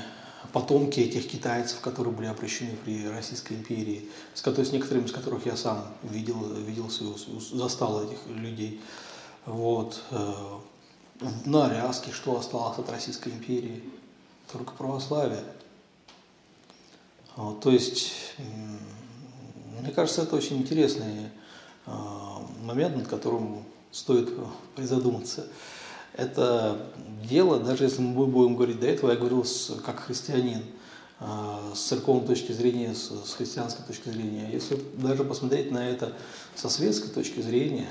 потомки 0.53 1.01
этих 1.01 1.29
китайцев, 1.29 1.81
которые 1.81 2.15
были 2.15 2.27
обращены 2.27 2.77
при 2.85 3.07
Российской 3.09 3.55
империи, 3.55 4.09
с, 4.35 4.43
с 4.43 4.73
некоторыми 4.73 5.07
из 5.07 5.13
которых 5.13 5.47
я 5.47 5.57
сам 5.57 5.87
видел, 6.03 6.55
виделся, 6.55 7.05
застал 7.55 8.05
этих 8.05 8.19
людей. 8.29 8.81
Вот. 9.47 10.03
Э, 10.11 10.59
на 11.45 11.67
Аляске 11.67 12.13
что 12.13 12.39
осталось 12.39 12.79
от 12.79 12.91
Российской 12.91 13.31
империи? 13.31 13.83
Только 14.53 14.73
православие. 14.73 15.45
Вот, 17.37 17.61
то 17.61 17.71
есть, 17.71 18.13
мне 19.81 19.93
кажется, 19.93 20.23
это 20.23 20.37
очень 20.37 20.59
интересный 20.59 21.29
э, 21.87 21.91
момент, 22.63 22.97
над 22.97 23.09
которым 23.09 23.65
стоит 23.91 24.31
призадуматься. 24.77 25.47
Это 26.15 26.87
дело, 27.29 27.61
даже 27.61 27.85
если 27.85 28.03
мы 28.03 28.27
будем 28.27 28.57
говорить 28.57 28.81
до 28.81 28.87
этого, 28.87 29.11
я 29.11 29.17
говорил 29.17 29.45
с, 29.45 29.73
как 29.85 30.01
христианин, 30.01 30.63
а, 31.19 31.73
с 31.75 31.81
церковной 31.81 32.27
точки 32.27 32.53
зрения, 32.53 32.95
с, 32.95 33.11
с 33.11 33.35
христианской 33.35 33.85
точки 33.85 34.09
зрения. 34.09 34.51
Если 34.51 34.81
даже 34.95 35.25
посмотреть 35.25 35.71
на 35.71 35.89
это 35.89 36.13
со 36.55 36.69
светской 36.69 37.11
точки 37.11 37.41
зрения, 37.41 37.89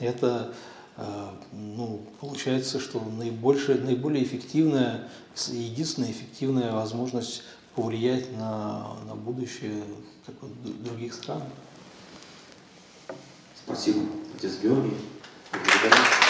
это 0.00 0.52
а, 0.96 1.38
ну, 1.52 2.04
получается, 2.20 2.80
что 2.80 3.00
наибольшая, 3.00 3.78
наиболее 3.78 4.24
эффективная, 4.24 5.08
единственная 5.48 6.10
эффективная 6.10 6.72
возможность 6.72 7.42
повлиять 7.76 8.36
на, 8.36 8.96
на 9.06 9.14
будущее 9.14 9.84
как 10.26 10.34
бы, 10.34 10.72
других 10.84 11.14
стран. 11.14 11.42
Спасибо, 13.68 14.00
отец 14.34 14.52
Георгий. 14.62 14.96
Благодарю. 15.52 16.27